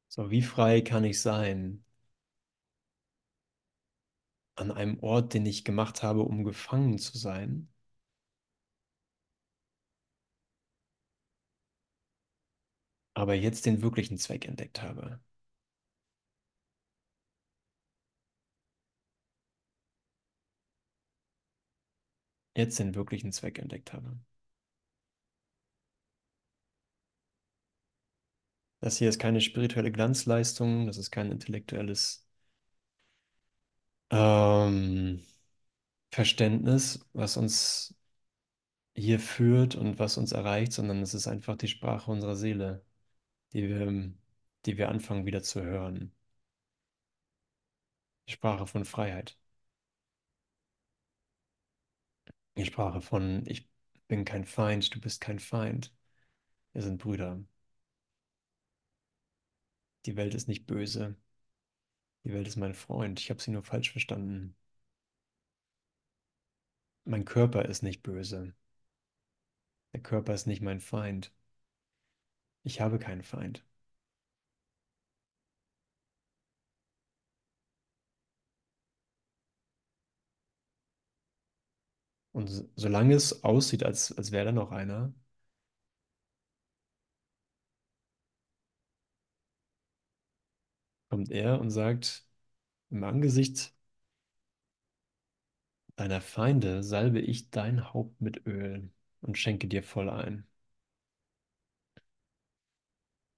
So, 0.10 0.30
wie 0.30 0.44
frei 0.44 0.82
kann 0.82 1.04
ich 1.06 1.20
sein 1.22 1.84
an 4.56 4.72
einem 4.72 4.98
Ort, 5.02 5.34
den 5.34 5.46
ich 5.46 5.66
gemacht 5.66 6.04
habe, 6.04 6.22
um 6.24 6.46
gefangen 6.46 6.98
zu 7.00 7.18
sein? 7.18 7.68
Aber 13.22 13.36
jetzt 13.36 13.68
den 13.68 13.84
wirklichen 13.84 14.18
Zweck 14.18 14.46
entdeckt 14.48 14.82
habe. 14.82 15.20
Jetzt 22.56 22.80
den 22.80 22.96
wirklichen 22.96 23.34
Zweck 23.34 23.60
entdeckt 23.60 23.92
habe. 23.92 24.18
Das 28.80 28.98
hier 28.98 29.10
ist 29.10 29.18
keine 29.20 29.42
spirituelle 29.42 29.92
Glanzleistung, 29.92 30.86
das 30.88 30.98
ist 30.98 31.10
kein 31.12 31.32
intellektuelles 31.32 32.28
ähm, 34.10 35.22
Verständnis, 36.12 37.08
was 37.14 37.38
uns 37.38 37.96
hier 38.96 39.20
führt 39.20 39.76
und 39.76 40.00
was 40.00 40.18
uns 40.18 40.32
erreicht, 40.32 40.72
sondern 40.74 41.02
es 41.02 41.14
ist 41.14 41.28
einfach 41.28 41.58
die 41.58 41.68
Sprache 41.68 42.10
unserer 42.12 42.36
Seele, 42.38 42.86
die 43.54 43.70
wir, 43.70 44.12
die 44.66 44.78
wir 44.78 44.90
anfangen 44.90 45.26
wieder 45.26 45.42
zu 45.44 45.62
hören. 45.62 46.12
Die 48.28 48.32
Sprache 48.32 48.66
von 48.66 48.84
Freiheit. 48.84 49.38
Die 52.56 52.64
Sprache 52.66 53.02
von 53.02 53.46
ich 53.46 53.68
bin 54.08 54.24
kein 54.26 54.46
Feind, 54.46 54.96
du 54.96 55.02
bist 55.02 55.20
kein 55.22 55.40
Feind. 55.40 55.94
Wir 56.74 56.82
sind 56.84 57.00
Brüder. 57.00 57.44
Die 60.06 60.16
Welt 60.16 60.36
ist 60.36 60.48
nicht 60.48 60.68
böse. 60.68 61.16
Die 62.24 62.34
Welt 62.34 62.48
ist 62.48 62.56
mein 62.56 62.74
Freund. 62.74 63.20
Ich 63.20 63.30
habe 63.30 63.40
sie 63.40 63.52
nur 63.52 63.62
falsch 63.64 63.92
verstanden. 63.92 64.56
Mein 67.06 67.26
Körper 67.26 67.66
ist 67.66 67.84
nicht 67.84 68.02
böse. 68.02 68.56
Der 69.94 70.02
Körper 70.02 70.34
ist 70.34 70.48
nicht 70.48 70.62
mein 70.62 70.82
Feind. 70.82 71.32
Ich 72.64 72.82
habe 72.82 72.98
keinen 72.98 73.22
Feind. 73.22 73.64
Und 82.34 82.48
so- 82.50 82.70
solange 82.76 83.16
es 83.16 83.44
aussieht, 83.46 83.84
als, 83.84 84.12
als 84.18 84.32
wäre 84.34 84.46
da 84.46 84.52
noch 84.52 84.72
einer, 84.72 85.14
kommt 91.10 91.30
er 91.32 91.60
und 91.62 91.70
sagt, 91.72 92.26
im 92.92 93.04
Angesicht 93.06 93.74
deiner 95.96 96.20
Feinde 96.20 96.84
salbe 96.84 97.22
ich 97.22 97.50
dein 97.50 97.94
Haupt 97.94 98.20
mit 98.20 98.46
Öl 98.46 98.90
und 99.22 99.38
schenke 99.38 99.68
dir 99.70 99.84
voll 99.84 100.10
ein. 100.10 100.46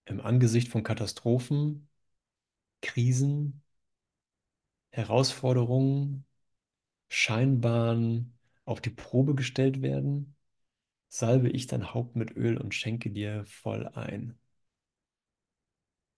Im 0.06 0.22
Angesicht 0.22 0.70
von 0.70 0.84
Katastrophen, 0.84 1.89
Krisen, 2.82 3.64
Herausforderungen, 4.91 6.24
scheinbaren 7.10 8.34
auf 8.66 8.82
die 8.82 8.89
Probe 8.91 9.36
gestellt 9.36 9.82
werden, 9.82 10.36
salbe 11.10 11.49
ich 11.49 11.68
dein 11.68 11.93
Haupt 11.93 12.16
mit 12.18 12.36
Öl 12.38 12.58
und 12.58 12.76
schenke 12.76 13.12
dir 13.12 13.45
voll 13.45 13.88
ein. 13.89 14.38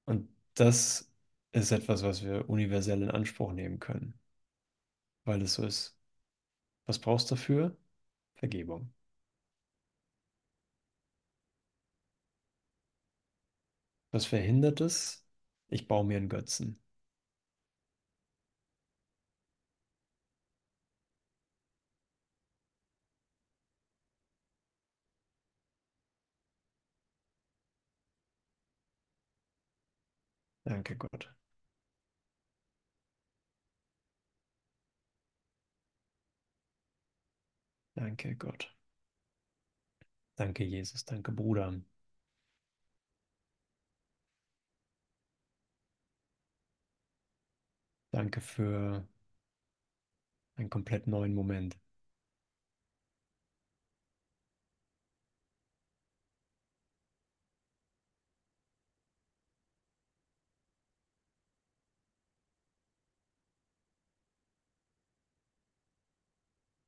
Und 0.06 0.28
das 0.56 1.12
ist 1.52 1.72
etwas, 1.72 2.02
was 2.04 2.24
wir 2.24 2.50
universell 2.50 3.02
in 3.04 3.12
Anspruch 3.12 3.52
nehmen 3.54 3.80
können, 3.80 4.20
weil 5.26 5.42
es 5.42 5.56
so 5.56 5.66
ist. 5.66 5.98
Was 6.88 7.00
brauchst 7.00 7.32
du 7.32 7.36
dafür? 7.36 7.78
Vergebung. 8.36 8.95
Was 14.16 14.26
verhindert 14.26 14.82
es? 14.82 15.28
Ich 15.68 15.88
baue 15.88 16.06
mir 16.06 16.18
einen 16.18 16.28
Götzen. 16.30 16.82
Danke 30.64 30.96
Gott. 30.96 31.34
Danke 37.96 38.36
Gott. 38.38 38.74
Danke 40.38 40.64
Jesus. 40.64 41.04
Danke 41.04 41.32
Bruder. 41.34 41.74
Danke 48.16 48.40
für 48.42 49.06
einen 50.58 50.70
komplett 50.70 51.08
neuen 51.08 51.34
Moment. 51.34 51.78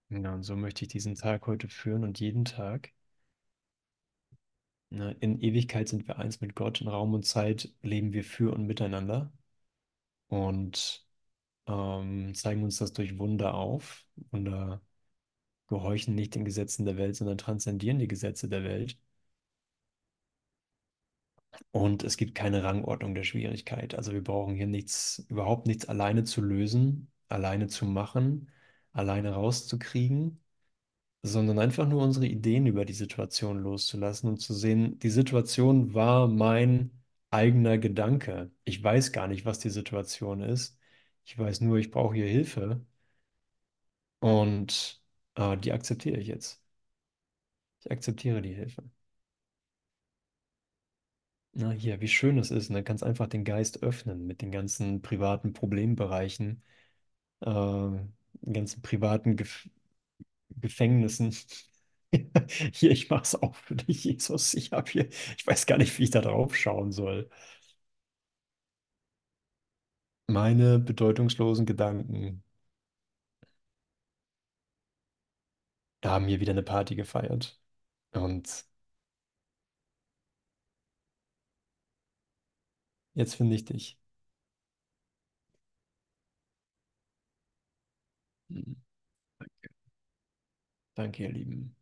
Ja, 0.09 0.33
und 0.33 0.43
so 0.43 0.57
möchte 0.57 0.83
ich 0.83 0.89
diesen 0.89 1.15
Tag 1.15 1.47
heute 1.47 1.69
führen 1.69 2.03
und 2.03 2.19
jeden 2.19 2.43
Tag. 2.43 2.91
Ne, 4.89 5.15
in 5.21 5.39
Ewigkeit 5.41 5.87
sind 5.89 6.07
wir 6.09 6.17
eins 6.19 6.41
mit 6.41 6.53
Gott, 6.55 6.81
in 6.81 6.87
Raum 6.89 7.13
und 7.13 7.25
Zeit 7.25 7.73
leben 7.81 8.11
wir 8.13 8.23
für 8.25 8.53
und 8.53 8.65
miteinander 8.67 9.31
und 10.29 11.06
ähm, 11.67 12.33
zeigen 12.35 12.63
uns 12.63 12.77
das 12.77 12.93
durch 12.93 13.17
Wunder 13.19 13.53
auf. 13.55 14.05
Wunder 14.31 14.81
gehorchen 15.67 16.15
nicht 16.15 16.35
den 16.35 16.45
Gesetzen 16.45 16.85
der 16.85 16.97
Welt, 16.97 17.15
sondern 17.17 17.37
transzendieren 17.39 17.99
die 17.99 18.07
Gesetze 18.09 18.49
der 18.49 18.63
Welt. 18.65 18.99
Und 21.71 22.03
es 22.03 22.17
gibt 22.17 22.35
keine 22.35 22.63
Rangordnung 22.63 23.15
der 23.15 23.23
Schwierigkeit. 23.23 23.95
Also 23.95 24.11
wir 24.11 24.23
brauchen 24.23 24.55
hier 24.55 24.67
nichts, 24.67 25.25
überhaupt 25.29 25.67
nichts 25.67 25.85
alleine 25.85 26.23
zu 26.23 26.41
lösen, 26.41 27.11
alleine 27.29 27.67
zu 27.67 27.85
machen, 27.85 28.49
alleine 28.93 29.31
rauszukriegen, 29.33 30.39
sondern 31.23 31.59
einfach 31.59 31.87
nur 31.87 32.03
unsere 32.03 32.27
Ideen 32.27 32.67
über 32.67 32.85
die 32.85 32.93
Situation 32.93 33.59
loszulassen 33.59 34.29
und 34.29 34.39
zu 34.39 34.53
sehen, 34.53 34.99
die 34.99 35.09
Situation 35.09 35.93
war 35.93 36.27
mein 36.27 36.91
eigener 37.31 37.77
Gedanke. 37.77 38.51
Ich 38.65 38.83
weiß 38.83 39.11
gar 39.13 39.27
nicht, 39.27 39.45
was 39.45 39.59
die 39.59 39.69
Situation 39.69 40.41
ist. 40.41 40.77
Ich 41.27 41.37
weiß 41.37 41.61
nur, 41.61 41.77
ich 41.77 41.91
brauche 41.91 42.15
hier 42.15 42.25
Hilfe 42.25 42.81
und 44.19 45.01
äh, 45.35 45.57
die 45.57 45.71
akzeptiere 45.71 46.17
ich 46.19 46.27
jetzt. 46.27 46.61
Ich 47.79 47.89
akzeptiere 47.91 48.43
die 48.43 48.53
Hilfe. 48.53 48.83
Na, 51.53 51.71
hier, 51.71 51.99
wie 52.01 52.07
schön 52.07 52.37
es 52.37 52.51
ist. 52.51 52.71
Kannst 52.85 53.01
du 53.01 53.07
einfach 53.07 53.27
den 53.27 53.43
Geist 53.43 53.81
öffnen 53.83 54.27
mit 54.27 54.41
den 54.41 54.51
ganzen 54.51 55.01
privaten 55.01 55.53
Problembereichen, 55.53 56.61
äh, 57.41 57.47
den 57.47 58.53
ganzen 58.53 58.81
privaten 58.83 59.37
Gef 59.37 59.69
Gefängnissen. 60.61 61.35
Hier, 62.73 62.91
ich 62.91 63.09
mach's 63.09 63.35
auch 63.35 63.55
für 63.55 63.75
dich, 63.75 64.03
Jesus. 64.05 64.53
Ich 64.55 64.71
habe 64.71 64.89
hier, 64.91 65.09
ich 65.37 65.45
weiß 65.47 65.65
gar 65.65 65.77
nicht, 65.77 65.97
wie 65.99 66.03
ich 66.05 66.11
da 66.11 66.21
drauf 66.21 66.55
schauen 66.55 66.91
soll. 66.91 67.29
Meine 70.27 70.79
bedeutungslosen 70.79 71.65
Gedanken 71.65 72.41
haben 76.05 76.27
hier 76.27 76.39
wieder 76.39 76.51
eine 76.53 76.63
Party 76.63 76.95
gefeiert. 76.95 77.59
Und 78.13 78.65
jetzt 83.15 83.35
finde 83.35 83.55
ich 83.55 83.65
dich. 83.65 83.99
Hm, 88.49 88.73
Danke, 90.95 91.23
ihr 91.23 91.31
Lieben. 91.31 91.76